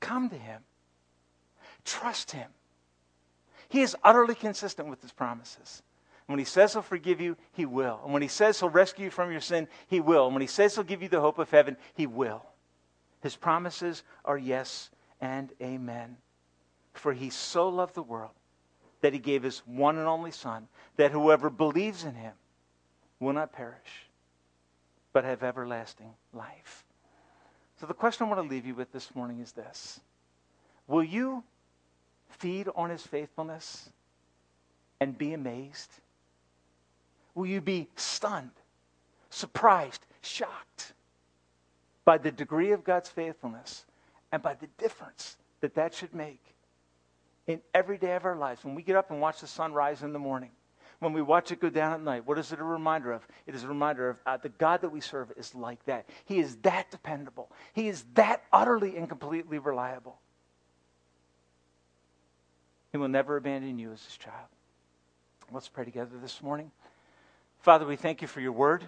Come 0.00 0.28
to 0.28 0.36
him. 0.36 0.60
Trust 1.86 2.32
him. 2.32 2.50
He 3.70 3.80
is 3.80 3.96
utterly 4.04 4.34
consistent 4.34 4.90
with 4.90 5.00
his 5.00 5.12
promises. 5.12 5.82
When 6.30 6.38
he 6.38 6.44
says 6.44 6.74
he'll 6.74 6.82
forgive 6.82 7.20
you, 7.20 7.36
he 7.54 7.66
will. 7.66 8.00
And 8.04 8.12
when 8.12 8.22
he 8.22 8.28
says 8.28 8.60
he'll 8.60 8.70
rescue 8.70 9.06
you 9.06 9.10
from 9.10 9.32
your 9.32 9.40
sin, 9.40 9.66
he 9.88 9.98
will. 9.98 10.26
And 10.26 10.34
when 10.34 10.42
he 10.42 10.46
says 10.46 10.76
he'll 10.76 10.84
give 10.84 11.02
you 11.02 11.08
the 11.08 11.20
hope 11.20 11.40
of 11.40 11.50
heaven, 11.50 11.76
he 11.94 12.06
will. 12.06 12.46
His 13.20 13.34
promises 13.34 14.04
are 14.24 14.38
yes 14.38 14.90
and 15.20 15.52
amen. 15.60 16.18
For 16.92 17.12
he 17.12 17.30
so 17.30 17.68
loved 17.68 17.96
the 17.96 18.02
world 18.04 18.30
that 19.00 19.12
he 19.12 19.18
gave 19.18 19.42
his 19.42 19.58
one 19.66 19.98
and 19.98 20.06
only 20.06 20.30
Son, 20.30 20.68
that 20.94 21.10
whoever 21.10 21.50
believes 21.50 22.04
in 22.04 22.14
him 22.14 22.34
will 23.18 23.32
not 23.32 23.52
perish, 23.52 24.06
but 25.12 25.24
have 25.24 25.42
everlasting 25.42 26.14
life. 26.32 26.84
So 27.80 27.86
the 27.86 27.94
question 27.94 28.26
I 28.26 28.28
want 28.30 28.40
to 28.40 28.48
leave 28.48 28.66
you 28.66 28.76
with 28.76 28.92
this 28.92 29.16
morning 29.16 29.40
is 29.40 29.50
this 29.50 29.98
Will 30.86 31.02
you 31.02 31.42
feed 32.28 32.68
on 32.76 32.88
his 32.88 33.02
faithfulness 33.02 33.90
and 35.00 35.18
be 35.18 35.32
amazed? 35.32 35.90
Will 37.34 37.46
you 37.46 37.60
be 37.60 37.88
stunned, 37.96 38.50
surprised, 39.30 40.04
shocked 40.20 40.92
by 42.04 42.18
the 42.18 42.30
degree 42.30 42.72
of 42.72 42.84
God's 42.84 43.08
faithfulness 43.08 43.84
and 44.32 44.42
by 44.42 44.54
the 44.54 44.66
difference 44.78 45.36
that 45.60 45.74
that 45.74 45.94
should 45.94 46.14
make 46.14 46.42
in 47.46 47.60
every 47.74 47.98
day 47.98 48.14
of 48.14 48.24
our 48.24 48.36
lives. 48.36 48.64
When 48.64 48.74
we 48.74 48.82
get 48.82 48.96
up 48.96 49.10
and 49.10 49.20
watch 49.20 49.40
the 49.40 49.46
sun 49.46 49.72
rise 49.72 50.02
in 50.02 50.12
the 50.12 50.18
morning, 50.18 50.50
when 51.00 51.12
we 51.12 51.22
watch 51.22 51.50
it 51.50 51.60
go 51.60 51.70
down 51.70 51.92
at 51.92 52.02
night, 52.02 52.26
what 52.26 52.38
is 52.38 52.52
it 52.52 52.60
a 52.60 52.64
reminder 52.64 53.12
of? 53.12 53.26
It 53.46 53.54
is 53.54 53.64
a 53.64 53.68
reminder 53.68 54.10
of 54.10 54.16
uh, 54.26 54.36
the 54.36 54.50
God 54.50 54.82
that 54.82 54.90
we 54.90 55.00
serve 55.00 55.32
is 55.36 55.54
like 55.54 55.84
that. 55.86 56.06
He 56.26 56.38
is 56.38 56.56
that 56.56 56.90
dependable. 56.90 57.50
He 57.72 57.88
is 57.88 58.04
that 58.14 58.44
utterly 58.52 58.96
and 58.96 59.08
completely 59.08 59.58
reliable. 59.58 60.18
He 62.92 62.98
will 62.98 63.08
never 63.08 63.36
abandon 63.36 63.78
you 63.78 63.92
as 63.92 64.04
his 64.04 64.16
child. 64.16 64.46
Let's 65.52 65.68
pray 65.68 65.84
together 65.84 66.16
this 66.20 66.42
morning. 66.42 66.70
Father, 67.62 67.84
we 67.84 67.96
thank 67.96 68.22
you 68.22 68.28
for 68.28 68.40
your 68.40 68.52
word. 68.52 68.84